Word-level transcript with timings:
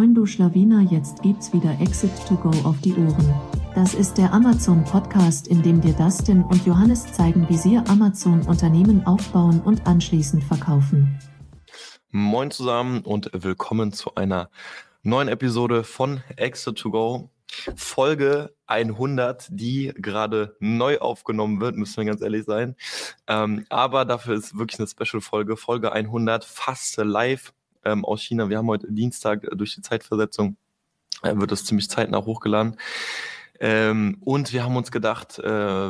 Moin 0.00 0.14
du 0.14 0.24
Schlawiner, 0.24 0.80
jetzt 0.90 1.20
gibt's 1.20 1.52
wieder 1.52 1.78
Exit 1.78 2.10
to 2.26 2.34
Go 2.34 2.48
auf 2.66 2.80
die 2.80 2.94
Ohren. 2.94 3.34
Das 3.74 3.92
ist 3.92 4.14
der 4.14 4.32
Amazon 4.32 4.82
Podcast, 4.82 5.46
in 5.46 5.62
dem 5.62 5.82
dir 5.82 5.92
Dustin 5.92 6.42
und 6.42 6.64
Johannes 6.64 7.12
zeigen, 7.12 7.46
wie 7.50 7.58
sie 7.58 7.76
Amazon 7.76 8.40
Unternehmen 8.46 9.06
aufbauen 9.06 9.60
und 9.60 9.86
anschließend 9.86 10.42
verkaufen. 10.42 11.18
Moin 12.08 12.50
zusammen 12.50 13.02
und 13.02 13.30
willkommen 13.34 13.92
zu 13.92 14.14
einer 14.14 14.48
neuen 15.02 15.28
Episode 15.28 15.84
von 15.84 16.22
Exit 16.34 16.78
to 16.78 16.90
Go. 16.90 17.28
Folge 17.76 18.54
100, 18.68 19.48
die 19.50 19.92
gerade 19.96 20.56
neu 20.60 20.96
aufgenommen 21.00 21.60
wird, 21.60 21.76
müssen 21.76 21.98
wir 21.98 22.06
ganz 22.06 22.22
ehrlich 22.22 22.46
sein. 22.46 22.74
Ähm, 23.26 23.66
aber 23.68 24.06
dafür 24.06 24.34
ist 24.34 24.56
wirklich 24.56 24.80
eine 24.80 24.88
Special-Folge, 24.88 25.58
Folge 25.58 25.92
100, 25.92 26.46
fast 26.46 26.96
live 26.96 27.52
ähm, 27.84 28.04
aus 28.04 28.22
China. 28.22 28.48
Wir 28.48 28.58
haben 28.58 28.68
heute 28.68 28.92
Dienstag 28.92 29.44
äh, 29.44 29.56
durch 29.56 29.74
die 29.74 29.82
Zeitversetzung, 29.82 30.56
äh, 31.22 31.34
wird 31.36 31.52
das 31.52 31.64
ziemlich 31.64 31.88
zeitnah 31.88 32.24
hochgeladen. 32.24 32.76
Ähm, 33.62 34.16
und 34.20 34.54
wir 34.54 34.64
haben 34.64 34.76
uns 34.76 34.90
gedacht, 34.90 35.38
äh, 35.38 35.44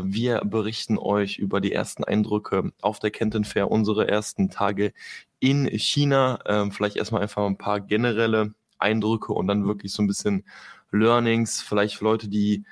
wir 0.04 0.40
berichten 0.44 0.98
euch 0.98 1.38
über 1.38 1.60
die 1.60 1.72
ersten 1.72 2.02
Eindrücke 2.02 2.72
auf 2.82 2.98
der 2.98 3.12
Kenton 3.12 3.44
Fair, 3.44 3.70
unsere 3.70 4.08
ersten 4.08 4.50
Tage 4.50 4.92
in 5.38 5.66
China. 5.78 6.40
Ähm, 6.46 6.72
vielleicht 6.72 6.96
erstmal 6.96 7.22
einfach 7.22 7.46
ein 7.46 7.58
paar 7.58 7.80
generelle 7.80 8.54
Eindrücke 8.78 9.32
und 9.32 9.46
dann 9.46 9.66
wirklich 9.66 9.92
so 9.92 10.02
ein 10.02 10.08
bisschen 10.08 10.44
Learnings, 10.90 11.62
vielleicht 11.62 11.94
für 11.96 12.04
Leute, 12.04 12.28
die 12.28 12.64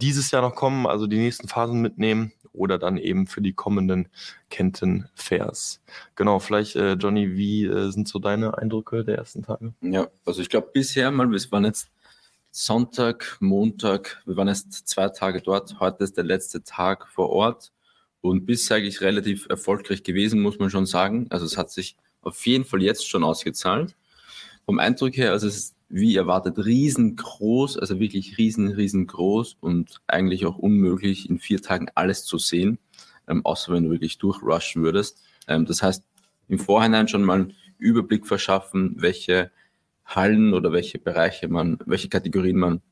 dieses 0.00 0.30
Jahr 0.30 0.42
noch 0.42 0.54
kommen, 0.54 0.86
also 0.86 1.08
die 1.08 1.18
nächsten 1.18 1.48
Phasen 1.48 1.80
mitnehmen 1.80 2.32
oder 2.52 2.78
dann 2.78 2.96
eben 2.96 3.26
für 3.26 3.40
die 3.40 3.52
kommenden 3.52 4.08
Kenton 4.48 5.08
Fairs. 5.14 5.80
Genau, 6.16 6.38
vielleicht 6.38 6.76
äh, 6.76 6.92
Johnny, 6.94 7.36
wie 7.36 7.64
äh, 7.64 7.90
sind 7.90 8.08
so 8.08 8.18
deine 8.18 8.58
Eindrücke 8.58 9.04
der 9.04 9.18
ersten 9.18 9.42
Tage? 9.42 9.72
Ja, 9.80 10.08
also 10.24 10.42
ich 10.42 10.48
glaube 10.48 10.70
bisher 10.72 11.10
mal, 11.10 11.30
wir 11.30 11.40
waren 11.50 11.64
jetzt 11.64 11.90
Sonntag, 12.50 13.36
Montag, 13.40 14.22
wir 14.26 14.36
waren 14.36 14.48
jetzt 14.48 14.88
zwei 14.88 15.08
Tage 15.08 15.40
dort, 15.40 15.78
heute 15.78 16.02
ist 16.02 16.16
der 16.16 16.24
letzte 16.24 16.64
Tag 16.64 17.06
vor 17.06 17.30
Ort 17.30 17.72
und 18.20 18.44
bisher 18.44 18.78
eigentlich 18.78 19.00
relativ 19.00 19.46
erfolgreich 19.48 20.02
gewesen, 20.02 20.40
muss 20.40 20.58
man 20.58 20.70
schon 20.70 20.86
sagen. 20.86 21.26
Also 21.30 21.46
es 21.46 21.56
hat 21.56 21.70
sich 21.70 21.96
auf 22.22 22.44
jeden 22.46 22.64
Fall 22.64 22.82
jetzt 22.82 23.08
schon 23.08 23.24
ausgezahlt. 23.24 23.96
Vom 24.66 24.78
Eindruck 24.78 25.16
her, 25.16 25.30
also 25.30 25.46
es 25.46 25.56
ist 25.56 25.76
wie 25.90 26.16
erwartet 26.16 26.56
riesengroß, 26.56 27.76
also 27.76 27.98
wirklich 27.98 28.38
riesen, 28.38 28.68
riesengroß 28.68 29.56
und 29.60 30.00
eigentlich 30.06 30.46
auch 30.46 30.56
unmöglich 30.56 31.28
in 31.28 31.40
vier 31.40 31.60
Tagen 31.60 31.88
alles 31.94 32.24
zu 32.24 32.38
sehen, 32.38 32.78
ähm, 33.28 33.44
außer 33.44 33.72
wenn 33.72 33.84
du 33.84 33.90
wirklich 33.90 34.18
durchrushen 34.18 34.82
würdest. 34.82 35.22
Ähm, 35.48 35.66
das 35.66 35.82
heißt, 35.82 36.04
im 36.48 36.58
Vorhinein 36.60 37.08
schon 37.08 37.24
mal 37.24 37.40
einen 37.40 37.54
Überblick 37.78 38.26
verschaffen, 38.26 38.94
welche 38.98 39.50
Hallen 40.04 40.54
oder 40.54 40.72
welche 40.72 40.98
Bereiche 40.98 41.48
man, 41.48 41.78
welche 41.86 42.08
Kategorien 42.08 42.56
man 42.56 42.82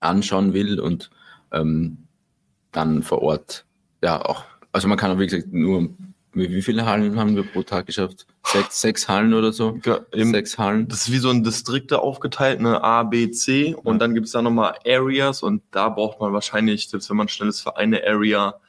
anschauen 0.00 0.54
will 0.54 0.80
und 0.80 1.10
ähm, 1.52 1.98
dann 2.72 3.02
vor 3.02 3.22
Ort, 3.22 3.66
ja 4.02 4.24
auch, 4.24 4.44
also 4.72 4.88
man 4.88 4.98
kann 4.98 5.10
auch 5.10 5.18
wie 5.18 5.26
gesagt 5.26 5.52
nur 5.52 5.90
wie, 6.32 6.50
wie 6.50 6.62
viele 6.62 6.86
Hallen 6.86 7.18
haben 7.18 7.36
wir 7.36 7.44
pro 7.44 7.62
Tag 7.62 7.86
geschafft? 7.86 8.26
Sechs, 8.46 8.80
sechs 8.80 9.08
Hallen 9.08 9.32
oder 9.32 9.52
so? 9.52 9.78
Eben, 10.12 10.32
sechs 10.32 10.58
Hallen. 10.58 10.86
Das 10.88 11.02
ist 11.02 11.12
wie 11.12 11.18
so 11.18 11.30
ein 11.30 11.42
Distrikte 11.42 12.00
aufgeteilt, 12.00 12.60
eine 12.60 12.82
A, 12.82 13.02
B, 13.02 13.30
C. 13.30 13.70
Ja. 13.70 13.76
Und 13.78 13.98
dann 14.00 14.14
gibt 14.14 14.26
es 14.26 14.32
da 14.32 14.42
nochmal 14.42 14.74
Areas 14.86 15.42
und 15.42 15.62
da 15.70 15.88
braucht 15.88 16.20
man 16.20 16.32
wahrscheinlich, 16.32 16.88
selbst 16.88 17.08
wenn 17.08 17.16
man 17.16 17.28
schnell 17.28 17.48
ist, 17.48 17.62
für 17.62 17.76
eine 17.76 18.06
Area 18.06 18.60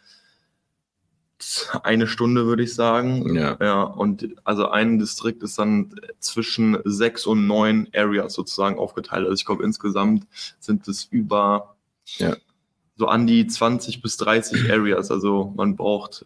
eine 1.83 2.07
Stunde, 2.07 2.45
würde 2.45 2.63
ich 2.63 2.73
sagen. 2.73 3.35
Ja. 3.35 3.57
ja. 3.59 3.83
Und 3.83 4.27
also 4.43 4.69
ein 4.69 4.99
Distrikt 4.99 5.43
ist 5.43 5.59
dann 5.59 5.93
zwischen 6.19 6.77
sechs 6.85 7.25
und 7.25 7.45
neun 7.45 7.89
Areas 7.93 8.33
sozusagen 8.33 8.79
aufgeteilt. 8.79 9.25
Also 9.25 9.33
ich 9.33 9.45
glaube, 9.45 9.63
insgesamt 9.63 10.25
sind 10.59 10.87
es 10.87 11.05
über 11.05 11.75
ja. 12.17 12.35
so 12.95 13.07
an 13.07 13.27
die 13.27 13.45
20 13.45 14.01
bis 14.01 14.17
30 14.17 14.71
Areas. 14.71 15.11
Also 15.11 15.53
man 15.55 15.75
braucht 15.75 16.25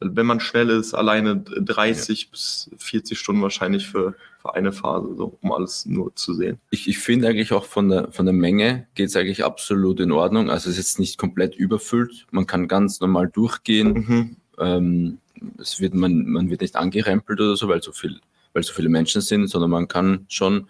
wenn 0.00 0.26
man 0.26 0.40
schnell 0.40 0.70
ist, 0.70 0.94
alleine 0.94 1.36
30 1.36 2.22
ja. 2.22 2.28
bis 2.30 2.70
40 2.78 3.18
Stunden 3.18 3.42
wahrscheinlich 3.42 3.86
für, 3.86 4.14
für 4.40 4.54
eine 4.54 4.72
Phase, 4.72 5.14
so, 5.16 5.38
um 5.40 5.52
alles 5.52 5.86
nur 5.86 6.14
zu 6.14 6.34
sehen. 6.34 6.58
Ich, 6.70 6.88
ich 6.88 6.98
finde 6.98 7.28
eigentlich 7.28 7.52
auch 7.52 7.64
von 7.64 7.88
der, 7.88 8.12
von 8.12 8.26
der 8.26 8.34
Menge 8.34 8.86
geht 8.94 9.08
es 9.08 9.16
eigentlich 9.16 9.44
absolut 9.44 10.00
in 10.00 10.12
Ordnung. 10.12 10.50
Also 10.50 10.68
es 10.68 10.78
ist 10.78 10.88
jetzt 10.88 10.98
nicht 10.98 11.18
komplett 11.18 11.54
überfüllt. 11.54 12.26
Man 12.30 12.46
kann 12.46 12.68
ganz 12.68 13.00
normal 13.00 13.28
durchgehen. 13.28 13.92
Mhm. 13.92 14.36
Ähm, 14.58 15.18
es 15.58 15.80
wird, 15.80 15.94
man, 15.94 16.26
man 16.26 16.50
wird 16.50 16.60
nicht 16.60 16.76
angerempelt 16.76 17.40
oder 17.40 17.56
so, 17.56 17.68
weil 17.68 17.82
so 17.82 17.92
viel, 17.92 18.20
weil 18.52 18.62
so 18.62 18.72
viele 18.72 18.88
Menschen 18.88 19.20
sind, 19.20 19.48
sondern 19.48 19.70
man 19.70 19.88
kann 19.88 20.26
schon 20.28 20.68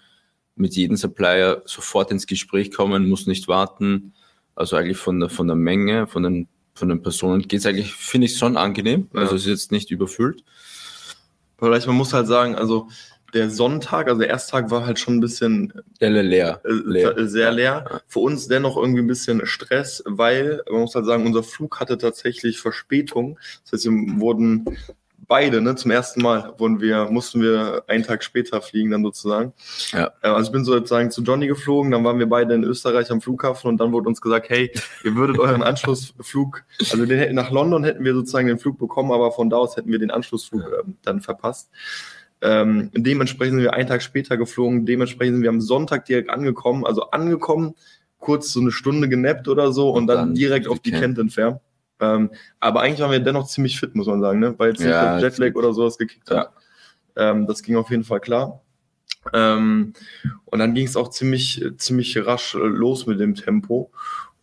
mit 0.57 0.75
jedem 0.75 0.97
Supplier 0.97 1.63
sofort 1.65 2.11
ins 2.11 2.27
Gespräch 2.27 2.71
kommen, 2.71 3.09
muss 3.09 3.27
nicht 3.27 3.49
warten. 3.49 4.15
Also 4.55 4.77
eigentlich 4.77 4.99
von 4.99 5.19
der, 5.19 5.29
von 5.29 5.49
der 5.49 5.57
Menge, 5.57 6.07
von 6.07 6.23
den 6.23 6.49
von 6.75 6.89
den 6.89 7.03
Personen 7.03 7.43
geht 7.43 7.61
es 7.61 7.67
eigentlich, 7.67 7.93
finde 7.95 8.27
ich 8.27 8.37
schon 8.37 8.57
angenehm. 8.57 9.09
Ja. 9.15 9.21
Also 9.21 9.37
es 9.37 9.43
ist 9.43 9.49
jetzt 9.49 9.73
nicht 9.73 9.91
überfüllt. 9.91 10.45
Vielleicht, 11.59 11.87
man 11.87 11.97
muss 11.97 12.13
halt 12.13 12.27
sagen, 12.27 12.57
also 12.57 12.89
der 13.33 13.51
Sonntag, 13.51 14.09
also 14.09 14.21
der 14.21 14.31
erste 14.31 14.53
Tag 14.53 14.71
war 14.71 14.87
halt 14.87 14.99
schon 14.99 15.17
ein 15.17 15.21
bisschen 15.21 15.73
leer. 15.99 16.61
Äh, 16.65 16.71
leer. 16.71 17.29
Sehr 17.29 17.53
leer. 17.53 17.85
Ja. 17.91 18.01
Für 18.07 18.21
uns 18.21 18.49
dennoch 18.49 18.77
irgendwie 18.77 19.01
ein 19.01 19.07
bisschen 19.07 19.45
Stress, 19.47 20.03
weil 20.07 20.63
man 20.71 20.83
muss 20.83 20.95
halt 20.95 21.07
sagen, 21.07 21.27
unser 21.27 21.43
Flug 21.43 21.81
hatte 21.81 21.99
tatsächlich 21.99 22.61
Verspätung. 22.61 23.39
Das 23.65 23.73
heißt, 23.73 23.85
wir 23.87 24.21
wurden 24.21 24.65
beide, 25.27 25.61
ne, 25.61 25.75
zum 25.75 25.91
ersten 25.91 26.23
Mal 26.23 26.55
wurden 26.59 26.81
wir, 26.81 27.07
mussten 27.11 27.41
wir 27.41 27.85
einen 27.87 28.05
Tag 28.05 28.25
später 28.25 28.61
fliegen, 28.61 28.91
dann 28.91 29.03
sozusagen. 29.03 29.53
Ja. 29.93 30.13
Äh, 30.23 30.29
also 30.29 30.49
ich 30.49 30.53
bin 30.53 30.65
sozusagen 30.65 31.11
zu 31.11 31.23
Johnny 31.23 31.47
geflogen, 31.47 31.91
dann 31.91 32.05
waren 32.05 32.19
wir 32.19 32.29
beide 32.29 32.55
in 32.55 32.65
Österreich 32.65 33.11
am 33.11 33.21
Flughafen 33.21 33.69
und 33.69 33.79
dann 33.79 33.93
wurde 33.93 34.09
uns 34.09 34.21
gesagt, 34.21 34.49
hey, 34.49 34.71
ihr 35.05 35.15
würdet 35.15 35.39
euren 35.39 35.63
Anschlussflug, 35.63 36.65
also 36.91 37.07
den 37.07 37.35
nach 37.35 37.51
London 37.51 37.85
hätten 37.85 38.05
wir 38.05 38.15
sozusagen 38.15 38.49
den 38.49 38.59
Flug 38.59 38.79
bekommen, 38.79 39.13
aber 39.13 39.33
von 39.33 39.51
da 39.51 39.57
aus 39.57 39.77
hätten 39.77 39.91
wir 39.91 39.99
den 39.99 40.11
Anschlussflug 40.11 40.63
äh, 40.63 40.91
dann 41.03 41.21
verpasst. 41.21 41.71
Ähm, 42.41 42.91
dementsprechend 42.95 43.55
sind 43.55 43.63
wir 43.63 43.75
einen 43.75 43.89
Tag 43.89 44.03
später 44.03 44.37
geflogen, 44.37 44.85
dementsprechend 44.85 45.37
sind 45.37 45.43
wir 45.43 45.51
am 45.51 45.61
Sonntag 45.61 46.05
direkt 46.05 46.31
angekommen, 46.31 46.85
also 46.85 47.11
angekommen, 47.11 47.75
kurz 48.19 48.53
so 48.53 48.61
eine 48.61 48.71
Stunde 48.71 49.09
genappt 49.09 49.49
oder 49.49 49.73
so 49.73 49.91
und, 49.91 50.03
und 50.03 50.07
dann, 50.09 50.19
dann, 50.19 50.35
direkt 50.35 50.69
auf 50.69 50.81
die 50.81 50.91
Kenton 50.91 51.31
Fair. 51.31 51.61
Ähm, 52.05 52.31
aber 52.61 52.81
eigentlich 52.83 53.01
waren 53.01 53.13
wir 53.13 53.21
dennoch 53.21 53.47
ziemlich 53.47 53.79
fit, 53.79 53.95
muss 53.95 54.07
man 54.07 54.21
sagen, 54.21 54.41
ne? 54.41 54.55
weil 54.59 54.71
jetzt 54.71 54.81
nicht 54.81 54.89
ja, 54.89 55.19
der 55.19 55.29
Jetlag 55.29 55.55
oder 55.55 55.73
sowas 55.73 55.99
gekickt 55.99 56.31
hat. 56.31 56.51
Ja. 57.17 57.31
Ähm, 57.31 57.47
das 57.47 57.63
ging 57.63 57.77
auf 57.77 57.91
jeden 57.91 58.05
Fall 58.05 58.21
klar. 58.21 58.61
Ähm, 59.33 59.95
und 60.45 60.59
dann 60.59 60.75
ging 60.75 60.87
es 60.87 60.97
auch 60.97 61.09
ziemlich, 61.09 61.65
ziemlich 61.79 62.17
rasch 62.27 62.55
los 62.55 63.07
mit 63.07 63.21
dem 63.21 63.35
Tempo. 63.35 63.91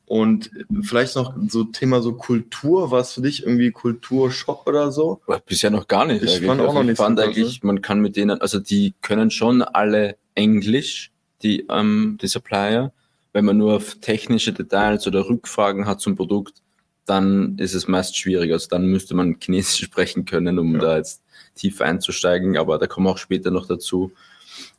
Und 0.06 0.52
vielleicht 0.82 1.16
noch 1.16 1.34
so 1.48 1.64
Thema 1.64 2.02
so 2.02 2.14
Kultur, 2.14 2.92
war 2.92 3.00
es 3.00 3.14
für 3.14 3.22
dich 3.22 3.44
irgendwie 3.44 3.72
Kulturschock 3.72 4.68
oder 4.68 4.92
so? 4.92 5.22
Bisher 5.46 5.70
noch 5.70 5.88
gar 5.88 6.06
nicht. 6.06 6.22
Ich 6.22 6.32
eigentlich. 6.32 6.48
fand 6.48 6.60
auch 6.60 6.66
also 6.66 6.80
noch 6.80 6.84
nicht. 6.84 6.92
Ich 6.94 6.98
fand 6.98 7.18
so 7.18 7.24
eigentlich, 7.24 7.64
man 7.64 7.82
kann 7.82 8.02
mit 8.02 8.18
denen, 8.18 8.42
also 8.42 8.60
die 8.60 8.94
können 9.02 9.32
schon 9.32 9.62
alle 9.62 10.18
Englisch, 10.36 11.12
die, 11.44 11.66
ähm, 11.70 12.18
die 12.22 12.28
Supplier. 12.28 12.92
Wenn 13.32 13.46
man 13.46 13.58
nur 13.58 13.76
auf 13.76 13.96
technische 14.02 14.52
Details 14.52 15.08
oder 15.08 15.30
Rückfragen 15.30 15.86
hat 15.86 16.02
zum 16.02 16.18
Produkt, 16.18 16.62
dann 17.12 17.58
ist 17.58 17.76
es 17.76 17.88
meist 17.88 18.18
schwierig. 18.18 18.52
Also 18.54 18.68
dann 18.70 18.86
müsste 18.86 19.16
man 19.16 19.38
Chinesisch 19.40 19.82
sprechen 19.86 20.26
können, 20.26 20.58
um 20.58 20.76
ja. 20.76 20.80
da 20.80 20.98
jetzt 20.98 21.22
tief 21.56 21.82
einzusteigen. 21.82 22.58
Aber 22.58 22.80
da 22.80 22.88
kommen 22.88 23.06
wir 23.06 23.12
auch 23.12 23.18
später 23.18 23.52
noch 23.52 23.68
dazu 23.68 24.12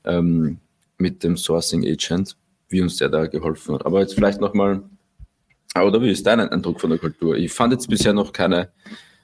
ähm, 0.04 0.58
mit 0.98 1.22
dem 1.22 1.36
Sourcing 1.36 1.84
Agent, 1.84 2.36
wie 2.70 2.80
uns 2.80 2.96
der 2.96 3.10
da 3.10 3.26
geholfen 3.26 3.74
hat. 3.74 3.86
Aber 3.86 4.00
jetzt 4.00 4.14
vielleicht 4.14 4.40
nochmal, 4.40 4.82
oder 5.76 6.00
wie 6.00 6.10
ist 6.10 6.26
dein 6.26 6.40
Eindruck 6.40 6.80
von 6.80 6.90
der 6.90 6.98
Kultur? 6.98 7.36
Ich 7.36 7.52
fand 7.52 7.72
jetzt 7.72 7.88
bisher 7.88 8.12
noch 8.12 8.32
keine. 8.32 8.70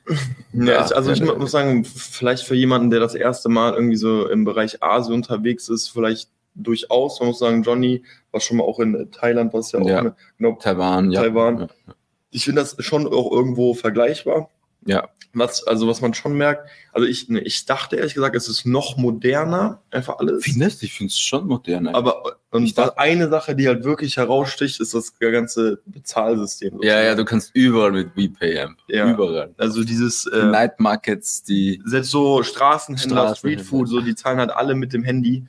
Ja, 0.54 0.86
also 0.86 1.12
ich 1.12 1.22
muss 1.22 1.50
sagen, 1.50 1.84
vielleicht 1.84 2.42
für 2.42 2.54
jemanden, 2.54 2.88
der 2.88 2.98
das 2.98 3.14
erste 3.14 3.50
Mal 3.50 3.74
irgendwie 3.74 3.98
so 3.98 4.26
im 4.26 4.44
Bereich 4.44 4.82
Asien 4.82 5.12
unterwegs 5.12 5.68
ist, 5.68 5.88
vielleicht 5.88 6.30
durchaus. 6.54 7.20
Man 7.20 7.28
muss 7.28 7.40
sagen, 7.40 7.62
Johnny 7.62 8.02
war 8.30 8.40
schon 8.40 8.56
mal 8.56 8.64
auch 8.64 8.80
in 8.80 9.10
Thailand, 9.12 9.52
was 9.52 9.72
ja 9.72 9.80
auch 9.80 9.86
ja. 9.86 9.98
Eine, 9.98 10.16
genau, 10.38 10.52
Taiwan, 10.52 11.12
Taiwan. 11.12 11.58
Ja 11.58 11.94
ich 12.30 12.44
finde 12.44 12.62
das 12.62 12.76
schon 12.84 13.06
auch 13.06 13.32
irgendwo 13.32 13.74
vergleichbar. 13.74 14.50
Ja. 14.84 15.08
Was, 15.34 15.66
also 15.66 15.86
was 15.86 16.00
man 16.00 16.14
schon 16.14 16.36
merkt, 16.38 16.68
also 16.92 17.06
ich, 17.06 17.28
ne, 17.28 17.40
ich 17.40 17.66
dachte 17.66 17.96
ehrlich 17.96 18.14
gesagt, 18.14 18.34
es 18.34 18.48
ist 18.48 18.64
noch 18.64 18.96
moderner, 18.96 19.82
einfach 19.90 20.18
alles. 20.18 20.42
Findest 20.42 20.82
Ich 20.82 20.94
finde 20.94 21.10
es 21.10 21.18
schon 21.18 21.46
moderner. 21.46 21.94
Aber 21.94 22.38
und 22.50 22.78
dachte, 22.78 22.98
eine 22.98 23.28
Sache, 23.28 23.54
die 23.54 23.68
halt 23.68 23.84
wirklich 23.84 24.16
heraussticht, 24.16 24.80
ist 24.80 24.94
das 24.94 25.18
ganze 25.18 25.82
Bezahlsystem. 25.84 26.70
Sozusagen. 26.70 26.88
Ja, 26.88 27.02
ja, 27.02 27.14
du 27.14 27.26
kannst 27.26 27.54
überall 27.54 27.92
mit 27.92 28.16
WPM. 28.16 28.76
Ja. 28.88 29.10
Überall. 29.10 29.54
Also 29.58 29.84
dieses 29.84 30.24
äh, 30.26 30.46
Night 30.46 30.80
Markets, 30.80 31.42
die. 31.42 31.82
Selbst 31.84 32.10
so 32.10 32.42
Straßenhändler, 32.42 33.34
Streetfood, 33.36 33.88
so, 33.88 34.00
die 34.00 34.14
zahlen 34.14 34.38
halt 34.38 34.50
alle 34.50 34.74
mit 34.74 34.94
dem 34.94 35.04
Handy. 35.04 35.46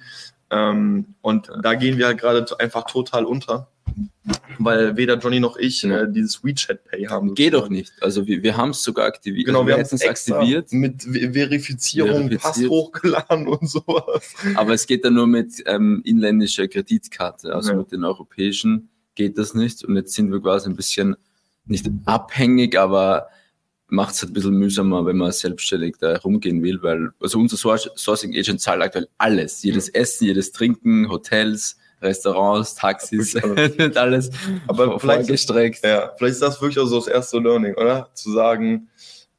Ähm, 0.52 1.16
und 1.22 1.50
da 1.62 1.76
gehen 1.76 1.98
wir 1.98 2.08
halt 2.08 2.20
gerade 2.20 2.46
einfach 2.60 2.84
total 2.84 3.24
unter. 3.24 3.70
Weil 4.58 4.98
weder 4.98 5.18
Johnny 5.18 5.40
noch 5.40 5.58
ich 5.58 5.84
Ja. 5.84 6.02
äh, 6.02 6.12
dieses 6.12 6.44
WeChat 6.44 6.84
Pay 6.86 7.06
haben. 7.06 7.34
Geht 7.34 7.54
doch 7.54 7.70
nicht. 7.70 7.92
Also 8.02 8.28
wir, 8.28 8.44
wir 8.44 8.58
haben 8.58 8.72
es 8.72 8.84
sogar 8.84 9.06
aktiviert. 9.06 9.46
Genau, 9.46 9.60
also 9.60 9.68
wir 9.68 9.74
haben 9.76 9.84
hätten 9.84 9.96
es 9.96 10.06
aktiviert 10.06 10.72
mit 10.74 11.04
Ver- 11.04 11.34
Verifizierung, 11.34 12.30
Pass 12.30 12.42
Verifiziert. 12.42 12.70
hochgeladen 12.70 13.48
und 13.48 13.70
sowas. 13.70 14.34
Aber 14.56 14.74
es 14.74 14.86
geht 14.86 15.06
dann 15.06 15.14
nur 15.16 15.28
mit 15.28 15.64
ähm, 15.66 16.02
inländischer 16.04 16.68
Kreditkarte. 16.68 17.54
Also 17.56 17.72
Ja. 17.72 17.78
mit 17.78 17.92
den 17.92 18.04
europäischen 18.04 18.90
geht 19.16 19.38
das 19.38 19.54
nicht. 19.54 19.84
Und 19.84 19.96
jetzt 19.96 20.14
sind 20.14 20.32
wir 20.32 20.42
quasi 20.42 20.70
ein 20.70 20.76
bisschen 20.76 21.16
nicht 21.66 21.90
abhängig, 22.06 22.78
aber 22.78 23.28
macht 23.88 24.14
es 24.14 24.22
halt 24.22 24.32
ein 24.32 24.34
bisschen 24.34 24.54
mühsamer, 24.58 25.06
wenn 25.06 25.18
man 25.18 25.32
selbstständig 25.32 25.96
da 26.00 26.16
rumgehen 26.18 26.62
will, 26.62 26.82
weil 26.84 27.10
also 27.20 27.40
unser 27.40 27.58
Sourc- 27.58 27.90
Sourcing 27.98 28.36
Agent 28.38 28.62
zahlt 28.62 28.82
aktuell 28.84 29.08
alles. 29.18 29.64
Jedes 29.64 29.90
Essen, 29.90 30.26
jedes 30.26 30.52
Trinken, 30.52 31.10
Hotels, 31.10 31.78
Restaurants, 32.02 32.76
Taxis, 32.76 33.36
und 33.36 33.58
alles 33.98 34.30
Aber 34.68 35.00
vielleicht- 35.00 35.26
vorgestreckt. 35.28 35.84
Ja, 35.84 36.14
vielleicht 36.18 36.34
ist 36.34 36.42
das 36.42 36.62
wirklich 36.62 36.80
auch 36.80 36.86
so 36.88 36.98
das 37.00 37.08
erste 37.08 37.40
Learning, 37.40 37.76
oder? 37.76 38.10
Zu 38.14 38.32
sagen, 38.32 38.90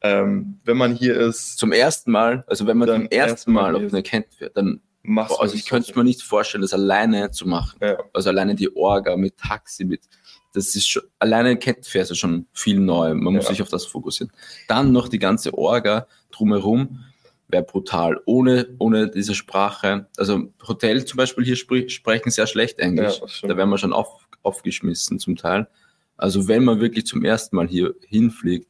ähm, 0.02 0.58
wenn 0.64 0.76
man 0.76 0.94
hier 0.94 1.16
ist, 1.18 1.58
Zum 1.58 1.72
ersten 1.72 2.10
Mal, 2.10 2.44
also 2.46 2.66
wenn 2.66 2.78
man 2.78 2.88
zum 2.88 3.06
ersten 3.08 3.52
Mal 3.52 3.74
auf 3.76 3.82
eine 3.82 4.02
Kent 4.02 4.26
fährt, 4.36 4.56
dann 4.56 4.80
machst 5.02 5.36
Boah, 5.36 5.42
also 5.42 5.54
ich 5.54 5.66
könnte 5.66 5.90
es 5.90 5.96
mir 5.96 6.04
nicht 6.04 6.22
vorstellen, 6.22 6.62
das 6.62 6.72
alleine 6.72 7.30
zu 7.30 7.46
machen. 7.48 7.78
Ja. 7.82 7.98
Also 8.12 8.30
alleine 8.30 8.54
die 8.54 8.74
Orga 8.76 9.16
mit 9.16 9.36
Taxi, 9.38 9.84
mit 9.84 10.02
das 10.52 10.74
ist 10.74 10.88
schon, 10.88 11.02
alleine 11.20 11.56
ja 12.10 12.14
schon 12.16 12.46
viel 12.52 12.80
neu. 12.80 13.14
Man 13.14 13.34
muss 13.34 13.44
Ja. 13.44 13.50
sich 13.50 13.62
auf 13.62 13.68
das 13.68 13.84
fokussieren. 13.86 14.32
Dann 14.68 14.90
noch 14.90 15.08
die 15.08 15.18
ganze 15.20 15.56
Orga 15.56 16.06
drumherum 16.32 17.04
wäre 17.50 17.62
brutal. 17.62 18.20
Ohne, 18.26 18.68
ohne 18.78 19.10
diese 19.10 19.34
Sprache. 19.34 20.06
Also 20.16 20.52
Hotel 20.66 21.04
zum 21.04 21.16
Beispiel 21.16 21.44
hier 21.44 21.56
spr 21.56 21.88
sprechen 21.88 22.30
sehr 22.30 22.46
schlecht 22.46 22.78
Englisch. 22.78 23.20
Ja, 23.42 23.48
da 23.48 23.56
wären 23.56 23.70
wir 23.70 23.78
schon 23.78 23.92
auf, 23.92 24.28
aufgeschmissen 24.42 25.18
zum 25.18 25.36
Teil. 25.36 25.68
Also 26.16 26.48
wenn 26.48 26.64
man 26.64 26.80
wirklich 26.80 27.06
zum 27.06 27.24
ersten 27.24 27.56
Mal 27.56 27.68
hier 27.68 27.94
hinfliegt, 28.06 28.68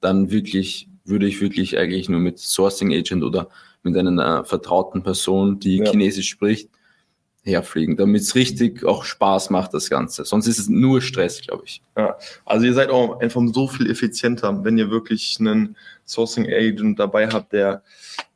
dann 0.00 0.30
wirklich, 0.30 0.88
würde 1.04 1.26
ich 1.26 1.40
wirklich 1.40 1.78
eigentlich 1.78 2.08
nur 2.08 2.20
mit 2.20 2.38
Sourcing 2.38 2.92
Agent 2.92 3.22
oder 3.22 3.48
mit 3.82 3.96
einer 3.96 4.40
äh, 4.40 4.44
vertrauten 4.44 5.02
Person, 5.02 5.60
die 5.60 5.78
Ja. 5.78 5.90
Chinesisch 5.90 6.28
spricht, 6.28 6.70
herfliegen, 7.46 7.96
damit 7.96 8.22
es 8.22 8.34
richtig 8.34 8.84
auch 8.84 9.04
Spaß 9.04 9.50
macht, 9.50 9.72
das 9.72 9.88
Ganze. 9.88 10.24
Sonst 10.24 10.48
ist 10.48 10.58
es 10.58 10.68
nur 10.68 11.00
Stress, 11.00 11.40
glaube 11.40 11.62
ich. 11.64 11.80
Also 12.44 12.66
ihr 12.66 12.74
seid 12.74 12.90
auch 12.90 13.20
einfach 13.20 13.40
so 13.52 13.68
viel 13.68 13.90
effizienter, 13.90 14.64
wenn 14.64 14.76
ihr 14.76 14.90
wirklich 14.90 15.36
einen 15.40 15.76
Sourcing 16.04 16.46
Agent 16.46 16.98
dabei 16.98 17.28
habt, 17.28 17.52
der 17.52 17.82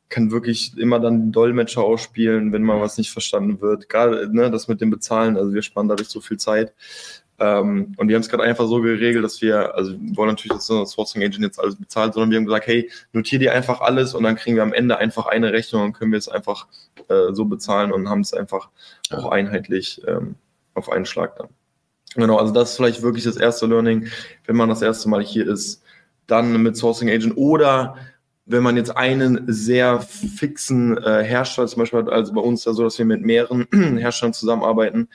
kann 0.09 0.31
wirklich 0.31 0.77
immer 0.77 0.99
dann 0.99 1.31
Dolmetscher 1.31 1.83
ausspielen, 1.83 2.51
wenn 2.51 2.63
mal 2.63 2.81
was 2.81 2.97
nicht 2.97 3.11
verstanden 3.11 3.61
wird. 3.61 3.87
Gerade 3.87 4.29
ne, 4.33 4.51
das 4.51 4.67
mit 4.67 4.81
dem 4.81 4.89
Bezahlen, 4.89 5.37
also 5.37 5.53
wir 5.53 5.61
sparen 5.61 5.87
dadurch 5.87 6.09
so 6.09 6.19
viel 6.19 6.37
Zeit. 6.37 6.73
Ähm, 7.41 7.95
und 7.97 8.07
wir 8.07 8.15
haben 8.15 8.21
es 8.21 8.29
gerade 8.29 8.43
einfach 8.43 8.67
so 8.67 8.81
geregelt, 8.81 9.23
dass 9.25 9.41
wir, 9.41 9.73
also 9.73 9.93
wir 9.99 10.15
wollen 10.15 10.29
natürlich, 10.29 10.53
dass 10.53 10.69
unser 10.69 10.85
Sourcing 10.85 11.23
Agent 11.23 11.43
jetzt 11.43 11.59
alles 11.59 11.75
bezahlt, 11.75 12.13
sondern 12.13 12.29
wir 12.29 12.37
haben 12.37 12.45
gesagt, 12.45 12.67
hey, 12.67 12.91
notier 13.13 13.39
dir 13.39 13.53
einfach 13.53 13.81
alles 13.81 14.13
und 14.13 14.23
dann 14.23 14.35
kriegen 14.35 14.55
wir 14.57 14.63
am 14.63 14.73
Ende 14.73 14.99
einfach 14.99 15.25
eine 15.25 15.51
Rechnung 15.51 15.81
und 15.85 15.93
können 15.93 16.11
wir 16.11 16.19
es 16.19 16.29
einfach 16.29 16.67
äh, 17.09 17.33
so 17.33 17.45
bezahlen 17.45 17.91
und 17.91 18.07
haben 18.07 18.21
es 18.21 18.33
einfach 18.33 18.69
Ja. 19.09 19.17
auch 19.17 19.31
einheitlich 19.31 20.01
ähm, 20.07 20.35
auf 20.75 20.91
einen 20.91 21.07
Schlag 21.07 21.35
dann. 21.37 21.47
Genau, 22.15 22.37
also 22.37 22.53
das 22.53 22.71
ist 22.71 22.75
vielleicht 22.77 23.01
wirklich 23.01 23.23
das 23.23 23.37
erste 23.37 23.65
Learning, 23.65 24.07
wenn 24.45 24.55
man 24.55 24.69
das 24.69 24.83
erste 24.83 25.09
Mal 25.09 25.23
hier 25.23 25.47
ist, 25.47 25.81
dann 26.27 26.61
mit 26.61 26.77
Sourcing 26.77 27.09
Agent 27.09 27.37
oder 27.37 27.95
wenn 28.45 28.61
man 28.61 28.77
jetzt 28.77 28.95
einen 28.95 29.45
sehr 29.47 29.99
fixen 30.01 30.97
äh, 30.97 31.23
Hersteller 31.23 31.67
zum 31.67 31.79
Beispiel 31.79 32.07
also 32.09 32.33
bei 32.33 32.41
uns 32.41 32.65
ja 32.65 32.73
so, 32.73 32.83
dass 32.83 32.99
wir 32.99 33.05
mit 33.05 33.21
mehreren 33.21 33.67
Herstellern 33.97 34.33
zusammenarbeiten. 34.33 35.09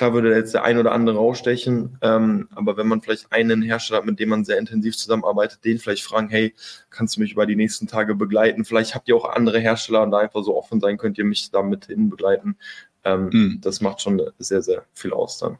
Klar 0.00 0.14
würde 0.14 0.34
jetzt 0.34 0.54
der 0.54 0.64
ein 0.64 0.78
oder 0.78 0.92
andere 0.92 1.16
rausstechen, 1.16 1.98
ähm, 2.00 2.48
aber 2.54 2.78
wenn 2.78 2.88
man 2.88 3.02
vielleicht 3.02 3.30
einen 3.32 3.60
Hersteller 3.60 3.98
hat, 3.98 4.06
mit 4.06 4.18
dem 4.18 4.30
man 4.30 4.46
sehr 4.46 4.56
intensiv 4.56 4.96
zusammenarbeitet, 4.96 5.62
den 5.62 5.78
vielleicht 5.78 6.04
fragen, 6.04 6.30
hey, 6.30 6.54
kannst 6.88 7.16
du 7.16 7.20
mich 7.20 7.32
über 7.32 7.44
die 7.44 7.54
nächsten 7.54 7.86
Tage 7.86 8.14
begleiten? 8.14 8.64
Vielleicht 8.64 8.94
habt 8.94 9.10
ihr 9.10 9.16
auch 9.16 9.28
andere 9.28 9.58
Hersteller 9.60 10.02
und 10.02 10.10
da 10.12 10.16
einfach 10.16 10.42
so 10.42 10.56
offen 10.56 10.80
sein, 10.80 10.96
könnt 10.96 11.18
ihr 11.18 11.26
mich 11.26 11.50
da 11.50 11.60
mit 11.60 11.84
hin 11.84 12.08
begleiten. 12.08 12.56
Ähm, 13.04 13.30
Hm. 13.30 13.58
Das 13.60 13.82
macht 13.82 14.00
schon 14.00 14.22
sehr, 14.38 14.62
sehr 14.62 14.86
viel 14.94 15.12
aus 15.12 15.36
dann. 15.36 15.58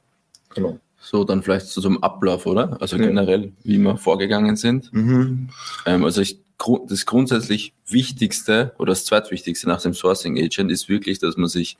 Genau. 0.54 0.78
So, 1.02 1.24
dann 1.24 1.42
vielleicht 1.42 1.66
zu 1.66 1.82
so 1.82 1.88
einem 1.88 1.98
Ablauf, 1.98 2.46
oder? 2.46 2.80
Also 2.80 2.96
Ja. 2.96 3.04
generell, 3.04 3.52
wie 3.62 3.76
wir 3.76 3.98
vorgegangen 3.98 4.56
sind. 4.56 4.90
Mhm. 4.94 5.50
Ähm, 5.84 6.02
also 6.02 6.22
ich, 6.22 6.40
das 6.88 7.04
grundsätzlich 7.04 7.74
Wichtigste 7.86 8.72
oder 8.78 8.92
das 8.92 9.04
zweitwichtigste 9.04 9.68
nach 9.68 9.82
dem 9.82 9.92
Sourcing 9.92 10.38
Agent 10.38 10.72
ist 10.72 10.88
wirklich, 10.88 11.18
dass 11.18 11.36
man 11.36 11.50
sich 11.50 11.76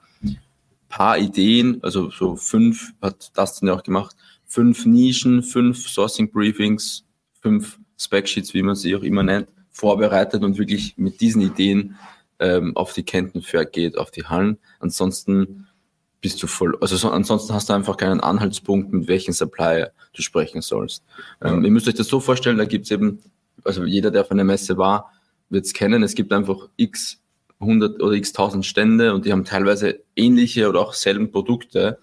paar 0.90 1.16
Ideen, 1.16 1.78
also 1.82 2.10
so 2.10 2.36
fünf, 2.36 2.92
hat 3.00 3.36
Dustin 3.38 3.68
ja 3.68 3.74
auch 3.74 3.82
gemacht, 3.82 4.14
fünf 4.44 4.84
Nischen, 4.84 5.42
fünf 5.42 5.88
Sourcing 5.88 6.30
Briefings, 6.30 7.04
fünf 7.40 7.78
Spec 7.96 8.28
Sheets, 8.28 8.52
wie 8.52 8.62
man 8.62 8.76
sie 8.76 8.94
auch 8.94 9.02
immer 9.02 9.22
nennt, 9.22 9.48
vorbereitet 9.70 10.42
und 10.42 10.58
wirklich 10.58 10.98
mit 10.98 11.20
diesen 11.20 11.40
Ideen 11.40 11.96
ähm, 12.40 12.76
auf 12.76 12.92
die 12.92 13.04
Kentenfair 13.04 13.64
geht, 13.64 13.96
auf 13.96 14.10
die 14.10 14.24
Hallen. 14.24 14.58
Ansonsten 14.80 15.68
bist 16.20 16.42
du 16.42 16.46
voll, 16.46 16.76
also 16.80 16.96
so, 16.96 17.10
ansonsten 17.10 17.54
hast 17.54 17.68
du 17.68 17.72
einfach 17.72 17.96
keinen 17.96 18.20
Anhaltspunkt, 18.20 18.92
mit 18.92 19.08
welchem 19.08 19.32
Supplier 19.32 19.92
du 20.12 20.22
sprechen 20.22 20.60
sollst. 20.60 21.04
Ähm, 21.40 21.64
ihr 21.64 21.70
müsst 21.70 21.88
euch 21.88 21.94
das 21.94 22.08
so 22.08 22.20
vorstellen, 22.20 22.58
da 22.58 22.64
gibt's 22.64 22.90
eben, 22.90 23.20
also 23.64 23.84
jeder, 23.84 24.10
der 24.10 24.22
auf 24.22 24.30
einer 24.30 24.44
Messe 24.44 24.76
war, 24.76 25.12
wird's 25.48 25.72
kennen, 25.72 26.02
es 26.02 26.14
gibt 26.14 26.32
einfach 26.32 26.68
x 26.76 27.19
100 27.60 28.00
oder 28.02 28.12
x 28.14 28.30
1000 28.30 28.64
Stände 28.64 29.14
und 29.14 29.24
die 29.26 29.32
haben 29.32 29.44
teilweise 29.44 30.00
ähnliche 30.16 30.68
oder 30.68 30.80
auch 30.80 30.94
selben 30.94 31.30
Produkte 31.30 31.98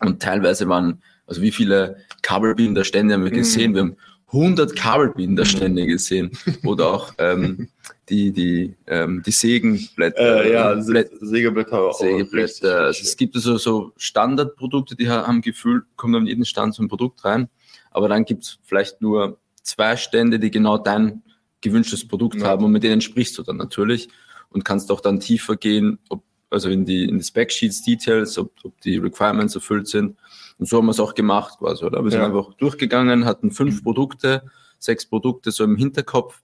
und 0.00 0.22
teilweise 0.22 0.68
waren, 0.68 1.02
also 1.26 1.42
wie 1.42 1.50
viele 1.50 1.96
Kabelbinder-Stände 2.22 3.14
haben 3.14 3.24
wir 3.24 3.32
Mhm. 3.32 3.36
gesehen? 3.36 3.74
Wir 3.74 3.80
haben 3.82 3.96
100 4.32 4.74
Kabelbinder-Stände 4.76 5.86
gesehen 5.86 6.30
oder 6.64 6.88
auch 6.92 7.12
ähm, 7.18 7.68
die, 8.08 8.32
die, 8.32 8.74
ähm, 8.86 9.22
die 9.24 9.30
Sägenblätter. 9.30 10.44
Äh, 10.44 10.52
ja, 10.52 10.74
Blät- 10.74 11.10
Se- 11.18 11.26
Sägeblätter. 11.26 11.80
auch 11.80 12.00
richtig, 12.00 12.08
Sägeblätter. 12.30 12.76
Also 12.78 12.88
richtig. 12.88 13.06
es 13.08 13.16
gibt 13.16 13.34
also 13.36 13.56
so 13.56 13.92
Standardprodukte, 13.96 14.94
die 14.96 15.08
ha- 15.08 15.26
haben 15.26 15.40
Gefühl, 15.40 15.84
kommen 15.96 16.14
an 16.14 16.26
jeden 16.26 16.44
Stand 16.44 16.74
so 16.74 16.82
ein 16.82 16.88
Produkt 16.88 17.24
rein. 17.24 17.48
Aber 17.90 18.08
dann 18.08 18.24
gibt 18.24 18.42
es 18.44 18.58
vielleicht 18.62 19.00
nur 19.00 19.38
zwei 19.62 19.96
Stände, 19.96 20.38
die 20.38 20.50
genau 20.50 20.76
dein 20.78 21.22
gewünschtes 21.60 22.06
Produkt 22.06 22.36
Ja. 22.40 22.48
haben 22.48 22.64
und 22.64 22.72
mit 22.72 22.82
denen 22.82 23.00
sprichst 23.00 23.36
du 23.38 23.42
dann 23.42 23.56
natürlich 23.56 24.08
und 24.56 24.64
kannst 24.64 24.90
auch 24.90 25.02
dann 25.02 25.20
tiefer 25.20 25.54
gehen, 25.56 25.98
ob, 26.08 26.24
also 26.48 26.70
in 26.70 26.86
die, 26.86 27.04
in 27.04 27.18
die 27.18 27.24
Spec-Sheets, 27.24 27.82
Details, 27.82 28.38
ob, 28.38 28.52
ob 28.64 28.80
die 28.80 28.96
Requirements 28.96 29.54
erfüllt 29.54 29.86
sind. 29.86 30.16
Und 30.56 30.66
so 30.66 30.78
haben 30.78 30.86
wir 30.86 30.92
es 30.92 30.98
auch 30.98 31.14
gemacht 31.14 31.58
quasi, 31.58 31.84
oder? 31.84 32.02
Wir 32.02 32.10
sind 32.10 32.20
Ja. 32.20 32.26
einfach 32.26 32.54
durchgegangen, 32.54 33.26
hatten 33.26 33.50
fünf 33.50 33.82
Produkte, 33.82 34.50
sechs 34.78 35.04
Produkte 35.04 35.50
so 35.50 35.62
im 35.62 35.76
Hinterkopf. 35.76 36.40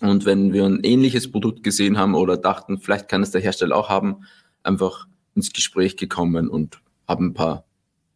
Und 0.00 0.24
wenn 0.24 0.52
wir 0.52 0.64
ein 0.64 0.80
ähnliches 0.82 1.30
Produkt 1.30 1.62
gesehen 1.62 1.98
haben 1.98 2.16
oder 2.16 2.36
dachten, 2.36 2.78
vielleicht 2.78 3.08
kann 3.08 3.22
es 3.22 3.30
der 3.30 3.40
Hersteller 3.42 3.76
auch 3.76 3.88
haben, 3.88 4.24
einfach 4.64 5.06
ins 5.36 5.52
Gespräch 5.52 5.96
gekommen 5.96 6.48
und 6.48 6.80
haben 7.06 7.26
ein 7.26 7.34
paar 7.34 7.64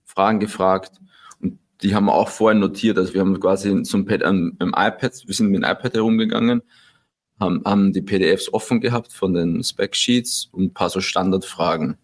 Fragen 0.04 0.40
gefragt. 0.40 1.00
Und 1.40 1.60
die 1.82 1.94
haben 1.94 2.06
wir 2.06 2.14
auch 2.14 2.30
vorher 2.30 2.58
notiert. 2.58 2.98
Also 2.98 3.14
wir 3.14 3.20
haben 3.20 3.38
quasi 3.38 3.84
so 3.84 3.96
ein 3.96 4.06
Pad 4.06 4.24
am, 4.24 4.56
am 4.58 4.70
iPad, 4.70 5.22
wir 5.24 5.34
sind 5.34 5.50
mit 5.50 5.62
dem 5.62 5.70
iPad 5.70 5.94
herumgegangen, 5.94 6.62
haben, 7.40 7.62
haben 7.64 7.92
die 7.92 8.02
PDFs 8.02 8.52
offen 8.52 8.80
gehabt 8.80 9.12
von 9.12 9.34
den 9.34 9.62
Spec-Sheets 9.62 10.48
und 10.52 10.64
ein 10.64 10.74
paar 10.74 10.90
so 10.90 11.00
Standardfragen, 11.00 11.96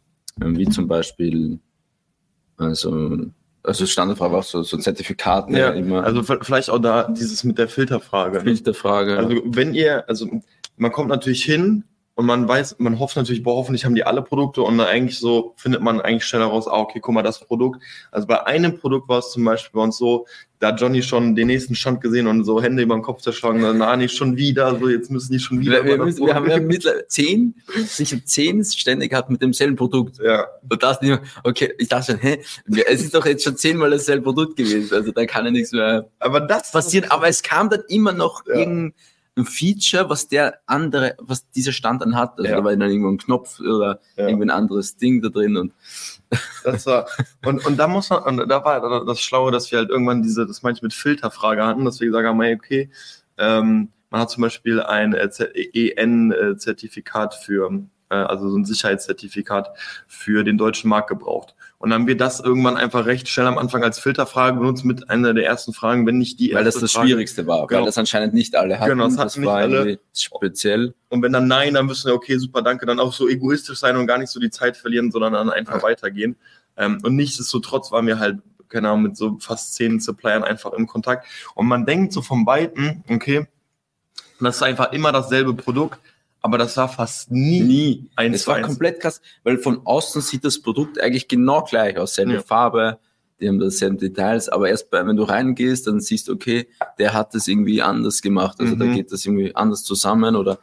ähm, 0.42 0.56
wie 0.56 0.68
zum 0.68 0.88
Beispiel, 0.88 1.58
also, 2.56 3.26
also 3.62 3.86
Standardfrage 3.86 4.32
war 4.32 4.40
auch 4.40 4.44
so, 4.44 4.62
so 4.62 4.76
Zertifikaten, 4.76 5.56
Ja, 5.56 5.70
immer 5.70 6.04
also 6.04 6.22
vielleicht 6.22 6.70
auch 6.70 6.78
da 6.78 7.04
dieses 7.08 7.44
mit 7.44 7.58
der 7.58 7.68
Filterfrage. 7.68 8.38
ne? 8.38 8.44
Filterfrage. 8.44 9.16
Also 9.18 9.40
wenn 9.44 9.74
ihr, 9.74 10.08
also 10.08 10.28
man 10.76 10.92
kommt 10.92 11.08
natürlich 11.10 11.44
hin 11.44 11.84
und 12.16 12.26
man 12.26 12.46
weiß, 12.46 12.76
man 12.78 12.98
hofft 12.98 13.16
natürlich, 13.16 13.42
boah, 13.42 13.54
hoffentlich 13.56 13.84
haben 13.84 13.94
die 13.94 14.04
alle 14.04 14.22
Produkte 14.22 14.62
und 14.62 14.78
eigentlich 14.80 15.18
so 15.18 15.54
findet 15.56 15.80
man 15.80 16.00
eigentlich 16.00 16.24
schneller 16.24 16.46
raus, 16.46 16.68
ah, 16.68 16.78
okay, 16.78 17.00
guck 17.00 17.14
mal, 17.14 17.22
das 17.22 17.40
Produkt. 17.40 17.80
Also 18.10 18.26
bei 18.26 18.46
einem 18.46 18.78
Produkt 18.78 19.08
war 19.08 19.20
es 19.20 19.30
zum 19.30 19.44
Beispiel 19.44 19.70
bei 19.78 19.82
uns 19.82 19.96
so, 19.96 20.26
da 20.58 20.68
hat 20.68 20.80
Johnny 20.80 21.02
schon 21.02 21.34
den 21.34 21.46
nächsten 21.46 21.74
Stand 21.74 22.02
gesehen 22.02 22.26
und 22.26 22.44
so 22.44 22.60
Hände 22.62 22.82
über 22.82 22.94
den 22.94 23.02
Kopf 23.02 23.22
zerschlagen, 23.22 23.62
dann, 23.62 23.78
na, 23.78 23.96
nicht 23.96 24.14
schon 24.14 24.36
wieder, 24.36 24.78
so 24.78 24.90
jetzt 24.90 25.10
müssen 25.10 25.32
die 25.32 25.38
schon 25.38 25.60
wieder. 25.60 25.82
wir, 25.82 25.96
wir, 25.96 26.04
müssen, 26.04 26.26
wir 26.26 26.34
haben 26.34 26.50
ja 26.50 26.60
mittlerweile 26.60 27.06
zehn, 27.06 27.54
sicher 27.86 28.18
zehn 28.22 28.62
Stände 28.64 29.08
gehabt 29.08 29.30
mit 29.30 29.40
demselben 29.40 29.76
Produkt. 29.76 30.18
ja, 30.22 30.46
Und 30.68 30.82
das 30.82 31.00
nicht 31.00 31.10
mehr, 31.10 31.22
okay, 31.44 31.72
ich 31.78 31.88
dachte 31.88 32.12
schon, 32.12 32.20
hä, 32.20 32.42
es 32.86 33.02
ist 33.02 33.14
doch 33.14 33.24
jetzt 33.24 33.44
schon 33.44 33.56
zehnmal 33.56 33.88
dasselbe 33.88 34.24
Produkt 34.24 34.56
gewesen, 34.56 34.94
also 34.94 35.10
da 35.12 35.24
kann 35.24 35.46
ja 35.46 35.50
nichts 35.50 35.72
mehr 35.72 36.06
aber 36.18 36.40
das 36.40 36.70
passieren. 36.70 37.10
Aber 37.10 37.28
es 37.28 37.42
kam 37.42 37.70
dann 37.70 37.82
immer 37.88 38.12
noch 38.12 38.44
Ja. 38.46 38.56
irgendein 38.56 38.92
Feature, 39.42 40.08
was 40.10 40.28
der 40.28 40.60
andere, 40.66 41.14
was 41.18 41.48
dieser 41.50 41.72
Stand 41.72 42.02
dann 42.02 42.16
hat. 42.16 42.38
Also 42.38 42.50
Ja. 42.50 42.56
da 42.58 42.64
war 42.64 42.76
dann 42.76 42.90
irgendwo 42.90 43.08
ein 43.10 43.18
Knopf 43.18 43.58
oder 43.60 44.00
Ja. 44.16 44.26
irgendwie 44.28 44.46
ein 44.46 44.50
anderes 44.50 44.96
Ding 44.96 45.22
da 45.22 45.28
drin 45.28 45.56
und 45.56 45.72
Das 46.64 46.86
war, 46.86 47.06
und, 47.44 47.64
und 47.64 47.76
da 47.78 47.88
muss 47.88 48.10
man, 48.10 48.22
und 48.40 48.48
da 48.48 48.64
war 48.64 49.04
das 49.04 49.20
Schlaue, 49.20 49.50
dass 49.50 49.70
wir 49.72 49.78
halt 49.78 49.90
irgendwann 49.90 50.22
diese, 50.22 50.46
das 50.46 50.62
meine 50.62 50.76
ich 50.76 50.82
mit 50.82 50.92
Filterfrage 50.94 51.64
hatten, 51.64 51.84
dass 51.84 52.00
wir 52.00 52.06
gesagt 52.08 52.26
haben, 52.28 52.40
hey, 52.42 52.54
okay, 52.54 52.90
ähm, 53.38 53.88
man 54.10 54.20
hat 54.20 54.30
zum 54.30 54.42
Beispiel 54.42 54.80
ein 54.82 55.14
äh, 55.14 55.28
EN-Zertifikat 55.72 57.34
für 57.34 57.70
äh, 58.10 58.14
also 58.14 58.50
so 58.50 58.56
ein 58.58 58.64
Sicherheitszertifikat 58.64 59.70
für 60.06 60.44
den 60.44 60.58
deutschen 60.58 60.88
Markt 60.90 61.08
gebraucht. 61.08 61.54
Und 61.78 61.90
dann 61.90 62.00
haben 62.02 62.06
wir 62.08 62.16
das 62.16 62.40
irgendwann 62.40 62.76
einfach 62.76 63.06
recht 63.06 63.26
schnell 63.28 63.46
am 63.46 63.56
Anfang 63.56 63.82
als 63.82 63.98
Filterfrage 63.98 64.58
benutzt 64.58 64.84
mit 64.84 65.08
einer 65.08 65.32
der 65.32 65.46
ersten 65.46 65.72
Fragen, 65.72 66.06
wenn 66.06 66.18
nicht 66.18 66.38
die 66.38 66.52
Weil 66.52 66.64
das 66.64 66.74
das 66.78 66.92
Frage. 66.92 67.08
Schwierigste 67.08 67.46
war, 67.46 67.66
Genau. 67.66 67.80
weil 67.80 67.86
das 67.86 67.96
anscheinend 67.96 68.34
nicht 68.34 68.54
alle 68.54 68.78
hatten. 68.78 68.90
Genau, 68.90 69.04
das 69.08 69.16
hatten 69.16 69.40
nicht 69.40 69.48
war 69.48 69.56
alle. 69.58 69.98
speziell. 70.12 70.94
Und 71.08 71.22
wenn 71.22 71.32
dann 71.32 71.48
nein, 71.48 71.72
dann 71.74 71.86
müssen 71.86 72.08
wir, 72.08 72.14
okay, 72.14 72.36
super, 72.36 72.60
danke, 72.60 72.84
dann 72.84 73.00
auch 73.00 73.14
so 73.14 73.28
egoistisch 73.28 73.78
sein 73.78 73.96
und 73.96 74.06
gar 74.06 74.18
nicht 74.18 74.28
so 74.30 74.38
die 74.38 74.50
Zeit 74.50 74.76
verlieren, 74.76 75.10
sondern 75.10 75.32
dann 75.32 75.48
einfach 75.48 75.76
Ja. 75.76 75.82
weitergehen. 75.82 76.36
Ähm, 76.76 76.98
und 77.02 77.16
nichtsdestotrotz 77.16 77.90
waren 77.92 78.06
wir 78.06 78.18
halt, 78.18 78.38
keine 78.68 78.88
Ahnung, 78.90 79.02
mit 79.04 79.16
so 79.16 79.38
fast 79.40 79.74
zehn 79.74 80.00
Suppliern 80.00 80.44
einfach 80.44 80.72
im 80.74 80.86
Kontakt. 80.86 81.26
Und 81.54 81.66
man 81.66 81.86
denkt 81.86 82.12
so 82.12 82.20
von 82.22 82.44
beiden, 82.44 83.02
okay, 83.08 83.46
das 84.38 84.56
ist 84.56 84.62
einfach 84.62 84.92
immer 84.92 85.12
dasselbe 85.12 85.54
Produkt, 85.54 85.98
aber 86.42 86.58
das 86.58 86.76
war 86.76 86.88
fast 86.88 87.30
nie. 87.30 87.60
Nie. 87.60 88.10
Eins 88.16 88.36
es 88.36 88.46
war 88.46 88.56
eins. 88.56 88.66
komplett 88.66 89.00
krass, 89.00 89.20
weil 89.44 89.58
von 89.58 89.84
außen 89.86 90.22
sieht 90.22 90.44
das 90.44 90.60
Produkt 90.60 91.00
eigentlich 91.00 91.28
genau 91.28 91.62
gleich 91.62 91.96
aus. 91.98 92.14
Selbe 92.14 92.34
Ja. 92.34 92.42
Farbe, 92.42 92.98
die 93.40 93.48
haben 93.48 93.58
dasselbe 93.58 93.96
Details, 93.96 94.48
aber 94.48 94.68
erst 94.68 94.90
bei, 94.90 95.06
wenn 95.06 95.16
du 95.16 95.22
reingehst, 95.24 95.86
dann 95.86 96.00
siehst 96.00 96.28
du, 96.28 96.32
okay, 96.32 96.68
der 96.98 97.12
hat 97.14 97.34
das 97.34 97.48
irgendwie 97.48 97.80
anders 97.82 98.20
gemacht. 98.22 98.56
Also 98.60 98.74
da 98.74 98.84
Mhm. 98.84 98.94
geht 98.94 99.12
das 99.12 99.24
irgendwie 99.24 99.54
anders 99.54 99.82
zusammen 99.84 100.36
oder 100.36 100.58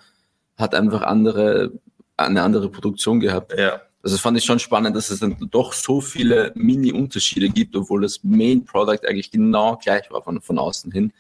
hat 0.57 0.74
einfach 0.75 1.01
andere, 1.03 1.72
eine 2.17 2.41
andere 2.41 2.69
Produktion 2.69 3.19
gehabt. 3.19 3.53
Ja, 3.57 3.81
Also 4.03 4.15
das 4.15 4.22
fand 4.22 4.38
ich 4.38 4.46
schon 4.46 4.60
spannend, 4.60 4.96
dass 4.96 5.10
es 5.10 5.19
dann 5.19 5.36
doch 5.51 5.74
so 5.74 6.01
viele 6.01 6.51
Mini-Unterschiede 6.55 7.50
gibt, 7.50 7.75
obwohl 7.75 8.01
das 8.01 8.24
Main 8.24 8.63
Product 8.63 9.05
eigentlich 9.07 9.31
genau 9.31 9.75
gleich 9.77 10.10
war 10.12 10.22
von, 10.24 10.39
von 10.41 10.57
außen 10.60 10.91
hin. 10.91 11.12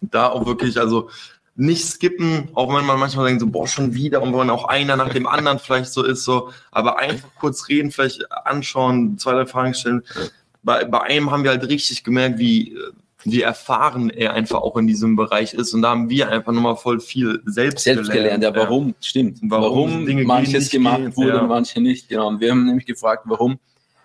da 0.00 0.28
auch 0.28 0.46
wirklich, 0.46 0.78
also 0.78 1.08
nicht 1.54 1.84
skippen, 1.84 2.48
auch 2.54 2.74
wenn 2.74 2.86
man 2.86 2.98
manchmal 2.98 3.26
denkt, 3.26 3.40
so, 3.40 3.46
boah, 3.46 3.66
schon 3.66 3.94
wieder 3.94 4.22
und 4.22 4.36
wenn 4.36 4.50
auch 4.50 4.64
einer 4.64 4.96
nach 4.96 5.10
dem 5.10 5.26
anderen 5.26 5.58
vielleicht 5.58 5.92
so 5.92 6.02
ist, 6.02 6.24
so, 6.24 6.50
aber 6.70 6.98
einfach 6.98 7.28
kurz 7.38 7.68
reden, 7.68 7.90
vielleicht 7.90 8.30
anschauen, 8.46 9.18
zwei, 9.18 9.32
drei 9.32 9.46
Fragen 9.46 9.74
stellen. 9.74 10.02
Ja. 10.14 10.22
Bei, 10.62 10.84
bei 10.84 11.00
einem 11.02 11.30
haben 11.30 11.44
wir 11.44 11.50
halt 11.50 11.68
richtig 11.68 12.04
gemerkt, 12.04 12.38
wie, 12.38 12.76
wie 13.24 13.42
erfahren 13.42 14.08
er 14.08 14.32
einfach 14.32 14.62
auch 14.62 14.76
in 14.76 14.86
diesem 14.86 15.14
Bereich 15.14 15.52
ist 15.52 15.74
und 15.74 15.82
da 15.82 15.90
haben 15.90 16.08
wir 16.08 16.30
einfach 16.30 16.52
nochmal 16.52 16.76
voll 16.76 17.00
viel 17.00 17.42
selbst, 17.44 17.84
Selbst 17.84 18.10
gelernt, 18.10 18.42
ja, 18.42 18.54
warum, 18.54 18.94
stimmt. 19.00 19.38
Warum 19.42 20.06
Warum, 20.06 20.22
manches 20.24 20.70
gemacht 20.70 20.98
gehen, 20.98 21.16
wurde 21.16 21.28
ja. 21.28 21.40
und 21.40 21.48
manche 21.48 21.80
nicht. 21.80 22.08
Genau. 22.08 22.28
Und 22.28 22.40
wir 22.40 22.50
haben 22.50 22.64
nämlich 22.64 22.86
gefragt, 22.86 23.24
warum, 23.26 23.58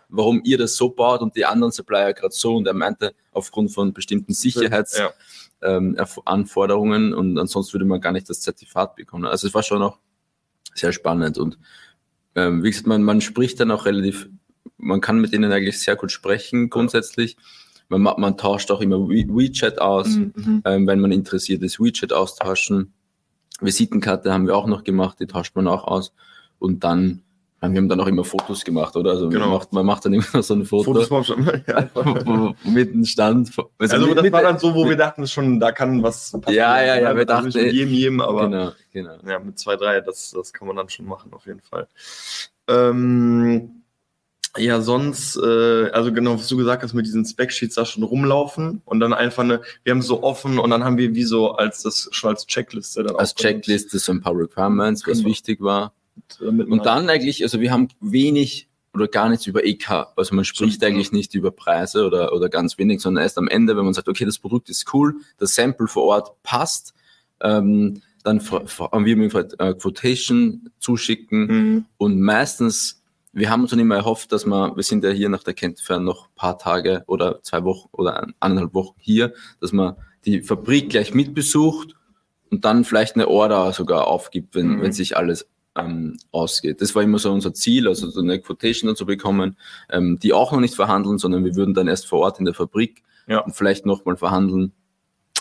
warum 0.09 0.41
ihr 0.43 0.57
das 0.57 0.75
so 0.75 0.89
baut 0.89 1.21
und 1.21 1.35
die 1.35 1.45
anderen 1.45 1.71
Supplier 1.71 2.13
gerade 2.13 2.33
so. 2.33 2.55
Und 2.55 2.67
er 2.67 2.73
meinte, 2.73 3.13
aufgrund 3.31 3.71
von 3.71 3.93
bestimmten 3.93 4.33
Sicherheits 4.33 4.97
Ja. 4.97 5.11
Ähm, 5.61 5.97
Anforderungen 6.25 7.13
und 7.13 7.37
ansonsten 7.37 7.73
würde 7.73 7.85
man 7.85 8.01
gar 8.01 8.11
nicht 8.11 8.29
das 8.29 8.41
Zertifikat 8.41 8.95
bekommen. 8.95 9.25
Also 9.25 9.47
es 9.47 9.53
war 9.53 9.63
schon 9.63 9.81
auch 9.81 9.97
sehr 10.73 10.91
spannend 10.93 11.37
und 11.37 11.57
ähm, 12.35 12.63
wie 12.63 12.69
gesagt, 12.69 12.87
man, 12.87 13.01
man 13.03 13.21
spricht 13.21 13.59
dann 13.59 13.71
auch 13.71 13.85
relativ, 13.85 14.29
man 14.77 15.01
kann 15.01 15.19
mit 15.19 15.33
denen 15.33 15.51
eigentlich 15.51 15.79
sehr 15.79 15.95
gut 15.95 16.11
sprechen 16.11 16.69
grundsätzlich. 16.69 17.35
Man, 17.89 18.01
ma- 18.01 18.15
man 18.17 18.37
tauscht 18.37 18.69
auch 18.69 18.81
immer 18.81 18.99
We 19.07 19.25
WeChat 19.27 19.79
aus, 19.81 20.17
Mhm. 20.17 20.61
ähm, 20.65 20.85
wenn 20.87 20.99
man 20.99 21.11
interessiert 21.11 21.63
ist, 21.63 21.79
WeChat 21.79 22.13
austauschen. 22.13 22.93
Visitenkarte 23.59 24.31
haben 24.31 24.45
wir 24.45 24.55
auch 24.55 24.67
noch 24.67 24.83
gemacht, 24.83 25.19
die 25.19 25.25
tauscht 25.25 25.55
man 25.55 25.67
auch 25.67 25.85
aus. 25.85 26.13
Und 26.59 26.83
dann, 26.83 27.23
wir 27.59 27.67
haben 27.69 27.89
dann 27.89 27.99
auch 27.99 28.07
immer 28.07 28.23
Fotos 28.23 28.63
gemacht, 28.63 28.95
oder? 28.95 29.11
Also 29.11 29.29
Genau. 29.29 29.45
man, 29.45 29.53
macht, 29.57 29.73
man 29.73 29.85
macht 29.85 30.05
dann 30.05 30.13
immer 30.13 30.43
so 30.43 30.53
ein 30.53 30.65
Foto, 30.65 30.93
Fotos 30.93 31.09
war 31.11 31.23
schon, 31.23 31.43
ja. 31.67 31.89
mit 32.63 32.93
dem 32.93 33.03
Stand. 33.03 33.49
Also 33.79 34.07
mit- 34.07 34.17
das 34.17 34.31
war 34.31 34.41
dann 34.43 34.59
so, 34.59 34.73
wo 34.75 34.83
wir 34.83 34.91
mit- 34.91 34.99
dachten, 34.99 35.25
schon, 35.27 35.59
da 35.59 35.71
kann 35.71 36.03
was 36.03 36.31
passieren. 36.33 36.53
Ja, 36.55 36.81
ja, 36.83 36.95
ja, 36.95 37.01
wir 37.01 37.07
Also 37.07 37.17
nicht 37.17 37.55
dachten, 37.55 37.65
mit 37.65 37.73
jedem, 37.73 37.93
jedem, 37.93 38.21
aber 38.21 38.43
Genau, 38.49 38.71
genau. 38.93 39.15
ja, 39.27 39.39
mit 39.39 39.57
zwei, 39.57 39.75
drei, 39.75 40.01
das, 40.01 40.31
das 40.31 40.53
kann 40.53 40.67
man 40.67 40.77
dann 40.77 40.89
schon 40.89 41.05
machen, 41.07 41.33
auf 41.33 41.45
jeden 41.47 41.61
Fall. 41.61 41.87
Ähm, 42.67 43.83
ja, 44.57 44.81
sonst, 44.81 45.35
äh, 45.37 45.89
also 45.91 46.11
genau, 46.11 46.35
was 46.35 46.47
du 46.47 46.57
gesagt 46.57 46.81
hast, 46.83 46.93
mit 46.93 47.05
diesen 47.05 47.25
Spec-Sheets 47.25 47.75
da 47.75 47.85
schon 47.85 48.03
rumlaufen 48.03 48.81
und 48.85 48.99
dann 48.99 49.13
einfach 49.13 49.43
eine, 49.43 49.61
wir 49.83 49.91
haben 49.93 50.01
so 50.01 50.23
offen 50.23 50.57
und 50.57 50.69
dann 50.71 50.83
haben 50.83 50.97
wir 50.97 51.13
wie 51.13 51.23
so 51.23 51.51
als 51.53 51.83
das 51.83 52.09
schon 52.11 52.31
als 52.31 52.47
Checkliste 52.47 53.03
dann 53.03 53.15
Als 53.17 53.35
Checkliste 53.35 53.99
so 53.99 54.11
ein 54.11 54.21
paar 54.21 54.35
Requirements, 54.35 55.05
was 55.07 55.19
Genau. 55.19 55.29
wichtig 55.29 55.61
war. 55.61 55.93
Damit 56.39 56.67
man 56.67 56.79
Und 56.79 56.85
dann 56.85 57.09
eigentlich, 57.09 57.43
also 57.43 57.59
wir 57.59 57.71
haben 57.71 57.87
wenig 57.99 58.67
oder 58.93 59.07
gar 59.07 59.29
nichts 59.29 59.45
über 59.45 59.63
EK. 59.65 60.07
Also 60.15 60.33
man 60.33 60.43
spricht 60.45 60.75
Stimmt, 60.75 60.83
eigentlich 60.83 61.11
nicht 61.11 61.35
über 61.35 61.51
Preise 61.51 62.05
oder, 62.05 62.33
oder 62.33 62.49
ganz 62.49 62.77
wenig, 62.79 63.01
sondern 63.01 63.23
erst 63.23 63.37
am 63.37 63.47
Ende, 63.47 63.77
wenn 63.77 63.85
man 63.85 63.93
sagt, 63.93 64.09
okay, 64.09 64.25
das 64.25 64.39
Produkt 64.39 64.69
ist 64.69 64.91
cool, 64.93 65.15
das 65.37 65.53
Sample 65.55 65.87
vor 65.87 66.03
Ort 66.03 66.41
passt, 66.43 66.93
ähm, 67.41 68.01
dann 68.23 68.41
haben 68.49 69.05
wir 69.05 69.15
mir 69.15 69.25
gefragt, 69.25 69.55
äh, 69.59 69.73
Quotation 69.75 70.69
zuschicken 70.79 71.45
Mhm. 71.47 71.85
und 71.97 72.19
meistens, 72.19 73.03
wir 73.33 73.49
haben 73.51 73.61
uns 73.61 73.69
dann 73.69 73.79
immer 73.79 73.95
erhofft, 73.95 74.31
dass 74.31 74.45
man, 74.47 74.75
wir 74.75 74.83
sind 74.83 75.03
ja 75.03 75.11
hier 75.11 75.29
nach 75.29 75.43
der 75.43 75.53
Kentfern 75.53 76.03
noch 76.03 76.25
ein 76.29 76.35
paar 76.35 76.57
Tage 76.57 77.03
oder 77.05 77.41
zwei 77.43 77.63
Wochen 77.63 77.89
oder 77.91 78.23
ein- 78.23 78.33
eineinhalb 78.39 78.73
Wochen 78.73 78.95
hier, 78.99 79.33
dass 79.61 79.71
man 79.71 79.95
die 80.25 80.41
Fabrik 80.41 80.89
gleich 80.89 81.13
mitbesucht 81.13 81.95
und 82.49 82.65
dann 82.65 82.83
vielleicht 82.83 83.15
eine 83.15 83.27
Order 83.27 83.71
sogar 83.73 84.07
aufgibt, 84.07 84.55
wenn, 84.55 84.77
Mhm. 84.77 84.81
wenn 84.81 84.91
sich 84.91 85.15
alles 85.15 85.47
ähm, 85.77 86.17
ausgeht. 86.31 86.81
Das 86.81 86.95
war 86.95 87.03
immer 87.03 87.19
so 87.19 87.31
unser 87.31 87.53
Ziel, 87.53 87.87
also 87.87 88.09
so 88.09 88.21
eine 88.21 88.39
Quotation 88.39 88.95
zu 88.95 89.05
bekommen, 89.05 89.57
ähm, 89.89 90.19
die 90.19 90.33
auch 90.33 90.51
noch 90.51 90.59
nicht 90.59 90.75
verhandeln, 90.75 91.17
sondern 91.17 91.45
wir 91.45 91.55
würden 91.55 91.73
dann 91.73 91.87
erst 91.87 92.07
vor 92.07 92.19
Ort 92.19 92.39
in 92.39 92.45
der 92.45 92.53
Fabrik 92.53 93.03
Ja. 93.27 93.39
und 93.39 93.55
vielleicht 93.55 93.85
nochmal 93.85 94.17
verhandeln. 94.17 94.71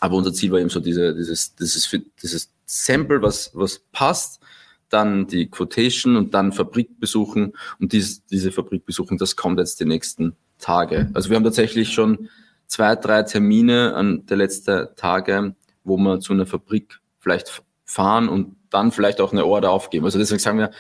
Aber 0.01 0.17
unser 0.17 0.33
Ziel 0.33 0.51
war 0.53 0.61
eben 0.61 0.69
so 0.69 0.81
diese, 0.81 1.15
dieses, 1.15 1.55
dieses, 1.55 1.91
dieses 2.23 2.51
Sample, 2.67 3.23
was, 3.23 3.51
was 3.55 3.81
passt, 3.93 4.41
dann 4.89 5.27
die 5.27 5.49
Quotation 5.49 6.17
und 6.17 6.35
dann 6.35 6.53
Fabrik 6.53 7.01
besuchen. 7.01 7.55
Und 7.81 7.93
dies, 7.93 8.25
diese 8.27 8.53
Fabrik 8.53 8.85
besuchen, 8.85 9.19
das 9.19 9.37
kommt 9.37 9.59
jetzt 9.59 9.81
die 9.81 9.85
nächsten 9.85 10.37
Tage. 10.59 11.11
Also 11.15 11.31
wir 11.31 11.37
haben 11.37 11.45
tatsächlich 11.45 11.93
schon 11.93 12.29
zwei, 12.67 12.97
drei 12.97 13.23
Termine 13.23 13.95
an 13.95 14.27
der 14.27 14.37
letzten 14.37 14.89
Tage, 14.97 15.55
wo 15.85 15.97
wir 15.97 16.21
zu 16.21 16.33
einer 16.33 16.47
Fabrik 16.47 17.01
vielleicht 17.19 17.63
fahren 17.85 18.29
und 18.29 18.56
dann 18.71 18.93
vielleicht 18.93 19.21
auch 19.21 19.33
eine 19.33 19.45
Order 19.47 19.71
aufgeben. 19.71 20.05
Also 20.05 20.19
deswegen 20.19 20.41
sagen 20.41 20.59
wir, 20.59 20.71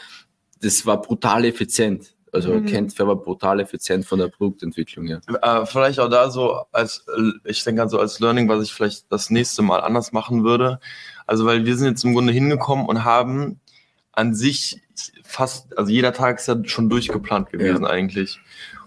das 0.63 0.87
war 0.87 1.01
brutal 1.01 1.45
effizient. 1.45 2.15
Also 2.33 2.53
Mhm. 2.53 2.67
Kentfair 2.67 3.07
war 3.07 3.17
brutal 3.17 3.61
effizient 3.61 4.05
von 4.05 4.19
der 4.19 4.29
Produktentwicklung 4.29 5.07
her. 5.07 5.21
Äh, 5.43 5.65
vielleicht 5.65 6.01
auch 6.01 6.11
da 6.11 6.31
so 6.31 6.65
als, 6.73 7.07
ich 7.45 7.65
denke 7.65 7.81
also 7.83 7.99
als 7.99 8.21
Learning, 8.21 8.49
was 8.49 8.63
ich 8.63 8.73
vielleicht 8.75 9.11
das 9.11 9.31
nächste 9.31 9.63
Mal 9.63 9.81
anders 9.81 10.13
machen 10.13 10.45
würde. 10.45 10.81
Also 11.27 11.47
weil 11.47 11.65
wir 11.65 11.77
sind 11.77 11.89
jetzt 11.89 12.05
im 12.05 12.13
Grunde 12.15 12.33
hingekommen 12.33 12.87
und 12.87 13.05
haben 13.05 13.61
an 14.13 14.35
sich 14.35 14.81
fast, 15.25 15.77
also 15.79 15.91
jeder 15.91 16.13
Tag 16.13 16.39
ist 16.39 16.49
ja 16.49 16.57
schon 16.65 16.89
durchgeplant 16.89 17.51
gewesen 17.51 17.87
eigentlich. 17.87 18.39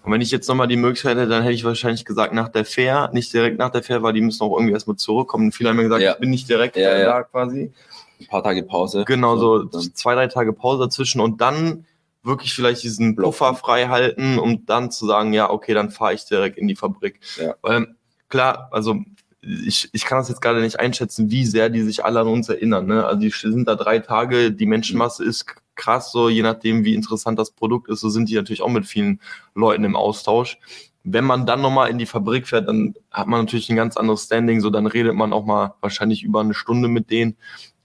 Und 0.03 0.11
wenn 0.13 0.21
ich 0.21 0.31
jetzt 0.31 0.47
nochmal 0.47 0.67
die 0.67 0.77
Möglichkeit 0.77 1.17
hätte, 1.17 1.27
dann 1.29 1.43
hätte 1.43 1.53
ich 1.53 1.63
wahrscheinlich 1.65 2.05
gesagt, 2.05 2.33
nach 2.33 2.49
der 2.49 2.65
Fair, 2.65 3.09
nicht 3.13 3.33
direkt 3.33 3.57
nach 3.59 3.69
der 3.69 3.83
Fair, 3.83 4.01
weil 4.01 4.13
die 4.13 4.21
müssen 4.21 4.41
auch 4.43 4.55
irgendwie 4.55 4.73
erstmal 4.73 4.95
zurückkommen. 4.95 5.51
Viele 5.51 5.69
haben 5.69 5.77
mir 5.77 5.83
gesagt, 5.83 6.01
Ja. 6.01 6.13
ich 6.13 6.19
bin 6.19 6.29
nicht 6.29 6.49
direkt 6.49 6.77
Ja, 6.77 6.97
ja. 6.97 7.05
da 7.05 7.23
quasi. 7.23 7.71
Ein 8.19 8.27
paar 8.27 8.43
Tage 8.43 8.63
Pause. 8.63 9.05
Genau, 9.05 9.37
so 9.37 9.63
dann- 9.63 9.93
zwei, 9.93 10.15
drei 10.15 10.27
Tage 10.27 10.53
Pause 10.53 10.83
dazwischen 10.83 11.21
und 11.21 11.41
dann 11.41 11.85
wirklich 12.23 12.53
vielleicht 12.53 12.83
diesen. 12.83 13.15
Puffer 13.15 13.55
frei 13.55 13.87
halten, 13.87 14.39
um 14.39 14.65
dann 14.65 14.91
zu 14.91 15.05
sagen, 15.05 15.33
ja, 15.33 15.49
okay, 15.49 15.73
dann 15.73 15.89
fahre 15.89 16.13
ich 16.13 16.25
direkt 16.25 16.57
in 16.57 16.67
die 16.67 16.75
Fabrik. 16.75 17.19
Ja. 17.37 17.55
Weil 17.61 17.95
klar, 18.27 18.69
also 18.71 18.97
ich, 19.41 19.89
ich 19.93 20.03
kann 20.03 20.17
das 20.17 20.29
jetzt 20.29 20.41
gerade 20.41 20.61
nicht 20.61 20.79
einschätzen, 20.79 21.31
wie 21.31 21.45
sehr 21.45 21.69
die 21.69 21.81
sich 21.81 22.03
alle 22.03 22.19
an 22.19 22.27
uns 22.27 22.49
erinnern. 22.49 22.87
Ne? 22.87 23.05
Also 23.05 23.21
die 23.21 23.29
sind 23.29 23.67
da 23.67 23.75
drei 23.75 23.99
Tage, 23.99 24.51
die 24.51 24.65
Menschenmasse 24.65 25.23
ist 25.23 25.45
krass, 25.75 26.11
so 26.11 26.27
je 26.27 26.41
nachdem, 26.41 26.83
wie 26.83 26.93
interessant 26.93 27.39
das 27.39 27.51
Produkt 27.51 27.89
ist, 27.89 28.01
so 28.01 28.09
sind 28.09 28.29
die 28.29 28.35
natürlich 28.35 28.61
auch 28.61 28.69
mit 28.69 28.85
vielen 28.85 29.21
Leuten 29.55 29.85
im 29.85 29.95
Austausch. 29.95 30.57
Wenn 31.05 31.23
man 31.23 31.45
dann 31.45 31.61
nochmal 31.61 31.89
in 31.89 31.97
die 31.97 32.05
Fabrik 32.05 32.47
fährt, 32.47 32.67
dann 32.67 32.95
hat 33.09 33.27
man 33.27 33.39
natürlich 33.39 33.69
ein 33.69 33.77
ganz 33.77 33.95
anderes 33.95 34.25
Standing, 34.25 34.59
so 34.59 34.69
dann 34.69 34.85
redet 34.85 35.15
man 35.15 35.31
auch 35.31 35.45
mal 35.45 35.75
wahrscheinlich 35.79 36.23
über 36.23 36.41
eine 36.41 36.53
Stunde 36.53 36.89
mit 36.89 37.09
denen. 37.09 37.37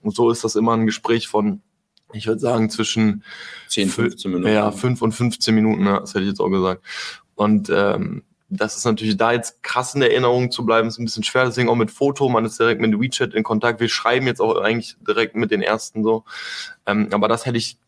Und 0.05 0.15
so 0.15 0.29
ist 0.29 0.43
das 0.43 0.55
immer 0.55 0.73
ein 0.73 0.85
Gespräch 0.85 1.27
von, 1.27 1.61
ich 2.13 2.27
würde 2.27 2.39
sagen, 2.39 2.69
zwischen 2.69 3.23
10, 3.69 3.89
15 3.89 4.31
Minuten. 4.31 4.53
ja, 4.53 4.71
5 4.71 5.01
und 5.01 5.13
15 5.13 5.53
Minuten, 5.55 5.83
ne? 5.83 5.97
das 5.99 6.11
hätte 6.11 6.21
ich 6.21 6.29
jetzt 6.29 6.39
auch 6.39 6.49
gesagt. 6.49 6.83
Und 7.33 7.71
ähm, 7.71 8.23
das 8.49 8.77
ist 8.77 8.85
natürlich 8.85 9.17
da 9.17 9.31
jetzt 9.31 9.63
krass 9.63 9.95
in 9.95 10.03
Erinnerung 10.03 10.51
zu 10.51 10.63
bleiben, 10.63 10.87
ist 10.87 10.99
ein 10.99 11.05
bisschen 11.05 11.23
schwer, 11.23 11.45
deswegen 11.45 11.69
auch 11.69 11.75
mit 11.75 11.89
Foto, 11.89 12.29
man 12.29 12.45
ist 12.45 12.59
direkt 12.59 12.81
mit 12.81 12.99
WeChat 12.99 13.33
in 13.33 13.43
Kontakt. 13.43 13.79
Wir 13.79 13.89
schreiben 13.89 14.27
jetzt 14.27 14.41
auch 14.41 14.61
eigentlich 14.61 14.95
direkt 15.05 15.35
mit 15.35 15.49
den 15.49 15.63
ersten 15.63 16.03
so. 16.03 16.23
Ähm, 16.85 17.09
aber 17.11 17.27
das 17.27 17.47
hätte 17.47 17.57
ich, 17.57 17.79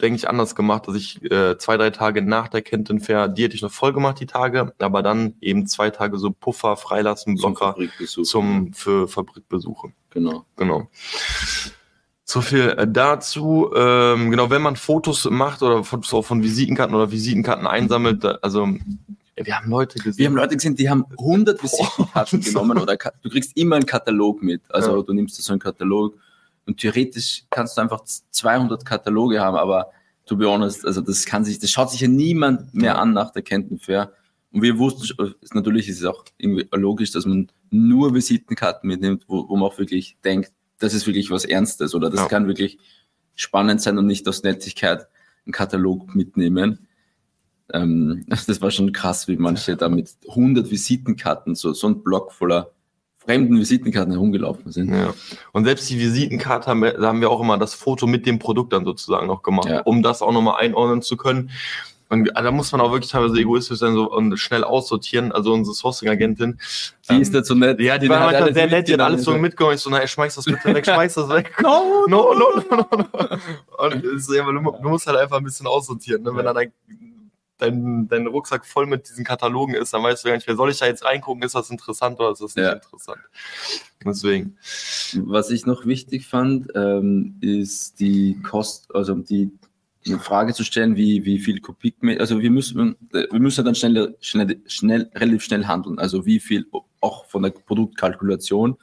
denke 0.00 0.14
ich, 0.14 0.28
anders 0.28 0.54
gemacht, 0.54 0.86
dass 0.86 0.94
ich 0.94 1.20
äh, 1.32 1.58
zwei, 1.58 1.76
drei 1.76 1.90
Tage 1.90 2.22
nach 2.22 2.46
der 2.46 2.62
Kenton 2.62 3.00
Fair, 3.00 3.26
die 3.26 3.42
hätte 3.42 3.56
ich 3.56 3.62
noch 3.62 3.72
voll 3.72 3.92
gemacht, 3.92 4.20
die 4.20 4.26
Tage, 4.26 4.72
aber 4.78 5.02
dann 5.02 5.34
eben 5.40 5.66
zwei 5.66 5.90
Tage 5.90 6.16
so 6.18 6.30
Puffer 6.30 6.76
freilassen, 6.76 7.36
zum 7.36 7.54
Blocker 7.54 7.72
Fabrikbesuch. 7.72 8.22
zum, 8.22 8.72
für 8.72 9.08
Fabrikbesuche. 9.08 9.92
Genau. 10.16 10.46
Genau. 10.56 10.88
So 12.24 12.40
viel 12.40 12.70
äh, 12.70 12.86
dazu. 12.88 13.70
Ähm, 13.76 14.30
genau, 14.30 14.48
wenn 14.48 14.62
man 14.62 14.76
Fotos 14.76 15.28
macht 15.30 15.62
oder 15.62 15.84
Fotos 15.84 16.14
auch 16.14 16.22
von 16.22 16.42
Visitenkarten 16.42 16.94
oder 16.96 17.10
Visitenkarten 17.10 17.66
einsammelt, 17.66 18.24
also 18.42 18.66
wir 19.36 19.54
haben 19.58 19.68
Leute 19.70 19.98
gesehen. 19.98 20.16
Wir 20.18 20.26
haben 20.28 20.36
Leute 20.36 20.56
gesehen, 20.56 20.74
die 20.74 20.88
haben 20.88 21.04
100 21.18 21.62
Visitenkarten 21.62 22.40
Boah. 22.40 22.44
genommen 22.46 22.78
oder 22.78 22.96
du 23.22 23.28
kriegst 23.28 23.54
immer 23.58 23.76
einen 23.76 23.84
Katalog 23.84 24.42
mit. 24.42 24.62
Also 24.70 24.96
Ja. 24.96 25.02
du 25.02 25.12
nimmst 25.12 25.36
so 25.36 25.52
einen 25.52 25.60
Katalog 25.60 26.14
und 26.64 26.78
theoretisch 26.78 27.44
kannst 27.50 27.76
du 27.76 27.82
einfach 27.82 28.00
200 28.30 28.86
Kataloge 28.86 29.38
haben, 29.40 29.58
aber 29.58 29.90
to 30.24 30.34
be 30.34 30.48
honest. 30.48 30.86
Also 30.86 31.02
das 31.02 31.26
kann 31.26 31.44
sich, 31.44 31.58
das 31.58 31.70
schaut 31.70 31.90
sich 31.90 32.00
ja 32.00 32.08
niemand 32.08 32.72
mehr 32.72 32.98
an 32.98 33.12
nach 33.12 33.30
der 33.32 33.42
Kenton 33.42 33.78
Fair. 33.78 34.12
Und 34.56 34.62
wir 34.62 34.78
wussten, 34.78 35.02
ist, 35.42 35.54
natürlich 35.54 35.86
ist 35.86 35.98
es 36.00 36.06
auch 36.06 36.24
irgendwie 36.38 36.66
logisch, 36.72 37.10
dass 37.10 37.26
man 37.26 37.48
nur 37.70 38.14
Visitenkarten 38.14 38.88
mitnimmt, 38.88 39.24
wo, 39.28 39.46
wo 39.50 39.54
man 39.56 39.68
auch 39.68 39.76
wirklich 39.78 40.16
denkt, 40.24 40.50
das 40.78 40.94
ist 40.94 41.06
wirklich 41.06 41.30
was 41.30 41.44
Ernstes 41.44 41.94
oder 41.94 42.08
das 42.08 42.20
Ja. 42.20 42.26
kann 42.28 42.46
wirklich 42.46 42.78
spannend 43.34 43.82
sein 43.82 43.98
und 43.98 44.06
nicht 44.06 44.26
aus 44.26 44.42
Nettigkeit 44.44 45.08
einen 45.44 45.52
Katalog 45.52 46.14
mitnehmen. 46.14 46.86
Ähm, 47.70 48.24
das 48.46 48.62
war 48.62 48.70
schon 48.70 48.94
krass, 48.94 49.28
wie 49.28 49.36
manche 49.36 49.76
da 49.76 49.90
mit 49.90 50.08
100 50.26 50.70
Visitenkarten, 50.70 51.54
so, 51.54 51.74
so 51.74 51.88
ein 51.88 52.02
Block 52.02 52.32
voller 52.32 52.70
fremden 53.18 53.58
Visitenkarten 53.58 54.12
herumgelaufen 54.12 54.72
sind. 54.72 54.88
Ja. 54.88 55.12
Und 55.52 55.66
selbst 55.66 55.90
die 55.90 55.98
Visitenkarte 55.98 56.68
haben 56.70 56.80
wir, 56.80 56.92
da 56.94 57.08
haben 57.08 57.20
wir 57.20 57.28
auch 57.30 57.42
immer 57.42 57.58
das 57.58 57.74
Foto 57.74 58.06
mit 58.06 58.24
dem 58.24 58.38
Produkt 58.38 58.72
dann 58.72 58.86
sozusagen 58.86 59.26
noch 59.26 59.42
gemacht, 59.42 59.68
Ja. 59.68 59.82
um 59.82 60.02
das 60.02 60.22
auch 60.22 60.32
nochmal 60.32 60.62
einordnen 60.64 61.02
zu 61.02 61.18
können. 61.18 61.50
Und 62.08 62.30
da 62.34 62.50
muss 62.52 62.70
man 62.70 62.80
auch 62.80 62.92
wirklich 62.92 63.10
teilweise 63.10 63.36
egoistisch 63.40 63.78
sein 63.78 63.94
so, 63.94 64.10
und 64.10 64.36
schnell 64.38 64.62
aussortieren. 64.62 65.32
Also 65.32 65.52
unsere 65.52 65.74
Sourcing-Agentin. 65.74 66.58
Die 67.08 67.14
ähm, 67.14 67.20
ist 67.22 67.32
nicht 67.32 67.46
so 67.46 67.54
nett. 67.54 67.80
Ja, 67.80 67.98
die 67.98 68.08
war 68.08 68.20
manchmal 68.20 68.54
sehr 68.54 68.68
nett, 68.68 68.86
die 68.86 68.92
hat 68.92 69.00
alles 69.00 69.24
so 69.24 69.32
mitgenommen. 69.36 69.74
Ich 69.74 69.82
so, 69.82 69.90
na, 69.90 70.06
schmeiß 70.06 70.36
das 70.36 70.44
bitte 70.44 70.72
weg, 70.72 70.84
schmeiß 70.84 71.14
das 71.14 71.28
weg. 71.28 71.52
No, 71.62 72.04
No, 72.06 72.32
no, 72.34 72.62
no, 72.70 72.76
no, 72.76 72.96
no. 72.98 73.84
Und 73.84 74.04
ist, 74.04 74.30
ja, 74.32 74.44
du, 74.44 74.52
du 74.52 74.88
musst 74.88 75.06
halt 75.08 75.18
einfach 75.18 75.38
ein 75.38 75.44
bisschen 75.44 75.66
aussortieren. 75.66 76.22
Ne? 76.22 76.30
Wenn 76.36 76.44
dann 76.44 76.54
dein, 76.54 76.72
dein, 77.58 78.06
dein 78.08 78.26
Rucksack 78.28 78.64
voll 78.64 78.86
mit 78.86 79.08
diesen 79.08 79.24
Katalogen 79.24 79.74
ist, 79.74 79.92
dann 79.92 80.02
weißt 80.04 80.24
du 80.24 80.28
gar 80.28 80.36
nicht, 80.36 80.46
wer 80.46 80.54
soll 80.56 80.70
ich 80.70 80.78
da 80.78 80.86
jetzt 80.86 81.04
reingucken? 81.04 81.42
Ist 81.42 81.56
das 81.56 81.70
interessant 81.70 82.20
oder 82.20 82.30
ist 82.30 82.40
das 82.40 82.54
nicht 82.54 82.64
Ja. 82.64 82.74
interessant? 82.74 83.18
Deswegen. 84.04 84.56
Was 85.24 85.50
ich 85.50 85.66
noch 85.66 85.86
wichtig 85.86 86.26
fand, 86.28 86.68
ähm, 86.76 87.36
ist 87.40 87.98
die 87.98 88.40
Kost, 88.42 88.94
also 88.94 89.14
die 89.14 89.50
eine 90.06 90.18
Frage 90.18 90.54
zu 90.54 90.64
stellen, 90.64 90.96
wie, 90.96 91.24
wie 91.24 91.38
viel 91.38 91.60
Kubikmeter, 91.60 92.20
also 92.20 92.40
wir 92.40 92.50
müssen, 92.50 92.96
wir 93.10 93.28
müssen 93.38 93.64
dann 93.64 93.74
schnell, 93.74 94.16
schnell, 94.20 94.60
schnell, 94.66 95.10
relativ 95.14 95.42
schnell 95.42 95.66
handeln, 95.66 95.98
also 95.98 96.26
wie 96.26 96.40
viel, 96.40 96.66
auch 97.00 97.26
von 97.26 97.42
der 97.42 97.50
Produktkalkulation, 97.50 98.76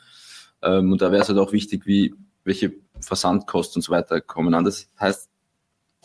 ähm, 0.62 0.92
und 0.92 1.02
da 1.02 1.12
wäre 1.12 1.22
es 1.22 1.30
halt 1.30 1.40
auch 1.40 1.52
wichtig, 1.52 1.86
wie, 1.86 2.14
welche 2.44 2.74
Versandkosten 3.00 3.80
und 3.80 3.84
so 3.84 3.92
weiter 3.92 4.22
kommen 4.22 4.54
an. 4.54 4.64
Das 4.64 4.90
heißt, 5.00 5.30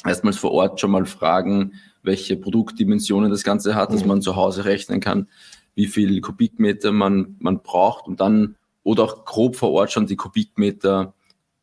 erstmals 0.05 0.37
vor 0.37 0.53
Ort 0.53 0.81
schon 0.81 0.91
mal 0.91 1.07
fragen, 1.07 1.75
welche 2.03 2.37
Produktdimensionen 2.37 3.31
das 3.31 3.45
Ganze 3.45 3.75
hat, 3.75 3.93
dass 3.93 4.03
Mhm. 4.03 4.09
man 4.09 4.23
zu 4.23 4.37
Hause 4.37 4.65
rechnen 4.65 5.01
kann, 5.01 5.29
wie 5.75 5.87
viel 5.87 6.21
Kubikmeter 6.21 6.93
man, 6.93 7.37
man 7.39 7.63
braucht 7.63 8.07
und 8.07 8.21
dann 8.21 8.57
oder 8.83 9.05
auch 9.05 9.25
grob 9.25 9.57
vor 9.57 9.71
Ort 9.73 9.93
schon 9.93 10.07
die 10.07 10.17
Kubikmeter 10.17 11.15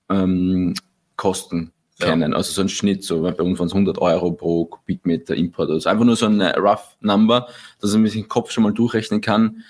ähm, 0.09 0.73
Kosten 1.15 1.71
Ja. 1.99 2.07
kennen. 2.09 2.33
Also 2.33 2.51
so 2.51 2.61
ein 2.61 2.69
Schnitt, 2.69 3.03
so 3.03 3.21
bei 3.21 3.31
uns 3.41 3.57
waren 3.59 3.67
es 3.67 3.73
100 3.73 3.97
Euro 3.99 4.31
pro 4.33 4.65
Kubikmeter 4.65 5.35
Import. 5.35 5.69
Also 5.69 5.87
einfach 5.89 6.03
nur 6.05 6.15
so 6.15 6.25
eine 6.25 6.55
rough 6.57 6.97
Number, 6.99 7.47
dass 7.79 7.93
man 7.93 8.05
sich 8.05 8.13
den 8.21 8.27
Kopf 8.27 8.51
schon 8.51 8.63
mal 8.63 8.73
durchrechnen 8.73 9.21
kann, 9.21 9.63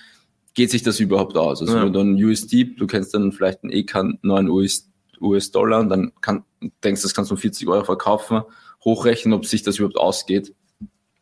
geht 0.54 0.70
sich 0.70 0.82
das 0.82 0.98
überhaupt 0.98 1.36
aus? 1.36 1.60
Also 1.60 1.76
Ja. 1.76 1.84
wenn 1.84 1.92
du 1.92 2.00
einen 2.00 2.22
USD, 2.22 2.64
du 2.76 2.86
kennst 2.86 3.14
dann 3.14 3.30
vielleicht 3.30 3.62
einen 3.62 3.72
EK 3.72 4.18
9 4.22 4.48
US, 4.48 4.90
US-Dollar 5.20 5.80
und 5.80 5.88
dann 5.88 6.12
kann, 6.20 6.44
denkst, 6.82 7.02
das 7.02 7.14
kannst 7.14 7.30
du 7.30 7.34
um 7.34 7.40
40 7.40 7.68
Euro 7.68 7.84
verkaufen, 7.84 8.42
hochrechnen, 8.84 9.32
ob 9.34 9.46
sich 9.46 9.62
das 9.62 9.78
überhaupt 9.78 9.98
ausgeht. 9.98 10.52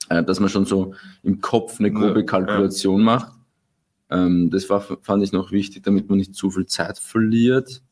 Äh, 0.08 0.22
dass 0.22 0.38
man 0.40 0.48
schon 0.48 0.66
so 0.66 0.94
im 1.22 1.40
Kopf 1.40 1.80
eine 1.80 1.90
grobe 1.90 2.20
Ja, 2.20 2.26
Kalkulation 2.26 3.02
macht. 3.02 3.32
Ähm, 4.10 4.50
das 4.50 4.68
war, 4.68 4.80
fand 4.80 5.22
ich 5.22 5.32
noch 5.32 5.50
wichtig, 5.50 5.82
damit 5.82 6.08
man 6.08 6.18
nicht 6.18 6.34
zu 6.34 6.50
viel 6.50 6.66
Zeit 6.66 6.98
verliert. 6.98 7.82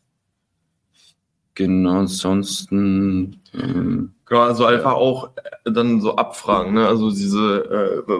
Genau, 1.55 2.01
ansonsten. 2.01 3.41
Ähm, 3.55 4.15
Genau, 4.27 4.45
also 4.45 4.65
einfach 4.65 4.95
auch 4.95 5.31
äh, 5.65 5.71
dann 5.71 6.01
so 6.01 6.17
abfragen, 6.17 6.73
ne? 6.73 6.89
Also 6.89 7.11
diese, 7.11 8.03
äh, 8.09 8.13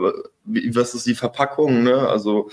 wie, 0.45 0.77
was 0.77 0.95
ist 0.95 1.07
die 1.07 1.15
Verpackung, 1.15 1.83
ne? 1.85 2.07
Also 2.07 2.51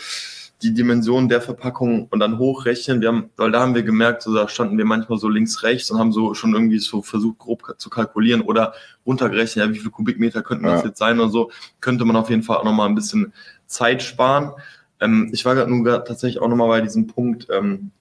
die 0.62 0.74
Dimension 0.74 1.28
der 1.28 1.42
Verpackung 1.42 2.08
und 2.10 2.20
dann 2.20 2.38
hochrechnen. 2.38 3.02
Wir 3.02 3.10
haben, 3.10 3.30
weil 3.36 3.52
da 3.52 3.60
haben 3.60 3.76
wir 3.76 3.84
gemerkt, 3.84 4.22
so, 4.22 4.34
da 4.34 4.48
standen 4.48 4.78
wir 4.78 4.86
manchmal 4.86 5.18
so 5.18 5.28
links, 5.28 5.62
rechts 5.64 5.92
und 5.92 6.00
haben 6.00 6.14
so 6.14 6.34
schon 6.36 6.54
irgendwie 6.54 6.80
so 6.80 7.02
versucht, 7.02 7.40
grob 7.40 7.76
zu 7.78 7.90
kalkulieren 7.90 8.40
oder 8.42 8.74
runtergerechnet, 9.06 9.66
ja, 9.66 9.74
wie 9.74 9.80
viel 9.80 9.92
Kubikmeter 9.92 10.42
könnten 10.42 10.66
das 10.66 10.84
Ja. 10.84 10.88
jetzt 10.90 11.00
sein 11.00 11.20
oder 11.20 11.30
so. 11.30 11.52
Könnte 11.82 12.06
man 12.06 12.16
auf 12.16 12.30
jeden 12.30 12.44
Fall 12.44 12.58
auch 12.58 12.64
nochmal 12.64 12.88
ein 12.88 12.96
bisschen 12.96 13.34
Zeit 13.68 14.04
sparen. 14.04 14.54
Ähm, 15.02 15.32
ich 15.34 15.44
war 15.44 15.56
gerade 15.56 15.70
nur 15.70 15.84
grad 15.84 16.08
tatsächlich 16.08 16.42
auch 16.42 16.48
nochmal 16.48 16.70
bei 16.70 16.82
diesem 16.82 17.08
Punkt, 17.08 17.48
ähm, 17.52 17.92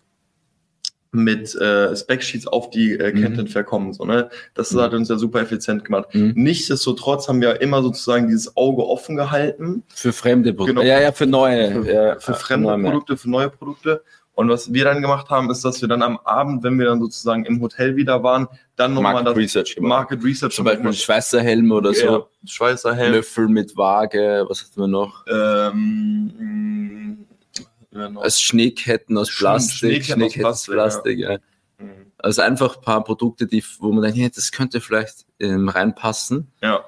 mit 1.11 1.55
äh, 1.55 1.97
Specsheets 1.97 2.47
auf 2.47 2.71
die 2.71 2.93
äh, 2.93 3.13
Mhm. 3.15 3.23
Content 3.23 3.51
verkommen. 3.51 3.93
So, 3.95 4.05
ne? 4.05 4.29
Das 4.55 4.73
Mhm. 4.73 4.81
hat 4.81 4.93
uns 4.95 5.09
ja 5.09 5.17
super 5.17 5.41
effizient 5.41 5.85
gemacht. 5.85 6.15
Mhm. 6.15 6.33
Nichtsdestotrotz 6.37 7.29
haben 7.29 7.41
wir 7.41 7.61
immer 7.63 7.83
sozusagen 7.83 8.27
dieses 8.29 8.57
Auge 8.57 8.87
offen 8.87 9.17
gehalten 9.17 9.83
für 9.89 10.13
fremde 10.13 10.53
Produkte. 10.53 10.81
Genau. 10.83 10.87
Ja, 10.87 11.01
ja, 11.01 11.13
für 11.13 11.27
neue. 11.27 11.83
für, 11.83 11.93
ja, 11.93 12.19
für 12.21 12.35
fremde 12.35 12.69
neue 12.77 12.83
Produkte, 12.91 13.17
für 13.17 13.31
neue 13.31 13.49
Produkte. 13.51 14.03
Und 14.35 14.49
was 14.51 14.73
wir 14.73 14.85
dann 14.85 15.03
gemacht 15.03 15.31
haben, 15.31 15.51
ist, 15.51 15.65
dass 15.65 15.81
wir 15.81 15.89
dann 15.89 16.01
am 16.01 16.17
Abend, 16.19 16.63
wenn 16.63 16.79
wir 16.79 16.87
dann 16.87 17.01
sozusagen 17.01 17.45
im 17.45 17.61
Hotel 17.61 17.97
wieder 17.97 18.23
waren, 18.23 18.47
dann 18.77 18.95
nochmal 18.95 19.15
Market 19.15 19.31
das 19.31 19.37
Research. 19.37 19.77
Market 19.81 20.23
Research 20.23 20.55
Zum 20.55 20.65
Beispiel 20.65 20.93
Schweißer 20.93 21.41
Helm 21.41 21.73
oder 21.73 21.93
so. 21.93 22.05
ja, 22.07 22.23
Schweißer 22.45 22.95
Helm. 22.95 23.15
Löffel 23.15 23.49
mit 23.49 23.77
Waage, 23.77 24.45
was 24.49 24.63
hatten 24.63 24.81
wir 24.81 24.87
noch? 24.87 25.25
Ähm. 25.27 27.25
Als 27.93 28.41
Schneeketten 28.41 29.17
aus 29.17 29.35
Plastik. 29.35 30.05
Schneeketten 30.05 30.45
aus 30.45 30.67
Plastik, 30.67 31.19
ja. 31.19 31.39
Mhm. 31.79 32.13
Also 32.19 32.43
einfach 32.43 32.77
ein 32.77 32.83
paar 32.83 33.05
Produkte, 33.05 33.47
die, 33.47 33.65
wo 33.79 33.93
man 33.93 34.03
denkt, 34.03 34.19
ja, 34.19 34.29
das 34.29 34.51
könnte 34.53 34.81
vielleicht 34.81 35.25
ähm, 35.39 35.69
reinpassen, 35.69 36.49
ja. 36.61 36.85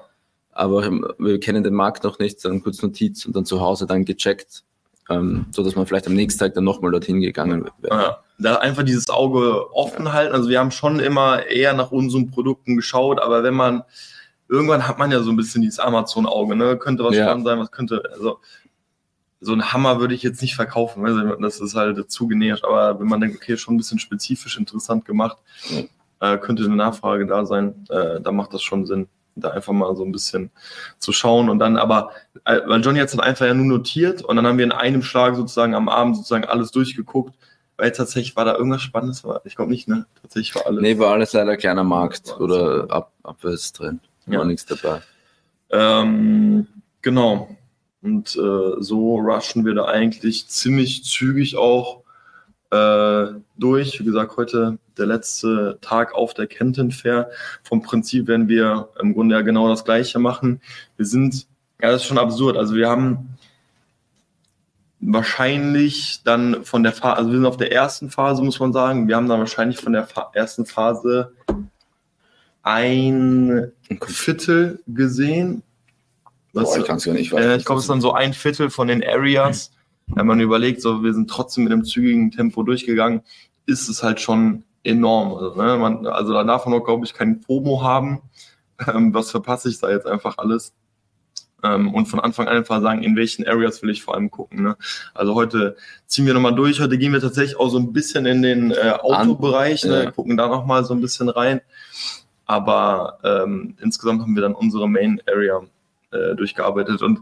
aber 0.51 0.83
ähm, 0.83 1.07
wir 1.17 1.39
kennen 1.39 1.63
den 1.63 1.73
Markt 1.73 2.03
noch 2.03 2.19
nicht, 2.19 2.43
dann 2.43 2.61
kurz 2.61 2.81
Notiz 2.81 3.25
und 3.25 3.35
dann 3.35 3.45
zu 3.45 3.61
Hause 3.61 3.87
dann 3.87 4.03
gecheckt, 4.03 4.63
ähm, 5.09 5.45
so 5.51 5.63
dass 5.63 5.75
man 5.75 5.87
vielleicht 5.87 6.07
am 6.07 6.13
nächsten 6.13 6.39
Tag 6.39 6.53
dann 6.53 6.65
nochmal 6.65 6.91
dorthin 6.91 7.21
gegangen 7.21 7.69
wäre. 7.79 7.95
Ja, 7.95 8.17
da 8.39 8.55
einfach 8.57 8.83
dieses 8.83 9.09
Auge 9.09 9.73
offen 9.73 10.11
halten. 10.11 10.33
Also 10.33 10.49
wir 10.49 10.59
haben 10.59 10.71
schon 10.71 10.99
immer 10.99 11.45
eher 11.45 11.73
nach 11.73 11.91
unseren 11.91 12.29
Produkten 12.29 12.75
geschaut, 12.75 13.21
aber 13.21 13.43
wenn 13.43 13.53
man 13.53 13.83
irgendwann 14.49 14.85
hat 14.85 14.99
man 14.99 15.11
ja 15.11 15.21
so 15.23 15.29
ein 15.31 15.37
bisschen 15.37 15.61
dieses 15.61 15.79
Amazon-Auge, 15.79 16.57
ne? 16.57 16.77
Könnte 16.77 17.05
was 17.05 17.15
Ja. 17.15 17.23
spannend 17.23 17.45
sein, 17.45 17.57
was 17.59 17.71
könnte, 17.71 18.03
also 18.13 18.39
so 19.43 19.53
ein 19.53 19.73
Hammer 19.73 19.99
würde 19.99 20.13
ich 20.13 20.21
jetzt 20.23 20.41
nicht 20.41 20.55
verkaufen, 20.55 21.03
weil 21.03 21.35
das 21.41 21.59
ist 21.59 21.75
halt 21.75 22.11
zu 22.11 22.27
generisch, 22.27 22.63
aber 22.63 22.99
wenn 22.99 23.07
man 23.07 23.19
denkt, 23.21 23.37
okay, 23.37 23.57
schon 23.57 23.73
ein 23.73 23.77
bisschen 23.77 23.97
spezifisch 23.99 24.57
interessant 24.57 25.03
gemacht, 25.05 25.37
äh, 26.19 26.37
könnte 26.37 26.63
eine 26.63 26.75
Nachfrage 26.75 27.25
da 27.25 27.45
sein, 27.45 27.85
äh, 27.89 28.21
da 28.21 28.31
macht 28.31 28.53
das 28.53 28.61
schon 28.61 28.85
Sinn, 28.85 29.07
da 29.35 29.49
einfach 29.49 29.73
mal 29.73 29.95
so 29.95 30.03
ein 30.05 30.11
bisschen 30.11 30.51
zu 30.99 31.11
schauen 31.11 31.49
und 31.49 31.57
dann 31.59 31.77
aber, 31.77 32.11
äh, 32.45 32.59
weil 32.67 32.81
Johnny 32.81 32.99
hat 32.99 33.07
es 33.07 33.15
dann 33.15 33.25
einfach 33.25 33.47
ja 33.47 33.53
nur 33.55 33.65
notiert 33.65 34.21
und 34.21 34.35
dann 34.35 34.45
haben 34.45 34.57
wir 34.59 34.65
in 34.65 34.71
einem 34.71 35.01
Schlag 35.01 35.35
sozusagen 35.35 35.73
am 35.73 35.89
Abend 35.89 36.17
sozusagen 36.17 36.45
alles 36.45 36.69
durchgeguckt, 36.71 37.33
weil 37.77 37.91
tatsächlich 37.93 38.35
war 38.35 38.45
da 38.45 38.55
irgendwas 38.55 38.83
Spannendes, 38.83 39.23
war, 39.23 39.41
ich 39.45 39.55
glaube 39.55 39.71
nicht, 39.71 39.87
ne? 39.87 40.05
Tatsächlich 40.21 40.53
war 40.53 40.67
alles. 40.67 40.81
Nee, 40.83 40.99
war 40.99 41.13
alles 41.13 41.33
leider 41.33 41.57
kleiner 41.57 41.83
Markt 41.83 42.39
oder 42.39 42.85
ab, 42.91 43.11
abwärts 43.23 43.73
drin. 43.73 43.99
War 44.27 44.35
Ja. 44.39 44.45
nichts 44.45 44.67
dabei. 44.67 45.01
Ähm, 45.71 46.67
genau. 47.01 47.55
Und 48.01 48.35
äh, 48.35 48.81
so 48.81 49.15
rushen 49.17 49.65
wir 49.65 49.75
da 49.75 49.85
eigentlich 49.85 50.47
ziemlich 50.47 51.03
zügig 51.03 51.55
auch 51.55 52.01
äh, 52.71 53.27
durch. 53.57 53.99
Wie 53.99 54.05
gesagt, 54.05 54.37
heute 54.37 54.79
der 54.97 55.05
letzte 55.05 55.77
Tag 55.81 56.15
auf 56.15 56.33
der 56.33 56.47
Kenton 56.47 56.91
Fair. 56.91 57.29
Vom 57.63 57.81
Prinzip 57.81 58.27
werden 58.27 58.47
wir 58.47 58.89
im 58.99 59.13
Grunde 59.13 59.35
ja 59.35 59.41
genau 59.41 59.69
das 59.69 59.85
Gleiche 59.85 60.19
machen. 60.19 60.61
Wir 60.97 61.05
sind, 61.05 61.47
ja, 61.81 61.91
das 61.91 62.01
ist 62.01 62.07
schon 62.07 62.17
absurd. 62.17 62.57
Also 62.57 62.75
wir 62.75 62.89
haben 62.89 63.37
wahrscheinlich 64.99 66.21
dann 66.23 66.63
von 66.63 66.83
der 66.83 66.93
Phase, 66.93 67.17
also 67.17 67.29
wir 67.31 67.37
sind 67.37 67.45
auf 67.45 67.57
der 67.57 67.71
ersten 67.71 68.09
Phase, 68.09 68.43
muss 68.43 68.59
man 68.59 68.73
sagen. 68.73 69.07
Wir 69.07 69.15
haben 69.15 69.27
dann 69.27 69.39
wahrscheinlich 69.39 69.79
von 69.79 69.93
der 69.93 70.05
Fa 70.05 70.31
ersten 70.33 70.65
Phase 70.65 71.33
ein 72.63 73.71
Viertel 74.05 74.79
gesehen. 74.87 75.63
Boah, 76.53 76.77
ich 76.77 76.85
kann's 76.85 77.05
gar 77.05 77.13
nicht 77.13 77.31
äh, 77.33 77.57
ich 77.57 77.65
glaube, 77.65 77.79
es 77.79 77.85
ist 77.85 77.89
dann 77.89 78.01
so 78.01 78.13
ein 78.13 78.33
Viertel 78.33 78.69
von 78.69 78.87
den 78.87 79.03
Areas. 79.03 79.71
Wenn 80.07 80.27
man 80.27 80.41
überlegt, 80.41 80.81
so 80.81 81.03
wir 81.03 81.13
sind 81.13 81.29
trotzdem 81.29 81.63
mit 81.63 81.73
einem 81.73 81.85
zügigen 81.85 82.31
Tempo 82.31 82.63
durchgegangen, 82.63 83.21
ist 83.65 83.87
es 83.87 84.03
halt 84.03 84.19
schon 84.19 84.63
enorm. 84.83 85.33
Also, 85.35 85.61
ne, 85.61 85.77
man, 85.77 86.07
also 86.07 86.33
da 86.33 86.43
darf 86.43 86.65
man 86.65 86.79
auch, 86.79 86.83
glaube 86.83 87.05
ich, 87.05 87.13
kein 87.13 87.41
FOMO 87.41 87.83
haben. 87.83 88.21
Ähm, 88.87 89.13
was 89.13 89.29
verpasse 89.29 89.69
ich 89.69 89.79
da 89.79 89.91
jetzt 89.91 90.07
einfach 90.07 90.39
alles? 90.39 90.73
Ähm, 91.63 91.93
und 91.93 92.07
von 92.07 92.19
Anfang 92.19 92.47
an 92.47 92.57
einfach 92.57 92.81
sagen, 92.81 93.03
in 93.03 93.15
welchen 93.15 93.47
Areas 93.47 93.83
will 93.83 93.91
ich 93.91 94.01
vor 94.01 94.15
allem 94.15 94.31
gucken. 94.31 94.63
Ne? 94.63 94.75
Also 95.13 95.35
heute 95.35 95.75
ziehen 96.07 96.25
wir 96.25 96.33
nochmal 96.33 96.55
durch. 96.55 96.79
Heute 96.81 96.97
gehen 96.97 97.13
wir 97.13 97.21
tatsächlich 97.21 97.59
auch 97.59 97.69
so 97.69 97.77
ein 97.77 97.93
bisschen 97.93 98.25
in 98.25 98.41
den 98.41 98.71
äh, 98.71 98.93
Autobereich, 98.99 99.83
ne? 99.83 100.05
ja. 100.05 100.11
gucken 100.11 100.35
da 100.37 100.47
nochmal 100.47 100.83
so 100.83 100.93
ein 100.93 101.01
bisschen 101.01 101.29
rein. 101.29 101.61
Aber 102.45 103.19
ähm, 103.23 103.77
insgesamt 103.81 104.21
haben 104.21 104.35
wir 104.35 104.41
dann 104.41 104.55
unsere 104.55 104.89
Main 104.89 105.21
Area 105.27 105.61
äh, 106.11 106.35
durchgearbeitet 106.35 107.01
und 107.01 107.19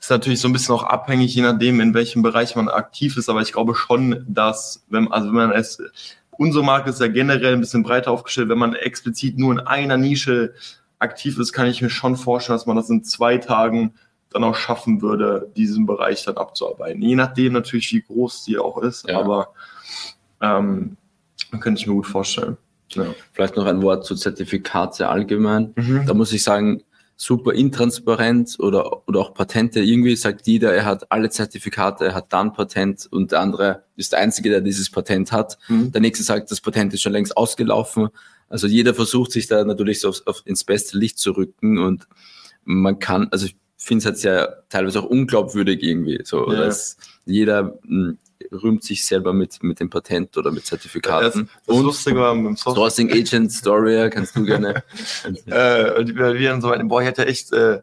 ist 0.00 0.10
natürlich 0.10 0.40
so 0.40 0.48
ein 0.48 0.52
bisschen 0.52 0.74
auch 0.74 0.82
abhängig, 0.82 1.34
je 1.34 1.42
nachdem, 1.42 1.80
in 1.80 1.94
welchem 1.94 2.22
Bereich 2.22 2.56
man 2.56 2.68
aktiv 2.68 3.16
ist. 3.16 3.28
Aber 3.28 3.40
ich 3.40 3.52
glaube 3.52 3.74
schon, 3.74 4.24
dass, 4.28 4.84
wenn, 4.88 5.10
also 5.12 5.28
wenn 5.28 5.34
man 5.34 5.52
es, 5.52 5.80
unsere 6.32 6.64
Marke 6.64 6.90
ist 6.90 7.00
ja 7.00 7.06
generell 7.08 7.52
ein 7.52 7.60
bisschen 7.60 7.84
breiter 7.84 8.10
aufgestellt, 8.10 8.48
wenn 8.48 8.58
man 8.58 8.74
explizit 8.74 9.38
nur 9.38 9.52
in 9.52 9.60
einer 9.60 9.96
Nische 9.96 10.54
aktiv 10.98 11.38
ist, 11.38 11.52
kann 11.52 11.66
ich 11.68 11.82
mir 11.82 11.90
schon 11.90 12.16
vorstellen, 12.16 12.56
dass 12.58 12.66
man 12.66 12.76
das 12.76 12.90
in 12.90 13.04
zwei 13.04 13.38
Tagen 13.38 13.94
dann 14.30 14.44
auch 14.44 14.56
schaffen 14.56 15.02
würde, 15.02 15.50
diesen 15.56 15.86
Bereich 15.86 16.24
dann 16.24 16.36
abzuarbeiten. 16.36 17.02
Je 17.02 17.16
nachdem 17.16 17.52
natürlich, 17.52 17.92
wie 17.92 18.02
groß 18.02 18.44
die 18.44 18.58
auch 18.58 18.78
ist, 18.78 19.08
Ja. 19.08 19.20
aber 19.20 19.52
ähm, 20.40 20.96
könnte 21.60 21.80
ich 21.80 21.86
mir 21.86 21.94
gut 21.94 22.06
vorstellen. 22.06 22.56
Ja. 22.90 23.06
Vielleicht 23.32 23.56
noch 23.56 23.66
ein 23.66 23.82
Wort 23.82 24.04
zu 24.04 24.14
Zertifikate 24.16 25.08
allgemein. 25.08 25.72
Mhm. 25.76 26.06
Da 26.06 26.14
muss 26.14 26.32
ich 26.32 26.42
sagen, 26.42 26.82
super 27.16 27.52
intransparent 27.52 28.56
oder, 28.58 29.06
oder 29.08 29.20
auch 29.20 29.34
Patente. 29.34 29.80
Irgendwie 29.80 30.16
sagt 30.16 30.46
jeder, 30.46 30.72
er 30.74 30.84
hat 30.84 31.10
alle 31.12 31.30
Zertifikate, 31.30 32.06
er 32.06 32.14
hat 32.14 32.32
dann 32.32 32.52
Patent 32.52 33.06
und 33.10 33.32
der 33.32 33.40
andere 33.40 33.84
ist 33.96 34.12
der 34.12 34.20
Einzige, 34.20 34.50
der 34.50 34.60
dieses 34.60 34.90
Patent 34.90 35.30
hat. 35.32 35.58
Mhm. 35.68 35.92
Der 35.92 36.00
nächste 36.00 36.24
sagt, 36.24 36.50
das 36.50 36.60
Patent 36.60 36.92
ist 36.94 37.02
schon 37.02 37.12
längst 37.12 37.36
ausgelaufen. 37.36 38.08
Also 38.48 38.66
jeder 38.66 38.94
versucht 38.94 39.32
sich 39.32 39.46
da 39.46 39.64
natürlich 39.64 40.00
so 40.00 40.08
auf, 40.08 40.22
auf, 40.26 40.42
ins 40.44 40.64
beste 40.64 40.98
Licht 40.98 41.18
zu 41.18 41.32
rücken 41.32 41.78
und 41.78 42.06
man 42.64 42.98
kann, 42.98 43.28
also 43.30 43.46
ich 43.46 43.56
finde 43.76 44.00
es 44.00 44.06
halt 44.06 44.18
sehr 44.18 44.64
teilweise 44.68 45.00
auch 45.00 45.06
unglaubwürdig 45.06 45.82
irgendwie. 45.82 46.20
So, 46.24 46.50
Ja. 46.52 46.60
dass 46.60 46.96
jeder 47.24 47.78
mh, 47.84 48.14
rühmt 48.50 48.82
sich 48.82 49.04
selber 49.06 49.32
mit, 49.32 49.62
mit 49.62 49.78
dem 49.80 49.90
Patent 49.90 50.36
oder 50.36 50.50
mit 50.50 50.64
Zertifikaten. 50.66 51.48
das 51.66 51.76
und 51.76 51.84
Lustige 51.84 52.16
war 52.18 52.34
mit 52.34 52.46
dem 52.46 52.56
Software. 52.56 52.74
Sourcing 52.90 53.12
Agent 53.12 53.52
Story, 53.52 54.08
kannst 54.10 54.34
du 54.36 54.44
gerne. 54.44 54.82
Äh, 55.46 55.98
und 55.98 56.16
wir 56.16 56.48
dann 56.50 56.60
so 56.60 56.68
meinten, 56.68 56.88
boah, 56.88 57.00
ich 57.02 57.06
hätte 57.08 57.26
echt 57.26 57.52
äh, 57.52 57.80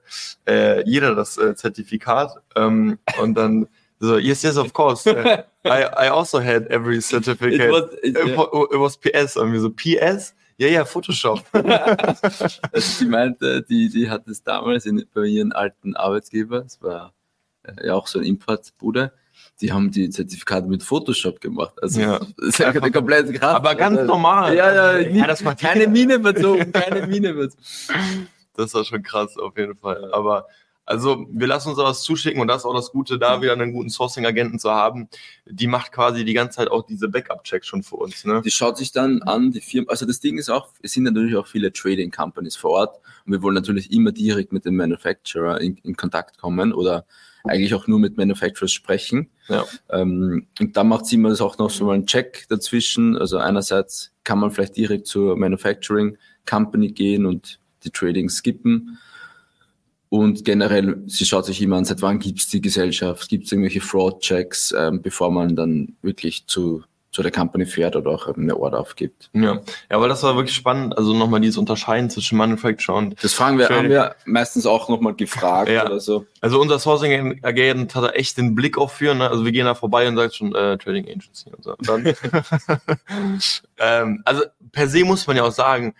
äh, 0.47 0.83
jeder 0.89 1.15
das 1.15 1.37
äh, 1.37 1.55
Zertifikat. 1.55 2.31
Ähm, 2.55 2.97
und 3.21 3.35
dann 3.35 3.67
so, 3.99 4.17
yes, 4.17 4.43
yes, 4.43 4.57
of 4.57 4.71
course. 4.73 5.09
Äh, 5.09 5.43
I, 5.65 5.83
I 6.05 6.09
also 6.09 6.41
had 6.41 6.67
every 6.69 7.01
certificate. 7.01 7.65
It 7.67 7.71
was- 7.71 7.89
it- 8.01 8.37
wa- 8.37 8.67
it 8.71 8.79
was 8.79 8.97
PS. 8.97 9.37
Und 9.37 9.51
wir 9.53 9.59
so, 9.59 9.69
PS? 9.69 10.33
Ja, 10.57 10.67
ja, 10.67 10.85
Photoshop. 10.85 11.43
Also 11.53 12.59
sie 12.99 13.05
meinte, 13.05 13.61
die, 13.63 13.89
die 13.89 14.09
hat 14.09 14.27
es 14.27 14.43
damals 14.43 14.85
in, 14.85 15.05
bei 15.13 15.25
ihren 15.25 15.51
alten 15.53 15.95
Arbeitgeber, 15.95 16.63
es 16.65 16.81
war 16.81 17.13
äh, 17.63 17.87
ja 17.87 17.93
auch 17.95 18.07
so 18.07 18.19
ein 18.19 18.25
Importbude, 18.25 19.11
die 19.61 19.71
haben 19.71 19.91
die 19.91 20.09
Zertifikate 20.09 20.67
mit 20.67 20.83
Photoshop 20.83 21.41
gemacht. 21.41 21.73
Also 21.81 22.01
Ja. 22.01 22.19
das 22.37 22.47
ist 22.49 22.59
ja 22.59 22.69
eine 22.69 22.91
komplette 22.91 23.33
Kraft. 23.33 23.55
Aber 23.55 23.75
ganz 23.75 23.97
Also, 23.97 24.11
normal. 24.11 24.55
Ja, 24.55 24.73
ja, 24.73 24.99
ja 24.99 25.27
das 25.27 25.43
keine 25.57 25.87
Mine 25.87 26.19
verzogen, 26.21 26.71
keine 26.71 27.07
Mine 27.07 27.33
verzogen. 27.33 28.27
Das 28.55 28.73
war 28.73 28.83
schon 28.83 29.01
krass, 29.01 29.37
auf 29.37 29.57
jeden 29.57 29.77
Fall. 29.77 30.11
Aber 30.11 30.45
also 30.89 31.27
wir 31.29 31.45
lassen 31.45 31.69
uns 31.69 31.77
da 31.77 31.83
was 31.83 32.01
zuschicken 32.01 32.41
und 32.41 32.47
das 32.47 32.63
ist 32.63 32.65
auch 32.65 32.73
das 32.73 32.91
Gute, 32.91 33.19
da 33.19 33.43
wieder 33.43 33.53
einen 33.53 33.73
guten 33.73 33.89
Sourcing-Agenten 33.89 34.57
zu 34.57 34.71
haben. 34.71 35.07
Die 35.45 35.67
macht 35.67 35.91
quasi 35.91 36.25
die 36.25 36.33
ganze 36.33 36.57
Zeit 36.57 36.71
auch 36.71 36.83
diese 36.83 37.07
Backup-Checks 37.07 37.67
schon 37.67 37.83
für 37.83 37.97
uns. 37.97 38.25
Ne? 38.25 38.41
Die 38.43 38.49
schaut 38.49 38.75
sich 38.75 38.91
dann 38.91 39.21
an, 39.21 39.51
die 39.51 39.61
Firma, 39.61 39.91
also 39.91 40.07
das 40.07 40.19
Ding 40.19 40.39
ist 40.39 40.49
auch, 40.49 40.69
es 40.81 40.93
sind 40.93 41.03
natürlich 41.03 41.35
auch 41.35 41.45
viele 41.45 41.71
Trading 41.71 42.09
Companies 42.09 42.55
vor 42.55 42.71
Ort 42.71 42.99
und 43.25 43.33
wir 43.33 43.43
wollen 43.43 43.53
natürlich 43.53 43.91
immer 43.91 44.11
direkt 44.11 44.51
mit 44.51 44.65
dem 44.65 44.77
Manufacturer 44.77 45.61
in, 45.61 45.77
in 45.83 45.95
Kontakt 45.95 46.39
kommen 46.39 46.73
oder 46.73 47.05
eigentlich 47.43 47.75
auch 47.75 47.85
nur 47.85 47.99
mit 47.99 48.17
Manufacturers 48.17 48.71
sprechen. 48.71 49.29
Ja. 49.47 49.65
Ähm, 49.91 50.47
und 50.59 50.75
da 50.75 50.83
macht 50.83 51.05
sie 51.05 51.17
immer 51.17 51.29
das 51.29 51.39
auch 51.39 51.59
noch 51.59 51.69
so 51.69 51.85
mal 51.85 51.93
einen 51.93 52.07
Check 52.07 52.47
dazwischen. 52.49 53.15
Also 53.15 53.37
einerseits 53.37 54.11
kann 54.23 54.39
man 54.39 54.49
vielleicht 54.49 54.75
direkt 54.75 55.05
zur 55.05 55.37
Manufacturing 55.37 56.17
Company 56.49 56.91
gehen 56.91 57.27
und 57.27 57.59
die 57.83 57.91
Trading 57.91 58.27
skippen. 58.29 58.97
Und 60.09 60.43
generell, 60.43 61.03
sie 61.05 61.25
schaut 61.25 61.45
sich 61.45 61.61
immer 61.61 61.77
an, 61.77 61.85
seit 61.85 62.01
wann 62.01 62.17
gibt 62.17 62.39
es 62.39 62.47
die 62.47 62.61
Gesellschaft, 62.61 63.29
gibt 63.29 63.45
es 63.45 63.51
irgendwelche 63.51 63.81
Fraud-Checks, 63.81 64.73
ähm, 64.77 65.03
bevor 65.03 65.31
man 65.31 65.55
dann 65.55 65.95
wirklich 66.01 66.47
zu, 66.47 66.83
zu 67.11 67.21
der 67.21 67.31
Company 67.31 67.67
fährt 67.67 67.95
oder 67.95 68.09
auch 68.09 68.27
eine 68.27 68.57
Order 68.57 68.79
aufgibt. 68.79 69.29
Ja. 69.33 69.61
ja, 69.89 70.01
weil 70.01 70.09
das 70.09 70.23
war 70.23 70.35
wirklich 70.35 70.55
spannend. 70.55 70.97
Also 70.97 71.13
nochmal 71.13 71.41
dieses 71.41 71.57
Unterscheiden 71.57 72.09
zwischen 72.09 72.39
Manufacturer 72.39 72.97
und 72.97 73.23
Das 73.23 73.35
fragen 73.35 73.59
wir, 73.59 73.69
haben 73.69 73.89
wir 73.89 74.15
meistens 74.25 74.65
auch 74.65 74.89
nochmal 74.89 75.13
gefragt 75.13 75.69
Ja. 75.73 75.85
oder 75.85 75.99
so. 75.99 76.25
Also 76.41 76.59
unser 76.59 76.79
Sourcing 76.79 77.39
Agent 77.43 77.93
hat 77.93 78.03
da 78.03 78.09
echt 78.09 78.37
den 78.37 78.55
Blick 78.55 78.79
auch 78.79 78.89
für. 78.89 79.13
Ne? 79.13 79.29
Also 79.29 79.45
wir 79.45 79.51
gehen 79.51 79.65
da 79.65 79.75
vorbei 79.75 80.07
und 80.07 80.15
sagt 80.15 80.33
schon 80.33 80.55
äh, 80.55 80.75
Trading 80.79 81.05
Agency 81.05 81.51
und 81.55 81.63
so. 81.63 81.75
Und 81.75 81.87
dann, 81.87 82.05
ähm, 83.77 84.21
also 84.25 84.43
per 84.71 84.87
se 84.87 85.03
muss 85.03 85.27
man 85.27 85.37
ja 85.37 85.43
auch 85.43 85.51
sagen, 85.51 85.93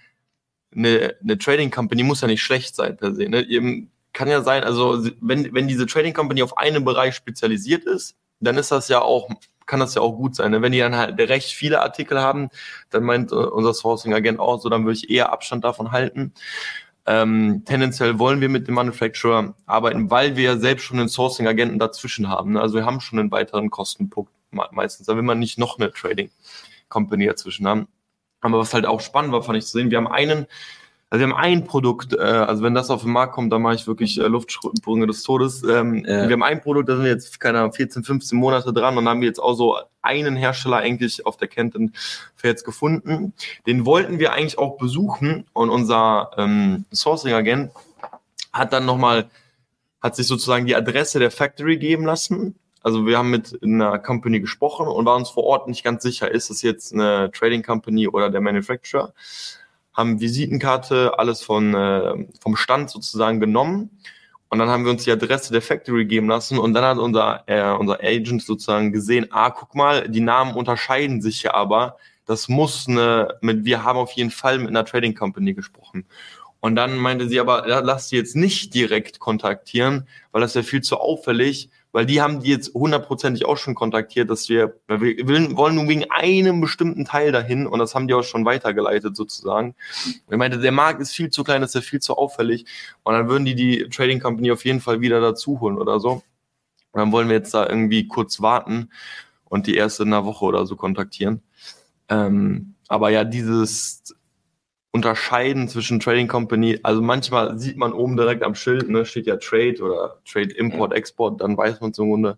eine, 0.76 1.16
eine 1.22 1.38
Trading 1.38 1.70
Company 1.70 2.02
muss 2.02 2.22
ja 2.22 2.28
nicht 2.28 2.42
schlecht 2.42 2.76
sein 2.76 2.98
per 2.98 3.14
se. 3.14 3.30
Ne? 3.30 3.48
Eben 3.48 3.92
kann 4.14 4.28
ja 4.28 4.42
sein, 4.42 4.64
also 4.64 5.08
wenn, 5.22 5.54
wenn 5.54 5.68
diese 5.68 5.86
Trading 5.86 6.14
Company 6.14 6.42
auf 6.44 6.58
einen 6.58 6.84
Bereich 6.84 7.16
spezialisiert 7.16 7.86
ist, 7.86 8.16
dann 8.40 8.58
ist 8.58 8.72
das 8.72 8.88
ja 8.88 9.02
auch, 9.02 9.30
kann 9.66 9.80
das 9.80 9.96
ja 9.96 10.02
auch 10.02 10.14
gut 10.14 10.36
sein. 10.36 10.52
Ne? 10.52 10.62
Wenn 10.62 10.72
die 10.72 10.80
dann 10.80 10.96
halt 10.96 11.20
recht 11.20 11.52
viele 11.52 11.82
Artikel 11.82 12.20
haben, 12.20 12.50
dann 12.90 13.04
meint 13.04 13.32
äh, 13.32 13.36
unser 13.36 13.74
Sourcing 13.74 14.14
Agent 14.14 14.40
auch 14.40 14.60
so, 14.60 14.70
dann 14.70 14.86
würde 14.86 14.98
ich 14.98 15.10
eher 15.10 15.32
Abstand 15.32 15.64
davon 15.64 15.92
halten. 15.92 16.34
Ähm, 17.06 17.64
tendenziell 17.66 18.20
wollen 18.20 18.42
wir 18.42 18.50
mit 18.50 18.68
dem 18.68 18.76
Manufacturer 18.76 19.56
arbeiten, 19.66 20.12
weil 20.12 20.36
wir 20.36 20.44
ja 20.44 20.58
selbst 20.58 20.84
schon 20.84 21.00
einen 21.00 21.10
Sourcing-Agenten 21.10 21.80
dazwischen 21.80 22.30
haben. 22.30 22.54
Ne? 22.54 22.62
Also 22.62 22.76
wir 22.76 22.86
haben 22.86 23.02
schon 23.02 23.20
einen 23.20 23.32
weiteren 23.32 23.70
Kostenpunkt 23.70 24.32
me- 24.52 24.68
meistens. 24.72 25.08
Da 25.08 25.16
will 25.16 25.24
man 25.24 25.40
nicht 25.40 25.58
noch 25.58 25.80
eine 25.80 25.92
Trading-Company 25.92 27.26
dazwischen 27.26 27.68
haben. 27.68 27.88
Aber 28.42 28.60
was 28.60 28.74
halt 28.74 28.86
auch 28.86 29.02
spannend 29.02 29.32
war, 29.32 29.44
fand 29.44 29.58
ich 29.58 29.66
zu 29.66 29.72
sehen, 29.72 29.92
wir 29.92 29.98
haben 29.98 30.08
einen, 30.08 30.46
also 31.12 31.26
wir 31.26 31.34
haben 31.34 31.40
ein 31.40 31.66
Produkt, 31.66 32.14
äh, 32.14 32.20
also 32.20 32.62
wenn 32.62 32.76
das 32.76 32.92
auf 32.92 33.02
den 33.02 33.12
Markt 33.12 33.34
kommt, 33.34 33.52
dann 33.52 33.64
mache 33.64 33.76
ich 33.76 33.88
wirklich 33.88 34.20
äh, 34.20 34.28
Luftsprünge 34.28 35.08
des 35.08 35.24
Todes. 35.24 35.64
Ähm, 35.64 36.06
Ja. 36.08 36.28
Wir 36.28 36.34
haben 36.34 36.44
ein 36.44 36.62
Produkt, 36.62 36.88
da 36.88 36.96
sind 36.96 37.06
wir 37.06 37.12
jetzt, 37.12 37.40
keine 37.40 37.60
Ahnung, 37.60 37.74
14, 37.74 38.04
15 38.04 38.38
Monate 38.38 38.72
dran 38.74 38.96
und 38.98 39.08
haben 39.08 39.24
jetzt 39.24 39.40
auch 39.40 39.56
so 39.56 39.78
einen 40.04 40.36
Hersteller 40.36 40.78
eigentlich 40.78 41.26
auf 41.26 41.38
der 41.38 41.48
Kenton 41.48 41.94
für 42.36 42.48
jetzt 42.48 42.64
gefunden. 42.64 43.34
Den 43.66 43.86
wollten 43.86 44.20
wir 44.20 44.34
eigentlich 44.34 44.60
auch 44.60 44.78
besuchen 44.78 45.46
und 45.54 45.72
unser 45.72 46.32
ähm, 46.38 46.86
Sourcing-Agent 46.94 47.72
hat 48.54 48.72
dann 48.72 48.86
nochmal, 48.86 49.30
hat 50.02 50.16
sich 50.16 50.28
sozusagen 50.28 50.68
die 50.68 50.76
Adresse 50.76 51.18
der 51.18 51.32
Factory 51.32 51.78
geben 51.78 52.06
lassen. 52.06 52.56
Also 52.84 53.08
wir 53.08 53.18
haben 53.18 53.32
mit 53.32 53.60
einer 53.64 53.98
Company 53.98 54.40
gesprochen 54.40 54.88
und 54.88 55.06
waren 55.06 55.22
uns 55.22 55.30
vor 55.30 55.44
Ort 55.44 55.68
nicht 55.68 55.84
ganz 55.84 56.04
sicher, 56.04 56.30
ist 56.32 56.50
es 56.50 56.62
jetzt 56.62 56.94
eine 56.94 57.32
Trading 57.32 57.64
Company 57.64 58.08
oder 58.08 58.30
der 58.30 58.42
Manufacturer. 58.42 59.14
Haben 60.00 60.22
Visitenkarte, 60.22 61.20
alles 61.20 61.42
von, 61.42 61.74
äh, 61.76 62.26
vom 62.40 62.56
Stand 62.56 62.90
sozusagen 62.90 63.42
genommen. 63.42 63.90
Und 64.48 64.60
dann 64.60 64.70
haben 64.70 64.86
wir 64.86 64.92
uns 64.92 65.04
die 65.04 65.12
Adresse 65.12 65.52
der 65.52 65.62
Factory 65.62 66.06
geben 66.06 66.30
lassen 66.30 66.58
und 66.58 66.74
dann 66.74 66.86
hat 66.86 66.98
unser, 66.98 67.44
äh, 67.48 67.72
unser 67.78 68.00
Agent 68.02 68.42
sozusagen 68.42 68.94
gesehen, 68.94 69.28
ah, 69.32 69.50
guck 69.50 69.76
mal, 69.76 70.08
die 70.08 70.22
Namen 70.22 70.56
unterscheiden 70.56 71.22
sich 71.22 71.44
ja 71.44 71.54
aber. 71.54 71.98
Das 72.26 72.48
muss 72.48 72.88
eine, 72.88 73.38
mit, 73.42 73.66
wir 73.66 73.84
haben 73.84 74.00
auf 74.00 74.12
jeden 74.14 74.32
Fall 74.32 74.58
mit 74.60 74.70
einer 74.70 74.86
Trading 74.86 75.16
Company 75.16 75.54
gesprochen. 75.54 76.06
Und 76.62 76.76
dann 76.76 76.98
meinte 76.98 77.28
sie 77.28 77.40
aber, 77.42 77.68
ja, 77.68 77.80
lass 77.80 78.10
sie 78.10 78.16
jetzt 78.16 78.36
nicht 78.36 78.74
direkt 78.74 79.20
kontaktieren, 79.20 80.08
weil 80.32 80.42
das 80.42 80.56
wäre 80.56 80.64
viel 80.64 80.82
zu 80.82 80.98
auffällig, 80.98 81.70
weil 81.92 82.06
die 82.06 82.22
haben 82.22 82.42
die 82.42 82.50
jetzt 82.50 82.74
hundertprozentig 82.74 83.46
auch 83.46 83.58
schon 83.58 83.76
kontaktiert, 83.76 84.30
dass 84.30 84.50
wir, 84.50 84.76
weil 84.88 85.02
wir 85.02 85.28
will, 85.28 85.56
wollen 85.58 85.76
nun 85.76 85.90
wegen 85.90 86.10
einem 86.12 86.62
bestimmten 86.62 87.06
Teil 87.06 87.32
dahin 87.32 87.66
und 87.66 87.80
das 87.80 87.96
haben 87.96 88.08
die 88.08 88.14
auch 88.14 88.24
schon 88.24 88.46
weitergeleitet 88.46 89.16
sozusagen. 89.16 89.76
Ich 90.06 90.38
meinte, 90.38 90.60
der 90.60 90.72
Markt 90.72 91.02
ist 91.02 91.16
viel 91.16 91.30
zu 91.30 91.44
klein, 91.44 91.62
das 91.62 91.72
ist 91.72 91.76
ja 91.76 91.82
viel 91.82 92.00
zu 92.00 92.16
auffällig 92.16 92.66
und 93.04 93.14
dann 93.14 93.28
würden 93.28 93.46
die 93.46 93.56
die 93.56 93.90
Trading 93.90 94.20
Company 94.20 94.52
auf 94.52 94.66
jeden 94.66 94.82
Fall 94.82 95.02
wieder 95.02 95.20
dazu 95.20 95.60
holen 95.60 95.78
oder 95.78 96.00
so. 96.00 96.22
Und 96.92 97.02
dann 97.02 97.12
wollen 97.12 97.28
wir 97.28 97.36
jetzt 97.36 97.54
da 97.54 97.68
irgendwie 97.68 98.08
kurz 98.08 98.42
warten 98.42 98.90
und 99.46 99.68
die 99.68 99.76
erste 99.76 100.04
in 100.04 100.14
einer 100.14 100.26
Woche 100.26 100.46
oder 100.46 100.66
so 100.66 100.76
kontaktieren. 100.76 101.42
Ähm, 102.08 102.76
aber 102.88 103.10
ja, 103.10 103.24
dieses 103.24 104.16
Unterscheiden 104.92 105.68
zwischen 105.68 106.00
Trading 106.00 106.28
Company, 106.28 106.80
also 106.82 107.02
manchmal 107.02 107.60
sieht 107.60 107.78
man 107.78 107.94
oben 107.94 108.18
direkt 108.18 108.44
am 108.44 108.56
Schild, 108.56 108.90
ne, 108.90 109.06
steht 109.06 109.28
ja 109.28 109.38
Trade 109.38 109.82
oder 109.82 110.20
Trade 110.26 110.52
Import, 110.52 110.94
Export, 110.94 111.42
dann 111.42 111.56
weiß 111.56 111.80
man 111.80 111.92
es 111.92 112.00
im 112.00 112.10
Grunde. 112.10 112.38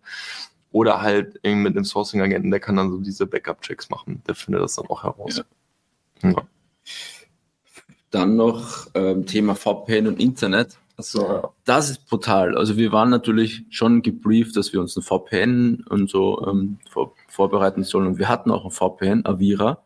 Oder 0.74 1.02
halt 1.02 1.40
irgendwie 1.44 1.70
mit 1.70 1.76
einem 1.76 1.86
Sourcing-Agenten, 1.86 2.52
der 2.52 2.60
kann 2.60 2.76
dann 2.76 2.92
so 2.92 2.98
diese 2.98 3.26
Backup-Checks 3.26 3.90
machen. 3.90 4.22
Der 4.28 4.36
findet 4.36 4.62
das 4.62 4.76
dann 4.76 4.88
auch 4.88 5.04
heraus. 5.04 5.44
Ja. 6.24 6.36
Dann 8.10 8.36
noch 8.36 8.88
ähm, 8.94 9.26
Thema 9.26 9.56
VPN 9.56 10.08
und 10.08 10.20
Internet. 10.20 10.78
So, 10.98 11.22
ja. 11.24 11.50
Das 11.66 11.90
ist 11.90 12.06
brutal. 12.08 12.58
Also 12.58 12.78
wir 12.78 12.92
waren 12.92 13.10
natürlich 13.10 13.64
schon 13.70 14.02
gebrieft, 14.02 14.56
dass 14.56 14.74
wir 14.74 14.82
uns 14.82 14.96
ein 14.96 15.04
VPN 15.04 15.86
und 15.90 16.10
so 16.10 16.46
ähm, 16.48 16.80
vor, 16.90 17.16
vorbereiten 17.28 17.84
sollen. 17.84 18.08
Und 18.08 18.20
wir 18.20 18.30
hatten 18.30 18.52
auch 18.52 18.66
ein 18.66 18.72
VPN, 18.72 19.26
Avira. 19.26 19.84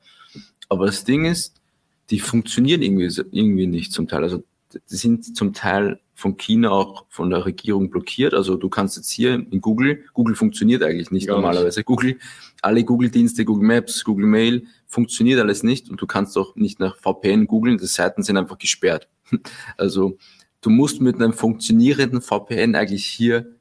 Aber 0.70 0.88
das 0.88 1.04
Ding 1.04 1.26
ist, 1.26 1.62
die 2.10 2.20
funktionieren 2.20 2.82
irgendwie, 2.82 3.10
irgendwie 3.32 3.68
nicht 3.68 3.92
zum 3.92 4.08
Teil. 4.08 4.24
Also 4.24 4.44
die 4.90 4.96
sind 4.96 5.36
zum 5.36 5.54
Teil 5.54 6.00
von 6.14 6.38
China 6.38 6.72
auch 6.72 7.06
von 7.10 7.30
der 7.30 7.46
Regierung 7.46 7.90
blockiert. 7.90 8.34
Also 8.34 8.56
du 8.56 8.70
kannst 8.70 8.96
jetzt 8.96 9.12
hier 9.12 9.34
in 9.34 9.62
Google, 9.62 10.04
Google 10.14 10.36
funktioniert 10.36 10.82
eigentlich 10.82 11.12
nicht 11.12 11.28
Gar 11.28 11.36
nicht. 11.36 11.44
normalerweise. 11.44 11.84
Google, 11.84 12.18
alle 12.62 12.84
Google-Dienste, 12.84 13.44
Google 13.44 13.68
Maps, 13.68 14.04
Google 14.04 14.28
Mail, 14.28 14.66
funktioniert 14.88 15.40
alles 15.40 15.64
nicht 15.64 15.90
und 15.90 16.02
du 16.02 16.08
kannst 16.08 16.38
auch 16.38 16.56
nicht 16.56 16.80
nach 16.80 16.96
VPN 16.98 17.48
googeln, 17.48 17.78
die 17.78 17.86
Seiten 17.86 18.24
sind 18.24 18.38
einfach 18.38 18.58
gesperrt. 18.58 19.10
Also 19.78 20.18
du 20.62 20.70
musst 20.70 21.02
mit 21.02 21.16
einem 21.16 21.34
funktionierenden 21.34 22.22
VPN 22.22 22.76
eigentlich 22.76 23.06
hier 23.06 23.56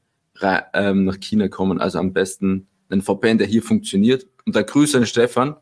ähm, 0.73 1.05
nach 1.05 1.19
China 1.19 1.47
kommen. 1.47 1.79
Also 1.79 1.99
am 1.99 2.13
besten 2.13 2.67
einen 2.89 3.01
VPN, 3.01 3.37
der 3.37 3.47
hier 3.47 3.63
funktioniert. 3.63 4.27
Und 4.45 4.55
da 4.55 4.61
Grüße 4.61 4.97
an 4.97 5.05
Stefan. 5.05 5.55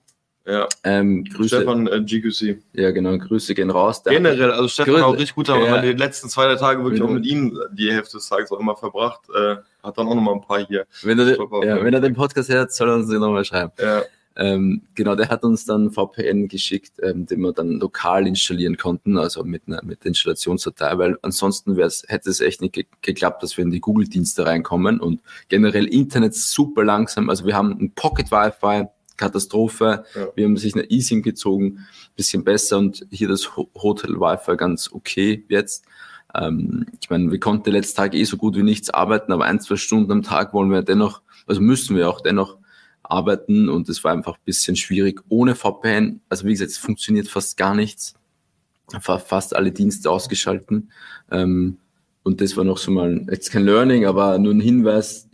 Ja. 0.45 0.67
Ähm, 0.83 1.23
Grüße. 1.23 1.55
Stefan 1.57 1.87
äh, 1.87 2.01
GQC. 2.01 2.61
Ja, 2.73 2.91
genau, 2.91 3.17
Grüße 3.17 3.55
gehen 3.55 3.69
raus. 3.69 4.03
Der 4.03 4.13
Generell, 4.13 4.51
also 4.51 4.67
Stefan 4.67 4.93
Grüße. 4.95 5.05
auch 5.05 5.13
richtig 5.13 5.35
gut, 5.35 5.49
aber 5.49 5.65
Ja. 5.65 5.81
die 5.81 5.93
letzten 5.93 6.27
zwei, 6.27 6.47
drei 6.47 6.55
Tage 6.55 6.83
wirklich 6.83 6.99
Ja. 6.99 7.05
auch 7.05 7.11
mit 7.11 7.25
ihm 7.25 7.57
die 7.71 7.91
Hälfte 7.91 8.17
des 8.17 8.27
Tages 8.27 8.51
auch 8.51 8.59
immer 8.59 8.75
verbracht. 8.75 9.21
Äh, 9.33 9.55
hat 9.83 9.97
dann 9.97 10.07
auch 10.07 10.15
noch 10.15 10.21
mal 10.21 10.33
ein 10.33 10.41
paar 10.41 10.65
hier. 10.65 10.85
wenn, 11.03 11.17
er, 11.19 11.37
ja, 11.37 11.83
wenn 11.83 11.93
er 11.93 12.01
den 12.01 12.13
Podcast 12.13 12.49
hört, 12.49 12.73
soll 12.73 12.89
er 12.89 12.95
uns 12.95 13.07
den 13.09 13.19
nochmal 13.19 13.45
schreiben. 13.45 13.71
Ja. 13.79 14.01
Ähm, 14.35 14.81
genau, 14.95 15.15
der 15.15 15.29
hat 15.29 15.43
uns 15.43 15.63
dann 15.65 15.91
VPN 15.91 16.47
geschickt, 16.47 16.93
ähm, 17.03 17.27
den 17.27 17.39
wir 17.41 17.53
dann 17.53 17.79
lokal 17.79 18.25
installieren 18.25 18.77
konnten, 18.77 19.15
also 19.17 19.43
mit 19.43 19.61
einer 19.67 19.83
mit 19.83 20.03
der 20.03 20.07
Installationsdatei, 20.09 20.97
weil 20.97 21.17
ansonsten 21.21 21.75
hätte 21.77 22.29
es 22.31 22.41
echt 22.41 22.59
nicht 22.61 22.73
ge 22.73 22.85
geklappt, 23.03 23.43
dass 23.43 23.55
wir 23.57 23.63
in 23.63 23.69
die 23.69 23.79
Google-Dienste 23.79 24.45
reinkommen 24.45 24.99
und 24.99 25.21
generell 25.49 25.85
Internet 25.85 26.33
super 26.33 26.83
langsam. 26.83 27.29
Also 27.29 27.45
wir 27.45 27.55
haben 27.55 27.77
ein 27.79 27.91
Pocket 27.93 28.31
Wi-Fi, 28.31 28.87
Katastrophe, 29.17 30.05
Ja. 30.15 30.27
wir 30.35 30.45
haben 30.45 30.57
sich 30.57 30.73
eine 30.75 30.89
eSIM 30.89 31.21
gezogen, 31.21 31.85
bisschen 32.15 32.43
besser 32.43 32.77
und 32.79 33.05
hier 33.11 33.27
das 33.27 33.55
Ho- 33.55 33.69
Hotel 33.75 34.15
Wi-Fi 34.19 34.55
ganz 34.57 34.91
okay 34.91 35.43
jetzt. 35.49 35.85
Ähm, 36.35 36.85
ich 37.01 37.09
meine, 37.09 37.31
wir 37.31 37.39
konnten 37.39 37.65
die 37.65 37.71
letzten 37.71 37.97
Tage 37.97 38.17
eh 38.17 38.23
so 38.23 38.37
gut 38.37 38.55
wie 38.55 38.63
nichts 38.63 38.89
arbeiten, 38.89 39.31
aber 39.31 39.45
ein, 39.45 39.59
zwei 39.59 39.75
Stunden 39.75 40.11
am 40.11 40.23
Tag 40.23 40.53
wollen 40.53 40.69
wir 40.71 40.81
dennoch, 40.81 41.21
also 41.45 41.61
müssen 41.61 41.95
wir 41.95 42.09
auch 42.09 42.21
dennoch 42.21 42.57
arbeiten 43.03 43.69
und 43.69 43.89
es 43.89 44.03
war 44.03 44.11
einfach 44.13 44.35
ein 44.35 44.41
bisschen 44.45 44.75
schwierig 44.75 45.21
ohne 45.29 45.55
VPN. 45.55 46.21
Also 46.29 46.45
wie 46.45 46.51
gesagt, 46.51 46.71
es 46.71 46.77
funktioniert 46.77 47.27
fast 47.27 47.57
gar 47.57 47.75
nichts. 47.75 48.15
Fa- 49.01 49.19
Fast 49.19 49.55
alle 49.55 49.71
Dienste 49.71 50.09
ausgeschalten. 50.09 50.91
Ähm, 51.31 51.77
und 52.23 52.41
das 52.41 52.55
war 52.57 52.63
noch 52.63 52.77
so 52.77 52.91
mal, 52.91 53.25
jetzt 53.29 53.51
kein 53.51 53.65
Learning, 53.65 54.05
aber 54.05 54.37
nur 54.39 54.53
ein 54.53 54.61
Hinweis. 54.61 55.27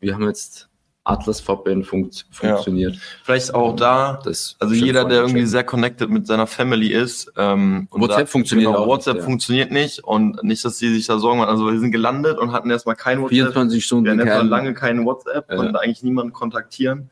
Wir 0.00 0.14
haben 0.14 0.26
jetzt 0.26 0.68
Atlas 1.04 1.40
VPN 1.40 1.82
funkt, 1.82 2.26
Ja. 2.30 2.52
funktioniert. 2.52 2.96
Vielleicht 3.24 3.52
auch 3.54 3.74
da, 3.74 4.20
Das 4.24 4.54
also 4.60 4.72
jeder, 4.74 5.04
der 5.04 5.22
irgendwie 5.22 5.46
sehr 5.46 5.64
connected 5.64 6.10
mit 6.10 6.26
seiner 6.28 6.46
Family 6.46 6.88
ist. 6.92 7.32
Ähm, 7.36 7.88
WhatsApp 7.90 8.20
da, 8.20 8.26
funktioniert 8.26 8.70
genau, 8.70 8.84
auch 8.84 8.86
WhatsApp 8.86 9.14
nicht, 9.14 9.22
ja. 9.22 9.26
funktioniert 9.26 9.70
nicht 9.72 10.04
und 10.04 10.42
nicht, 10.44 10.64
dass 10.64 10.78
die 10.78 10.94
sich 10.94 11.06
da 11.08 11.18
Sorgen 11.18 11.38
machen. 11.40 11.50
Also 11.50 11.66
wir 11.70 11.78
sind 11.80 11.90
gelandet 11.90 12.38
und 12.38 12.52
hatten 12.52 12.70
erstmal 12.70 12.94
kein 12.94 13.20
WhatsApp. 13.20 13.30
24 13.30 13.84
Stunden. 13.84 14.04
Wir 14.04 14.12
hatten 14.12 14.20
erstmal 14.26 14.46
lange 14.48 14.74
kein 14.74 15.04
WhatsApp, 15.04 15.50
Ja. 15.50 15.56
konnten 15.56 15.74
eigentlich 15.76 16.02
niemanden 16.04 16.32
kontaktieren. 16.32 17.10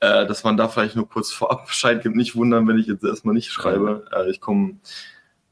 Äh, 0.00 0.26
dass 0.26 0.44
man 0.44 0.56
da 0.56 0.68
vielleicht 0.68 0.96
nur 0.96 1.08
kurz 1.08 1.30
vorab 1.32 1.66
Bescheid 1.66 2.02
gibt. 2.02 2.14
Nicht 2.14 2.36
wundern, 2.36 2.68
wenn 2.68 2.78
ich 2.78 2.86
jetzt 2.86 3.02
erstmal 3.04 3.34
nicht 3.34 3.50
schreibe. 3.50 4.04
Äh, 4.14 4.30
ich 4.30 4.40
komme, 4.40 4.76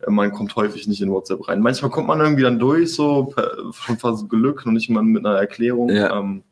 man 0.06 0.30
kommt 0.32 0.54
häufig 0.56 0.86
nicht 0.86 1.00
in 1.00 1.10
WhatsApp 1.10 1.48
rein. 1.48 1.60
Manchmal 1.62 1.90
kommt 1.90 2.06
man 2.06 2.20
irgendwie 2.20 2.42
dann 2.42 2.58
durch, 2.58 2.92
so 2.94 3.34
schon 3.72 3.98
fast 3.98 4.28
Glück, 4.28 4.66
noch 4.66 4.72
nicht 4.72 4.88
mal 4.90 5.02
mit 5.02 5.24
einer 5.24 5.36
Erklärung. 5.36 5.88
Ja. 5.90 6.16
Ähm, 6.18 6.42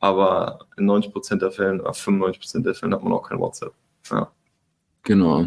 aber 0.00 0.60
in 0.76 0.86
90% 0.88 1.40
der 1.40 1.50
Fällen, 1.50 1.80
äh, 1.80 1.92
95% 1.92 2.64
der 2.64 2.74
Fällen 2.74 2.94
hat 2.94 3.02
man 3.02 3.12
auch 3.12 3.28
kein 3.28 3.38
WhatsApp. 3.38 3.72
Ja. 4.10 4.30
Genau. 5.02 5.46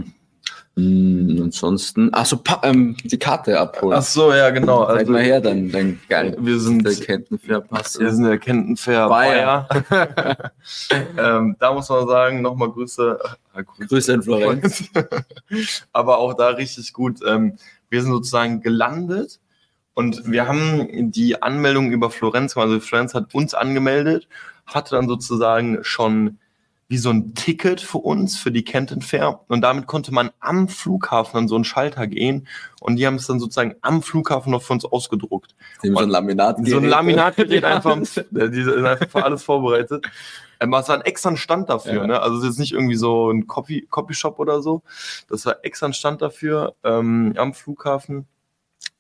Mm, 0.76 1.38
ansonsten, 1.42 2.14
achso, 2.14 2.42
ähm, 2.64 2.96
die 3.04 3.20
Karte 3.20 3.60
abholen. 3.60 3.98
Ach 3.98 4.04
so, 4.04 4.34
ja, 4.34 4.50
genau. 4.52 4.84
Also, 4.84 5.12
mal 5.12 5.22
her, 5.22 5.42
dann, 5.42 5.70
dann 5.70 6.00
geil. 6.08 6.36
wir 6.40 6.60
sind, 6.60 6.86
Der 6.86 6.96
Kenntnispass. 6.96 8.00
wir 8.00 8.14
sind 8.14 8.24
der 8.24 8.38
Kentenfair 8.38 9.10
Bayer. 9.10 9.68
Bayer. 9.90 10.52
ähm, 11.18 11.58
da 11.60 11.74
muss 11.74 11.90
man 11.90 12.08
sagen, 12.08 12.42
nochmal 12.42 12.72
Grüße. 12.72 13.20
Äh, 13.54 13.64
Grüße. 13.64 13.88
Grüße 13.88 14.14
in 14.14 14.24
Florenz. 14.24 14.84
Aber 15.92 16.20
auch 16.20 16.36
da 16.36 16.50
richtig 16.50 16.94
gut. 16.94 17.20
Ähm, 17.28 17.58
wir 17.90 18.02
sind 18.02 18.12
sozusagen 18.12 18.62
gelandet 18.62 19.42
und 19.94 20.30
wir 20.30 20.48
haben 20.48 21.12
die 21.12 21.42
Anmeldung 21.42 21.92
über 21.92 22.10
Florenz, 22.10 22.56
also 22.58 22.80
Florenz 22.80 23.14
hat 23.14 23.34
uns 23.34 23.54
angemeldet, 23.54 24.28
hatte 24.66 24.96
dann 24.96 25.08
sozusagen 25.08 25.80
schon 25.84 26.38
wie 26.92 26.98
so 26.98 27.10
ein 27.10 27.36
Ticket 27.36 27.80
für 27.80 28.00
uns, 28.00 28.38
für 28.38 28.52
die 28.52 28.66
Kenton 28.66 29.02
Fair. 29.02 29.40
Und 29.48 29.62
damit 29.62 29.88
konnte 29.88 30.14
man 30.14 30.30
am 30.42 30.68
Flughafen 30.68 31.38
an 31.38 31.48
so 31.48 31.56
einen 31.56 31.64
Schalter 31.64 32.06
gehen. 32.06 32.50
Und 32.82 32.98
die 32.98 33.08
haben 33.08 33.16
es 33.16 33.28
dann 33.28 33.40
sozusagen 33.40 33.76
am 33.82 34.02
Flughafen 34.04 34.52
noch 34.52 34.62
für 34.62 34.74
uns 34.74 34.84
ausgedruckt. 34.84 35.56
Dem 35.86 35.96
so 35.96 36.02
ein 36.02 36.10
Laminat. 36.10 36.58
So 36.68 36.80
ein 36.80 36.84
Laminatgerät 36.84 37.64
einfach, 37.64 37.98
die 37.98 38.64
sind 38.64 38.86
einfach 38.86 39.08
für 39.10 39.24
alles 39.24 39.42
vorbereitet. 39.42 40.06
Ähm, 40.60 40.74
es 40.74 40.90
war 40.90 40.96
ein 40.96 41.02
extra 41.02 41.36
Stand 41.38 41.70
dafür, 41.70 41.94
Ja. 41.94 42.08
ne? 42.08 42.22
Also 42.22 42.36
es 42.38 42.44
ist 42.44 42.50
jetzt 42.50 42.60
nicht 42.60 42.74
irgendwie 42.74 42.98
so 42.98 43.32
ein 43.32 43.48
Copy, 43.48 43.88
Copyshop 43.90 44.38
oder 44.38 44.62
so. 44.62 44.82
Das 45.30 45.46
war 45.46 45.64
extra 45.64 45.86
ein 45.88 45.94
Stand 45.94 46.22
dafür 46.22 46.76
ähm, 46.84 47.34
am 47.38 47.54
Flughafen. 47.54 48.28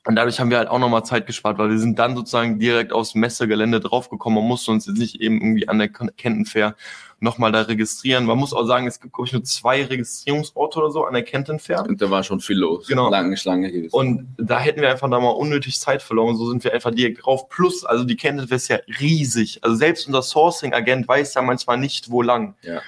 Und 0.08 0.16
dadurch 0.16 0.40
haben 0.40 0.50
wir 0.50 0.58
halt 0.58 0.68
auch 0.68 0.80
nochmal 0.80 1.06
Zeit 1.06 1.28
gespart, 1.28 1.60
weil 1.60 1.70
wir 1.70 1.78
sind 1.78 2.00
dann 2.00 2.16
sozusagen 2.16 2.58
direkt 2.58 2.92
aufs 2.92 3.14
Messegelände 3.14 3.80
draufgekommen. 3.80 4.40
Man 4.40 4.48
musste 4.48 4.72
uns 4.72 4.88
jetzt 4.88 4.98
nicht 4.98 5.22
eben 5.22 5.40
irgendwie 5.40 5.68
an 5.68 5.78
der 5.78 5.90
Kenton 5.90 6.46
Fair 6.46 6.76
nochmal 7.20 7.52
da 7.52 7.62
registrieren. 7.62 8.26
Man 8.26 8.40
muss 8.40 8.52
auch 8.52 8.66
sagen, 8.66 8.88
es 8.88 9.00
gibt, 9.00 9.14
glaube 9.14 9.28
ich, 9.28 9.34
nur 9.34 9.44
zwei 9.44 9.84
Registrierungsorte 9.84 10.80
oder 10.80 10.90
so 10.90 11.06
an 11.06 11.14
der 11.14 11.22
Kenton 11.22 11.60
Fair. 11.60 11.86
Und 11.88 12.02
da 12.02 12.10
war 12.10 12.24
schon 12.24 12.40
viel 12.40 12.58
los. 12.58 12.88
Genau. 12.88 13.12
Lange 13.12 13.38
Schlange 13.38 13.72
gewesen. 13.72 13.94
Und 13.96 14.36
da 14.38 14.60
hätten 14.60 14.82
wir 14.82 14.90
einfach 14.90 15.10
da 15.10 15.20
mal 15.20 15.30
unnötig 15.30 15.80
Zeit 15.80 16.02
verloren. 16.02 16.36
So 16.36 16.50
sind 16.50 16.64
wir 16.64 16.74
einfach 16.74 16.90
direkt 16.90 17.24
drauf. 17.24 17.48
Plus, 17.48 17.86
also 17.86 18.04
die 18.04 18.16
Kenntnis 18.16 18.50
ist 18.50 18.70
ja 18.70 18.80
riesig. 19.00 19.64
Also 19.64 19.76
selbst 19.76 20.08
unser 20.08 20.24
Sourcing-Agent 20.24 21.08
weiß 21.08 21.36
ja 21.36 21.44
manchmal 21.44 21.78
nicht, 21.78 22.10
wo 22.10 22.24
lang. 22.24 22.56
Ja. 22.64 22.82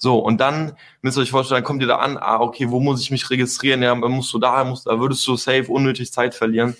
So, 0.00 0.18
und 0.20 0.40
dann 0.40 0.72
müsst 1.02 1.18
ihr 1.18 1.22
euch 1.22 1.30
vorstellen, 1.30 1.56
dann 1.58 1.64
kommt 1.64 1.82
ihr 1.82 1.88
da 1.88 1.96
an, 1.96 2.16
ah, 2.16 2.40
okay, 2.40 2.70
wo 2.70 2.78
muss 2.80 3.00
ich 3.02 3.10
mich 3.10 3.28
registrieren? 3.30 3.82
Ja, 3.82 3.94
dann 3.94 4.12
musst 4.12 4.32
du 4.32 4.38
da, 4.38 4.62
musst, 4.64 4.86
da 4.86 5.00
würdest 5.00 5.26
du 5.26 5.36
safe 5.36 5.66
unnötig 5.70 6.12
Zeit 6.12 6.34
verlieren. 6.36 6.76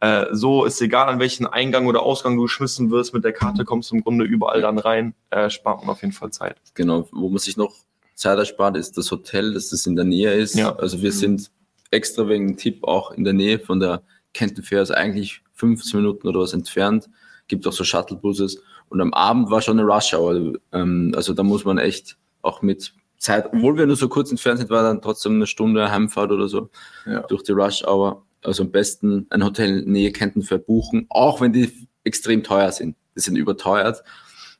Äh, 0.00 0.26
so 0.32 0.64
ist 0.64 0.80
egal, 0.80 1.08
an 1.08 1.18
welchen 1.18 1.46
Eingang 1.46 1.86
oder 1.86 2.02
Ausgang 2.02 2.36
du 2.36 2.42
geschmissen 2.42 2.90
wirst, 2.90 3.14
mit 3.14 3.24
der 3.24 3.32
Karte 3.32 3.64
kommst 3.64 3.90
du 3.90 3.96
im 3.96 4.02
Grunde 4.04 4.24
überall 4.24 4.60
dann 4.60 4.78
rein, 4.78 5.14
äh, 5.30 5.50
spart 5.50 5.80
man 5.80 5.90
auf 5.90 6.02
jeden 6.02 6.12
Fall 6.12 6.30
Zeit. 6.30 6.56
genau, 6.74 7.08
wo 7.12 7.28
man 7.28 7.38
sich 7.38 7.56
noch 7.56 7.74
Zeit 8.14 8.38
erspart, 8.38 8.76
ist 8.76 8.96
das 8.96 9.10
Hotel, 9.10 9.54
dass 9.54 9.70
das 9.70 9.86
in 9.86 9.96
der 9.96 10.04
Nähe 10.04 10.32
ist. 10.32 10.54
Ja. 10.54 10.74
Also 10.76 11.02
wir 11.02 11.10
Mhm. 11.10 11.14
sind 11.16 11.50
extra 11.90 12.28
wegen 12.28 12.48
dem 12.48 12.56
Tipp 12.56 12.84
auch 12.84 13.10
in 13.10 13.24
der 13.24 13.32
Nähe 13.32 13.58
von 13.58 13.80
der 13.80 14.02
Kenton 14.34 14.62
Fair, 14.64 14.80
also 14.80 14.94
eigentlich 14.94 15.42
15 15.54 15.98
Minuten 16.00 16.26
oder 16.28 16.40
was 16.40 16.52
entfernt. 16.52 17.08
Gibt 17.48 17.66
auch 17.66 17.72
so 17.72 17.82
Shuttlebuses. 17.84 18.62
Und 18.88 19.00
am 19.00 19.12
Abend 19.12 19.50
war 19.50 19.60
schon 19.62 19.78
eine 19.80 19.86
Rush 19.88 20.14
Hour. 20.14 20.54
Ähm, 20.72 21.12
also 21.16 21.32
da 21.34 21.42
muss 21.42 21.64
man 21.64 21.78
echt 21.78 22.16
auch 22.42 22.62
mit 22.62 22.92
Zeit, 23.18 23.46
obwohl 23.52 23.76
wir 23.78 23.86
nur 23.86 23.96
so 23.96 24.08
kurz 24.08 24.30
entfernt 24.30 24.58
sind, 24.58 24.70
war 24.70 24.82
dann 24.82 25.00
trotzdem 25.00 25.34
eine 25.36 25.46
Stunde 25.46 25.90
Heimfahrt 25.90 26.30
oder 26.32 26.48
so 26.48 26.70
Ja. 27.06 27.20
durch 27.22 27.42
die 27.44 27.52
Rush 27.52 27.84
Hour. 27.84 28.24
Also 28.42 28.64
am 28.64 28.70
besten 28.72 29.26
ein 29.30 29.44
Hotel 29.44 29.80
in 29.84 29.92
Nähe 29.92 30.10
Kenton 30.10 30.42
Fair 30.42 30.58
buchen, 30.58 31.06
auch 31.08 31.40
wenn 31.40 31.52
die 31.52 31.70
extrem 32.04 32.42
teuer 32.42 32.72
sind. 32.72 32.96
Die 33.16 33.20
sind 33.20 33.36
überteuert. 33.36 34.02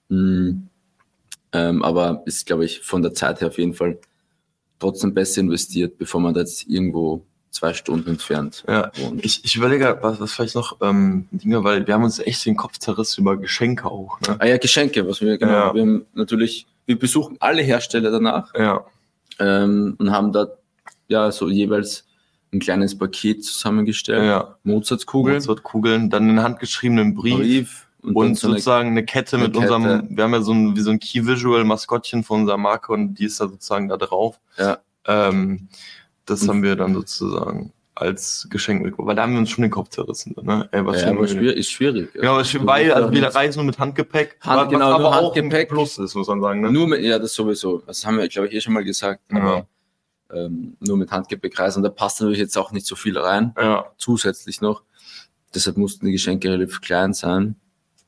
Mm, 0.09 0.51
ähm, 1.53 1.83
aber 1.83 2.23
ist, 2.27 2.47
glaube 2.47 2.65
ich, 2.65 2.81
von 2.81 3.03
der 3.03 3.15
Zeit 3.15 3.41
her 3.41 3.49
auf 3.49 3.59
jeden 3.59 3.75
Fall 3.75 3.99
trotzdem 4.79 5.13
besser 5.15 5.41
investiert, 5.41 5.99
bevor 5.99 6.21
man 6.21 6.33
da 6.35 6.41
jetzt 6.41 6.69
irgendwo 6.69 7.25
zwei 7.51 7.75
Stunden 7.75 8.09
entfernt 8.11 8.65
Ja, 8.67 8.91
wohnt. 8.97 9.25
ich, 9.25 9.45
ich 9.45 9.57
überlege, 9.57 9.99
was, 10.01 10.19
was 10.21 10.33
vielleicht 10.33 10.55
noch 10.55 10.79
ähm, 10.81 11.29
Dinge, 11.33 11.63
weil 11.65 11.87
wir 11.87 11.95
haben 11.95 12.05
uns 12.05 12.19
echt 12.21 12.47
den 12.47 12.57
Kopf 12.57 12.79
zerrissen 12.79 13.21
über 13.23 13.37
Geschenke 13.37 13.87
auch. 13.87 14.19
Ne? 14.23 14.37
Ah 14.39 14.47
ja, 14.47 14.57
Geschenke, 14.57 15.07
was 15.07 15.21
wir, 15.21 15.37
genau, 15.37 15.53
Ja. 15.53 15.75
wir 15.75 15.83
haben 15.83 16.07
natürlich, 16.15 16.67
wir 16.87 16.99
besuchen 16.99 17.37
alle 17.41 17.63
Hersteller 17.63 18.11
danach 18.11 18.53
Ja, 18.55 18.85
ähm, 19.39 19.95
und 19.99 20.11
haben 20.11 20.33
da 20.33 20.49
ja 21.09 21.31
so 21.31 21.49
jeweils 21.49 22.07
ein 22.53 22.61
kleines 22.61 22.97
Paket 22.99 23.45
zusammengestellt. 23.45 24.25
ja. 24.25 24.57
Mozartkugeln, 24.63 25.37
Mozartkugeln, 25.37 26.11
dann 26.11 26.29
einen 26.29 26.43
handgeschrieben 26.43 27.15
Brief, 27.15 27.37
Brief 27.39 27.87
und, 28.03 28.17
und, 28.17 28.39
so 28.39 28.49
sozusagen 28.51 28.89
eine 28.91 29.05
Kette 29.05 29.37
eine 29.37 29.47
mit 29.47 29.57
unserem, 29.57 29.83
Kette. 29.85 30.07
wir 30.11 30.25
haben 30.25 30.33
ja 30.35 30.43
so 30.43 30.53
ein, 30.53 30.77
wie 30.77 30.81
so 30.81 30.91
ein 30.91 30.99
Key 30.99 31.27
Visual 31.27 31.65
Maskottchen 31.65 32.25
von 32.25 32.41
unserer 32.41 32.59
Marke 32.59 32.93
und 32.93 33.15
die 33.15 33.25
ist 33.25 33.41
da 33.41 33.49
sozusagen 33.49 33.89
da 33.89 33.97
drauf. 33.97 34.39
Ja. 34.59 34.79
Ähm, 35.07 35.69
das 36.27 36.43
Und- 36.43 36.49
haben 36.49 36.63
wir 36.63 36.77
dann 36.77 36.95
sozusagen 36.95 37.73
als 37.95 38.47
Geschenk 38.51 38.83
mitgebracht, 38.83 39.09
weil 39.09 39.17
da 39.17 39.23
haben 39.23 39.33
wir 39.33 39.39
uns 39.41 39.51
schon 39.51 39.63
den 39.63 39.71
Kopf 39.71 39.91
zerrissen. 39.91 40.35
Ne? 40.43 40.69
Ey, 40.73 40.85
was 40.87 41.03
ja, 41.03 41.11
aber 41.11 41.29
schwierig, 41.29 41.57
ist 41.59 41.71
schwierig. 41.71 42.13
Genau, 42.15 42.39
ist- 42.39 42.55
weil 42.67 42.85
musst 42.87 42.97
also 42.97 43.09
auch 43.09 43.13
wir 43.13 43.27
reisen 43.35 43.59
nur 43.59 43.67
mit 43.67 43.79
Handgepäck, 43.79 44.39
Hand- 44.41 44.63
was 44.63 44.69
genau, 44.71 44.93
aber 44.93 45.09
auch 45.09 45.35
Handgepäck. 45.35 45.71
ein 45.71 45.75
Plus 45.75 45.99
ist, 45.99 46.15
muss 46.15 46.27
man 46.29 46.41
sagen. 46.41 46.61
Ne? 46.63 46.73
Nur 46.73 46.89
mit, 46.89 47.03
ja, 47.03 47.19
das 47.19 47.35
sowieso. 47.35 47.83
Das 47.87 48.05
haben 48.07 48.17
wir, 48.19 48.27
glaube 48.29 48.49
ich, 48.49 48.55
eh 48.55 48.61
schon 48.61 48.73
mal 48.73 48.83
gesagt. 48.85 49.21
Ja. 49.31 49.39
Aber 49.41 49.67
ähm, 50.33 50.77
nur 50.81 50.97
mit 50.97 51.11
Handgepäck 51.11 51.59
reisen. 51.59 51.79
Und 51.81 51.83
da 51.85 51.91
passt 51.91 52.21
natürlich 52.21 52.39
jetzt 52.39 52.57
auch 52.57 52.73
nicht 52.73 52.87
so 52.87 52.97
viel 52.97 53.19
rein, 53.19 53.53
Ja, 53.59 53.85
zusätzlich 53.99 54.63
noch. 54.63 54.83
Deshalb 55.55 55.77
mussten 55.77 56.07
die 56.07 56.13
Geschenke 56.13 56.51
relativ 56.51 56.81
klein 56.81 57.13
sein. 57.13 57.57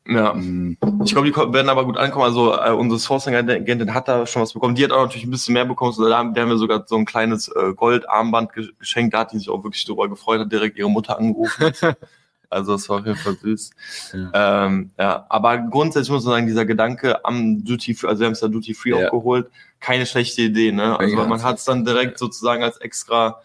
Ja. 0.07 0.35
Mm, 0.35 0.77
Ich 1.05 1.13
glaube, 1.13 1.27
die 1.31 1.35
werden 1.37 1.69
aber 1.69 1.85
gut 1.85 1.97
ankommen. 1.97 2.25
Also 2.27 2.55
äh, 2.55 2.71
unsere 2.73 2.99
Sourcing-Agentin 2.99 3.95
hat 3.95 4.09
da 4.09 4.27
schon 4.27 4.43
was 4.43 4.53
bekommen. 4.53 4.75
Die 4.75 4.85
hat 4.85 4.93
auch 4.93 5.03
natürlich 5.03 5.25
ein 5.27 5.31
bisschen 5.31 5.55
mehr 5.55 5.65
bekommen. 5.65 5.93
So, 5.93 6.09
da 6.09 6.19
haben, 6.19 6.35
der 6.35 6.43
haben 6.45 6.51
wir 6.51 6.59
sogar 6.59 6.85
so 6.87 6.97
ein 6.97 7.05
kleines 7.05 7.49
äh, 7.49 7.73
Goldarmband 7.75 8.53
ge 8.53 8.69
geschenkt. 8.79 9.15
Da 9.15 9.21
hat 9.21 9.33
die 9.33 9.39
sich 9.39 9.49
auch 9.49 9.65
wirklich 9.65 9.85
darüber 9.85 10.09
gefreut, 10.09 10.41
hat 10.41 10.53
direkt 10.53 10.77
ihre 10.79 10.91
Mutter 10.91 11.19
angerufen. 11.19 11.73
also 12.51 12.73
das 12.73 12.89
war 12.89 13.01
auf 13.01 13.07
jeden 13.07 13.19
Fall 13.19 13.35
süß. 13.37 13.71
Ja. 14.13 14.67
Ähm, 14.67 14.91
ja, 14.99 15.27
aber 15.29 15.59
grundsätzlich 15.59 16.11
muss 16.11 16.25
man 16.25 16.35
sagen, 16.35 16.47
dieser 16.47 16.67
Gedanke 16.67 17.25
am 17.25 17.65
Duty 17.65 17.95
Free, 17.95 18.09
also 18.09 18.21
wir 18.21 18.27
haben 18.27 18.33
es 18.35 18.41
ja 18.43 18.49
Duty 18.49 18.75
Free 18.75 18.91
Ja. 18.91 19.07
auch 19.09 19.11
geholt, 19.11 19.49
keine 19.81 20.07
schlechte 20.07 20.43
Idee. 20.43 20.71
Ne? 20.73 20.99
Also 20.99 21.17
Ja, 21.17 21.27
man 21.27 21.43
hat 21.43 21.59
es 21.59 21.65
dann 21.65 21.85
direkt 21.85 22.19
sozusagen 22.19 22.63
als 22.63 22.77
extra 22.79 23.41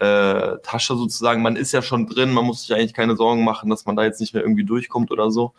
äh, 0.00 0.56
Tasche 0.62 0.96
sozusagen. 0.96 1.42
Man 1.42 1.56
ist 1.56 1.72
ja 1.72 1.82
schon 1.82 2.06
drin, 2.06 2.32
man 2.32 2.44
muss 2.46 2.62
sich 2.62 2.74
eigentlich 2.74 2.94
keine 2.94 3.16
Sorgen 3.16 3.44
machen, 3.44 3.68
dass 3.70 3.84
man 3.84 3.96
da 3.96 4.04
jetzt 4.04 4.20
nicht 4.20 4.32
mehr 4.34 4.42
irgendwie 4.42 4.64
durchkommt 4.64 5.10
oder 5.10 5.30
so. 5.30 5.52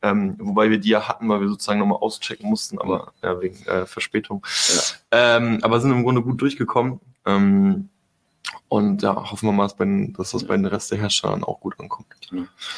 Ähm, 0.00 0.36
wobei 0.38 0.70
wir 0.70 0.78
die 0.78 0.90
ja 0.90 1.08
hatten, 1.08 1.28
weil 1.28 1.40
wir 1.40 1.48
sozusagen 1.48 1.80
nochmal 1.80 1.98
auschecken 1.98 2.48
mussten, 2.48 2.78
aber 2.78 3.12
ja, 3.22 3.40
wegen 3.40 3.64
äh, 3.66 3.84
Verspätung. 3.84 4.46
Ähm, 5.10 5.58
aber 5.62 5.80
sind 5.80 5.90
im 5.90 6.04
Grunde 6.04 6.22
gut 6.22 6.40
durchgekommen. 6.40 7.00
Ähm, 7.26 7.88
und 8.68 9.02
ja, 9.02 9.14
hoffen 9.30 9.48
wir 9.48 9.52
mal, 9.52 9.66
dass, 10.16 10.30
das 10.30 10.44
bei 10.44 10.56
den 10.56 10.66
Rest 10.66 10.90
der 10.90 10.98
Herstellern 10.98 11.42
auch 11.42 11.60
gut 11.60 11.74
ankommt. 11.80 12.06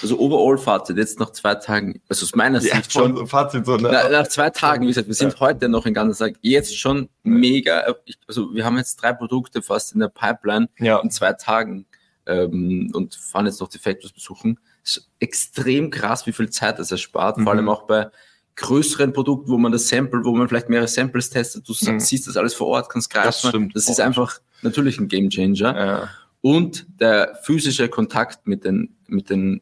Also 0.01 0.19
Overall-Fazit, 0.19 0.97
jetzt 0.97 1.19
nach 1.19 1.31
zwei 1.31 1.57
Tagen, 1.57 2.01
also 2.09 2.25
aus 2.25 2.35
meiner 2.35 2.61
Ja, 2.61 2.77
Sicht 2.77 2.93
schon, 2.93 3.17
so 3.17 3.27
Fazit 3.27 3.67
so, 3.67 3.77
ne? 3.77 3.91
Na, 3.93 4.09
nach 4.09 4.29
zwei 4.29 4.51
Tagen, 4.51 4.85
wie 4.85 4.89
gesagt, 4.89 5.09
wir 5.09 5.15
sind 5.15 5.39
heute 5.41 5.69
noch 5.69 5.83
den 5.83 5.95
ganzen 5.95 6.25
Tag, 6.25 6.37
jetzt 6.43 6.79
schon 6.79 7.09
mega, 7.25 7.85
also 8.29 8.55
wir 8.55 8.65
haben 8.65 8.77
jetzt 8.77 8.97
drei 8.97 9.13
Produkte 9.13 9.63
fast 9.63 9.93
in 9.93 10.01
der 10.01 10.09
Pipeline 10.09 10.69
Ja, 10.79 11.01
in 11.01 11.11
zwei 11.11 11.33
Tagen 11.33 11.87
ähm, 12.27 12.93
und 12.95 13.17
fahren 13.17 13.47
jetzt 13.47 13.61
noch 13.61 13.69
die 13.69 13.79
Factories 13.79 14.13
besuchen. 14.13 14.61
Es 14.97 15.09
extrem 15.21 15.91
krass, 15.91 16.27
wie 16.27 16.33
viel 16.33 16.51
Zeit 16.51 16.79
das 16.79 16.91
erspart, 16.91 17.39
Mhm. 17.39 17.45
vor 17.45 17.53
allem 17.53 17.69
auch 17.69 17.83
bei 17.87 18.09
größeren 18.57 19.13
Produkten, 19.13 19.49
wo 19.51 19.57
man 19.59 19.73
das 19.73 19.89
Sample, 19.89 20.25
wo 20.25 20.35
man 20.35 20.49
vielleicht 20.49 20.69
mehrere 20.69 20.89
Samples 20.89 21.31
testet, 21.31 21.67
du 21.69 21.73
Mhm. 21.73 22.01
siehst 22.01 22.27
das 22.27 22.37
alles 22.37 22.55
vor 22.55 22.67
Ort, 22.69 22.91
kannst 22.91 23.11
greifen. 23.11 23.27
Das 23.27 23.49
stimmt. 23.49 23.77
Das 23.77 23.89
ist 23.89 24.01
einfach 24.01 24.39
natürlich 24.63 24.99
ein 24.99 25.09
Game 25.09 25.31
Changer. 25.31 25.77
ja. 25.77 26.09
Und 26.43 26.87
der 27.01 27.39
physische 27.43 27.89
Kontakt 27.89 28.47
mit 28.47 28.65
den, 28.65 28.97
mit 29.07 29.29
den 29.31 29.61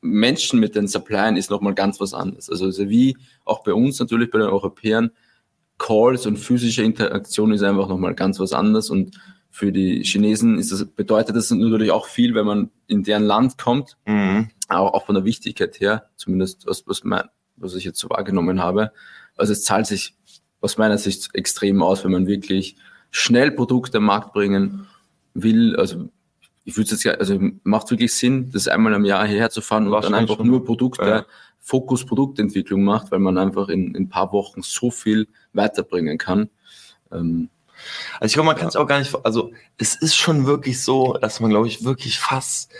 Menschen, 0.00 0.60
mit 0.60 0.74
den 0.74 0.88
Suppliern 0.88 1.36
ist 1.36 1.50
nochmal 1.50 1.74
ganz 1.74 2.00
was 2.00 2.14
anderes. 2.14 2.48
Also, 2.48 2.66
also 2.66 2.88
wie 2.88 3.16
auch 3.44 3.62
bei 3.62 3.74
uns 3.74 3.98
natürlich, 4.00 4.30
bei 4.30 4.38
den 4.38 4.48
Europäern, 4.48 5.10
Calls 5.78 6.24
und 6.24 6.38
physische 6.38 6.82
Interaktion 6.82 7.52
ist 7.52 7.62
einfach 7.62 7.86
nochmal 7.88 8.14
ganz 8.14 8.40
was 8.40 8.52
anderes. 8.54 8.88
Und 8.88 9.18
für 9.56 9.72
die 9.72 10.02
Chinesen 10.04 10.58
ist 10.58 10.70
das, 10.70 10.84
bedeutet 10.84 11.34
das 11.34 11.50
natürlich 11.50 11.90
auch 11.90 12.06
viel, 12.08 12.34
wenn 12.34 12.44
man 12.44 12.70
in 12.88 13.02
deren 13.04 13.22
Land 13.22 13.56
kommt, 13.56 13.96
Mhm. 14.06 14.50
auch, 14.68 14.92
auch 14.92 15.06
von 15.06 15.14
der 15.14 15.24
Wichtigkeit 15.24 15.80
her, 15.80 16.10
zumindest 16.16 16.66
was, 16.66 16.86
was, 16.86 17.04
mein, 17.04 17.22
was 17.56 17.74
ich 17.74 17.84
jetzt 17.84 17.98
so 17.98 18.10
wahrgenommen 18.10 18.62
habe. 18.62 18.92
Also 19.34 19.54
es 19.54 19.64
zahlt 19.64 19.86
sich 19.86 20.14
aus 20.60 20.76
meiner 20.76 20.98
Sicht 20.98 21.30
extrem 21.32 21.82
aus, 21.82 22.04
wenn 22.04 22.12
man 22.12 22.26
wirklich 22.26 22.76
schnell 23.10 23.50
Produkte 23.50 23.96
am 23.96 24.04
Markt 24.04 24.34
bringen 24.34 24.86
will. 25.32 25.74
Also 25.76 26.10
ich 26.64 26.76
würde 26.76 26.90
jetzt 26.90 27.04
ja, 27.04 27.12
also 27.12 27.38
macht 27.62 27.90
wirklich 27.90 28.12
Sinn, 28.12 28.50
das 28.52 28.68
einmal 28.68 28.92
im 28.92 29.06
Jahr 29.06 29.26
hierher 29.26 29.48
zu 29.48 29.62
fahren 29.62 29.86
und 29.86 30.02
dann 30.02 30.12
einfach 30.12 30.36
schon. 30.36 30.48
nur 30.48 30.66
Produkte, 30.66 31.02
Ja. 31.06 31.26
Fokus 31.60 32.04
Produktentwicklung 32.04 32.84
macht, 32.84 33.10
weil 33.10 33.20
man 33.20 33.38
einfach 33.38 33.70
in, 33.70 33.94
in 33.94 34.04
ein 34.04 34.08
paar 34.10 34.32
Wochen 34.32 34.60
so 34.62 34.90
viel 34.90 35.28
weiterbringen 35.54 36.18
kann. 36.18 36.50
Ähm, 37.10 37.48
Also 38.20 38.26
ich 38.26 38.34
glaube, 38.34 38.46
man 38.46 38.56
kann 38.56 38.68
es 38.68 38.76
auch 38.76 38.86
gar 38.86 38.98
nicht, 38.98 39.14
also 39.24 39.52
es 39.78 39.94
ist 39.94 40.16
schon 40.16 40.46
wirklich 40.46 40.82
so, 40.82 41.14
dass 41.14 41.40
man, 41.40 41.50
glaube 41.50 41.68
ich, 41.68 41.84
wirklich 41.84 42.18
fast 42.18 42.70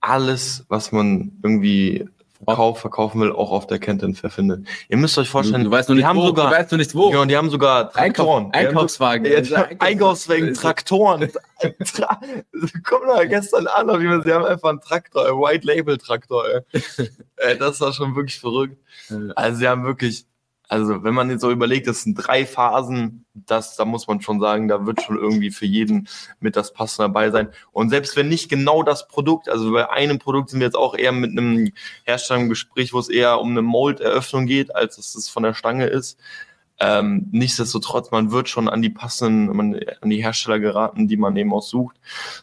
alles, 0.00 0.64
was 0.68 0.92
man 0.92 1.32
irgendwie 1.42 2.08
verkauft, 2.44 2.80
verkaufen 2.80 3.20
will, 3.20 3.32
auch 3.32 3.50
auf 3.50 3.66
der 3.66 3.78
Kenton 3.78 4.14
verfindet. 4.14 4.66
Ihr 4.88 4.96
müsst 4.96 5.18
euch 5.18 5.28
vorstellen, 5.28 5.64
du 5.64 5.70
weißt 5.70 5.88
nur 5.88 5.96
die 5.96 6.02
nicht 6.02 6.08
haben 6.08 6.18
wo, 6.18 6.26
sogar, 6.26 6.50
du 6.50 6.56
weißt 6.56 6.70
nur 6.70 6.78
nicht 6.78 6.94
wo. 6.94 7.10
ja, 7.12 7.20
und 7.20 7.28
die 7.28 7.36
haben 7.36 7.50
sogar 7.50 7.90
Traktoren. 7.90 8.52
Einkaufswagen. 8.52 9.26
Ja, 9.26 9.68
Einkaufswegen, 9.78 10.54
Traktoren. 10.54 11.30
Tra 11.84 12.20
Komm 12.84 13.00
da 13.08 13.24
gestern 13.24 13.66
an, 13.66 13.88
jeden 13.88 14.08
Fall, 14.08 14.22
sie 14.22 14.32
haben 14.32 14.44
einfach 14.44 14.68
einen 14.70 14.80
Traktor, 14.80 15.26
einen 15.26 15.38
White 15.38 15.66
Label 15.66 15.98
Traktor. 15.98 16.44
Ey, 17.36 17.58
das 17.58 17.80
war 17.80 17.92
schon 17.92 18.14
wirklich 18.14 18.38
verrückt. 18.38 18.76
Also 19.34 19.58
sie 19.58 19.68
haben 19.68 19.84
wirklich, 19.84 20.24
also 20.68 21.02
wenn 21.02 21.14
man 21.14 21.30
jetzt 21.30 21.40
so 21.40 21.50
überlegt, 21.50 21.86
das 21.86 22.02
sind 22.02 22.14
drei 22.14 22.44
Phasen, 22.44 23.24
das, 23.32 23.76
da 23.76 23.86
muss 23.86 24.06
man 24.06 24.20
schon 24.20 24.38
sagen, 24.38 24.68
da 24.68 24.84
wird 24.84 25.00
schon 25.00 25.16
irgendwie 25.16 25.50
für 25.50 25.64
jeden 25.64 26.08
mit 26.40 26.56
das 26.56 26.74
Passende 26.74 27.08
dabei 27.08 27.30
sein. 27.30 27.48
Und 27.72 27.88
selbst 27.88 28.16
wenn 28.16 28.28
nicht 28.28 28.50
genau 28.50 28.82
das 28.82 29.08
Produkt, 29.08 29.48
also 29.48 29.72
bei 29.72 29.90
einem 29.90 30.18
Produkt 30.18 30.50
sind 30.50 30.60
wir 30.60 30.66
jetzt 30.66 30.76
auch 30.76 30.94
eher 30.94 31.12
mit 31.12 31.30
einem 31.30 31.72
Hersteller 32.04 32.40
im 32.40 32.48
Gespräch, 32.50 32.92
wo 32.92 32.98
es 32.98 33.08
eher 33.08 33.40
um 33.40 33.50
eine 33.50 33.62
Mold-Eröffnung 33.62 34.44
geht, 34.46 34.76
als 34.76 34.96
dass 34.96 35.14
es 35.14 35.28
von 35.30 35.42
der 35.42 35.54
Stange 35.54 35.86
ist. 35.86 36.20
Ähm, 36.80 37.28
nichtsdestotrotz, 37.32 38.10
man 38.10 38.30
wird 38.30 38.48
schon 38.48 38.68
an 38.68 38.82
die 38.82 38.90
passenden, 38.90 39.56
man, 39.56 39.80
an 40.00 40.10
die 40.10 40.22
Hersteller 40.22 40.60
geraten, 40.60 41.08
die 41.08 41.16
man 41.16 41.36
eben 41.36 41.52
auch 41.52 41.62
sucht. 41.62 41.96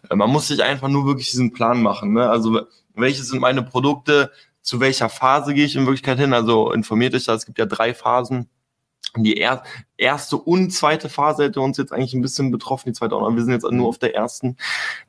Äh, 0.10 0.16
man 0.16 0.32
muss 0.32 0.48
sich 0.48 0.64
einfach 0.64 0.90
nur 0.90 1.06
wirklich 1.06 1.30
diesen 1.30 1.54
Plan 1.54 1.82
machen. 1.82 2.14
Ne? 2.14 2.30
Also 2.30 2.62
welche 2.96 3.24
sind 3.24 3.40
meine 3.40 3.62
Produkte, 3.64 4.32
zu 4.66 4.80
welcher 4.80 5.10
Phase 5.10 5.54
gehe 5.54 5.66
ich 5.66 5.76
in 5.76 5.86
Wirklichkeit 5.86 6.18
hin? 6.20 6.34
Also 6.34 6.72
informiert 6.72 7.14
euch 7.14 7.26
da, 7.26 7.34
es 7.36 7.46
gibt 7.46 7.58
ja 7.60 7.66
drei 7.66 7.94
Phasen. 7.94 8.50
Die 9.16 9.38
er 9.38 9.64
erste 9.96 10.36
und 10.36 10.72
zweite 10.72 11.08
Phase 11.08 11.44
hätte 11.46 11.62
uns 11.62 11.78
jetzt 11.78 11.94
eigentlich 11.94 12.14
ein 12.16 12.22
bisschen 12.22 12.52
betroffen, 12.52 12.90
die 12.90 12.94
zweite 12.94 13.16
auch 13.16 13.22
noch. 13.22 13.34
Wir 13.36 13.44
sind 13.44 13.54
jetzt 13.54 13.70
nur 13.72 13.88
auf 13.88 14.00
der 14.00 14.16
ersten. 14.16 14.58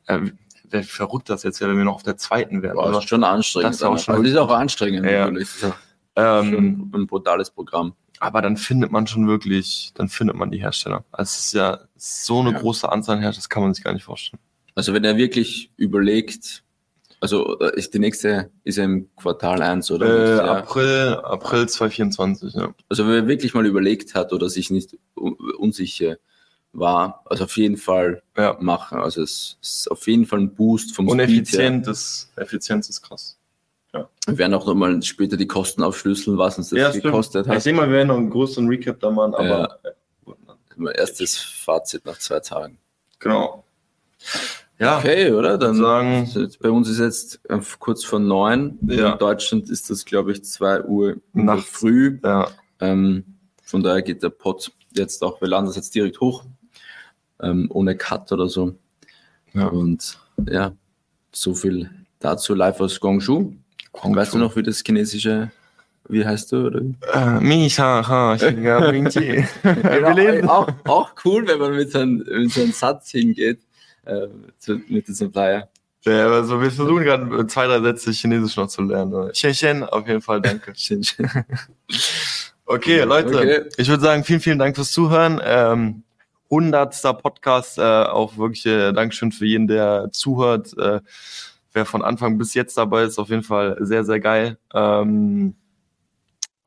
Äh, 0.06 0.20
Wäre 0.68 0.82
verrückt 0.82 1.30
das 1.30 1.42
jetzt, 1.44 1.60
wäre, 1.60 1.70
wenn 1.70 1.78
wir 1.78 1.84
noch 1.84 1.94
auf 1.94 2.02
der 2.02 2.16
zweiten 2.16 2.60
wären. 2.62 2.74
Boah, 2.74 2.92
das 2.92 3.04
ist 3.04 3.08
schon 3.08 3.24
anstrengend. 3.24 3.68
Das 3.70 3.76
ist 3.76 3.82
auch 3.82 3.98
schon 3.98 4.22
das 4.22 4.32
ist 4.32 4.36
auch 4.38 4.50
anstrengend, 4.50 5.04
Ja. 5.06 5.20
natürlich. 5.26 5.48
Ja 5.62 5.74
ähm, 6.16 6.90
ein 6.94 7.06
brutales 7.06 7.50
Programm. 7.50 7.94
aber 8.20 8.40
dann 8.42 8.56
findet 8.56 8.90
man 8.90 9.06
schon 9.06 9.28
wirklich, 9.28 9.92
dann 9.94 10.08
findet 10.08 10.36
man 10.36 10.50
die 10.50 10.58
Hersteller. 10.58 11.04
Also 11.12 11.28
es 11.30 11.46
ist 11.46 11.52
ja 11.54 11.80
so 11.96 12.40
eine 12.40 12.52
Ja. 12.52 12.58
große 12.58 12.90
Anzahl 12.90 13.16
an 13.16 13.22
Herstellern, 13.22 13.42
das 13.42 13.48
kann 13.48 13.62
man 13.62 13.74
sich 13.74 13.84
gar 13.84 13.92
nicht 13.92 14.04
vorstellen. 14.04 14.40
Also 14.74 14.92
wenn 14.94 15.04
er 15.04 15.16
wirklich 15.16 15.70
überlegt, 15.76 16.64
also 17.26 17.58
äh, 17.60 17.76
ist 17.76 17.92
die 17.94 17.98
nächste 17.98 18.50
ist 18.64 18.76
ja 18.78 18.84
im 18.84 19.08
Quartal 19.16 19.60
1, 19.62 19.90
oder? 19.90 20.36
Äh. 20.44 20.48
April, 20.48 21.20
April 21.24 21.68
2024, 21.68 22.54
ja. 22.54 22.74
Also 22.88 23.06
wenn 23.06 23.14
er 23.14 23.26
wirklich 23.28 23.52
mal 23.54 23.66
überlegt 23.66 24.14
hat 24.14 24.32
oder 24.32 24.48
sich 24.48 24.70
nicht 24.70 24.96
un- 25.16 25.36
unsicher 25.58 26.16
war, 26.72 27.22
also 27.24 27.44
auf 27.44 27.56
jeden 27.56 27.76
Fall 27.76 28.22
ja. 28.36 28.56
machen. 28.60 28.98
Also 28.98 29.22
es 29.22 29.58
ist 29.62 29.90
auf 29.90 30.06
jeden 30.06 30.26
Fall 30.26 30.40
ein 30.40 30.54
Boost 30.54 30.94
vom 30.94 31.08
Und 31.08 31.20
Speed 31.20 31.48
her. 31.52 31.82
ist, 31.88 32.30
Effizienz 32.36 32.88
ist 32.88 33.02
krass. 33.02 33.38
Wir 34.26 34.36
werden 34.38 34.52
auch 34.52 34.66
nochmal 34.66 35.02
später 35.02 35.38
die 35.38 35.46
Kosten 35.46 35.82
aufschlüsseln, 35.82 36.36
was 36.36 36.58
uns 36.58 36.68
das 36.68 37.00
gekostet 37.00 37.46
Ich 37.46 37.52
hat. 37.52 37.64
denke 37.64 37.80
mal, 37.80 37.88
wir 37.88 37.96
werden 37.96 38.08
noch 38.08 38.16
einen 38.18 38.28
größeren 38.30 38.68
Recap 38.68 39.00
da 39.00 39.10
machen, 39.10 39.34
aber 39.34 39.78
Mein 40.76 40.94
erstes 40.94 41.38
Fazit 41.38 42.04
nach 42.04 42.18
zwei 42.18 42.40
Tagen. 42.40 42.76
genau. 43.18 43.64
Ja, 44.78 44.98
Okay, 44.98 45.32
oder? 45.32 45.56
dann 45.56 45.74
sagen, 45.74 46.28
bei 46.60 46.70
uns 46.70 46.88
ist 46.88 46.98
jetzt 46.98 47.40
äh, 47.48 47.58
kurz 47.78 48.04
vor 48.04 48.18
neun. 48.18 48.78
Ja. 48.86 49.12
In 49.12 49.18
Deutschland 49.18 49.70
ist 49.70 49.88
das, 49.88 50.04
glaube 50.04 50.32
ich, 50.32 50.44
zwei 50.44 50.82
Uhr 50.82 51.16
Nachts. 51.32 51.70
früh. 51.70 52.18
ja, 52.22 52.48
Ähm, 52.80 53.24
von 53.62 53.82
daher 53.82 54.02
geht 54.02 54.22
der 54.22 54.28
Pod 54.28 54.70
jetzt 54.92 55.22
auch, 55.22 55.40
wir 55.40 55.48
laden 55.48 55.66
das 55.66 55.76
jetzt 55.76 55.94
direkt 55.94 56.20
hoch, 56.20 56.44
ähm, 57.40 57.68
ohne 57.70 57.96
Cut 57.96 58.30
oder 58.32 58.48
so. 58.48 58.74
Ja. 59.54 59.68
Und 59.68 60.18
ja, 60.48 60.72
so 61.32 61.54
viel 61.54 61.90
dazu 62.18 62.54
live 62.54 62.80
aus 62.80 63.00
Guangzhou. 63.00 63.54
Weißt 64.02 64.34
du 64.34 64.38
noch, 64.38 64.56
wie 64.56 64.62
das 64.62 64.82
chinesische, 64.84 65.50
wie 66.08 66.26
heißt 66.26 66.52
du? 66.52 66.66
Oder? 66.66 66.82
Äh, 67.14 67.40
Misha, 67.40 68.06
ha, 68.06 68.34
auch, 70.48 70.68
auch 70.84 71.10
cool, 71.24 71.48
wenn 71.48 71.58
man 71.58 71.74
mit 71.74 71.92
so 71.92 71.98
einem, 72.00 72.18
mit 72.18 72.52
so 72.52 72.60
einem 72.62 72.72
Satz 72.72 73.10
hingeht, 73.10 73.60
äh, 74.06 74.28
mit 74.88 75.06
diesem 75.08 75.32
Flyer. 75.32 75.68
Ja, 76.04 76.28
also 76.28 76.60
wir 76.60 76.70
versuchen 76.70 77.02
gerade 77.02 77.46
zwei, 77.48 77.66
drei 77.66 77.80
Sätze 77.80 78.12
Chinesisch 78.12 78.56
noch 78.56 78.68
zu 78.68 78.82
lernen. 78.82 79.32
Chen 79.32 79.52
Chen, 79.52 79.82
auf 79.84 80.06
jeden 80.06 80.20
Fall, 80.22 80.40
danke. 80.40 80.72
Schön, 80.76 81.02
schön. 81.02 81.28
Okay, 82.64 83.00
Leute, 83.02 83.36
Okay. 83.36 83.64
ich 83.76 83.88
würde 83.88 84.02
sagen, 84.02 84.24
vielen, 84.24 84.40
vielen 84.40 84.58
Dank 84.58 84.74
fürs 84.76 84.92
Zuhören. 84.92 85.40
Ähm, 85.44 86.02
hundertster 86.50 87.14
Podcast, 87.14 87.78
äh, 87.78 87.82
auch 87.82 88.36
wirklich 88.36 88.64
äh, 88.66 88.92
Dankeschön 88.92 89.32
für 89.32 89.46
jeden, 89.46 89.66
der 89.66 90.08
zuhört. 90.12 90.76
Äh, 90.78 91.00
wer 91.72 91.84
von 91.86 92.02
Anfang 92.02 92.38
bis 92.38 92.54
jetzt 92.54 92.76
dabei 92.76 93.02
ist, 93.04 93.18
auf 93.18 93.28
jeden 93.28 93.42
Fall 93.42 93.76
sehr, 93.80 94.04
sehr 94.04 94.20
geil. 94.20 94.58
Ähm, 94.74 95.54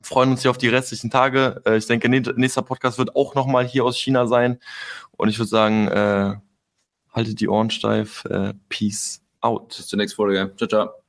freuen 0.02 0.32
uns 0.32 0.42
hier 0.42 0.52
auf 0.52 0.58
die 0.58 0.70
restlichen 0.70 1.10
Tage. 1.10 1.62
Äh, 1.66 1.78
ich 1.78 1.88
denke, 1.88 2.08
nä- 2.10 2.34
nächster 2.36 2.62
Podcast 2.62 2.98
wird 2.98 3.16
auch 3.16 3.36
nochmal 3.36 3.66
hier 3.66 3.84
aus 3.86 3.98
China 3.98 4.28
sein. 4.28 4.60
Und 5.18 5.30
ich 5.30 5.38
würde 5.40 5.50
sagen, 5.50 5.88
äh, 5.88 6.36
haltet 7.12 7.40
die 7.40 7.50
Ohren 7.50 7.70
steif. 7.70 8.26
Äh, 8.26 8.54
peace 8.70 9.22
out. 9.42 9.76
Bis 9.78 9.88
zur 9.88 9.98
nächsten 9.98 10.16
Folge. 10.16 10.54
Ciao, 10.58 10.68
ciao. 10.68 11.09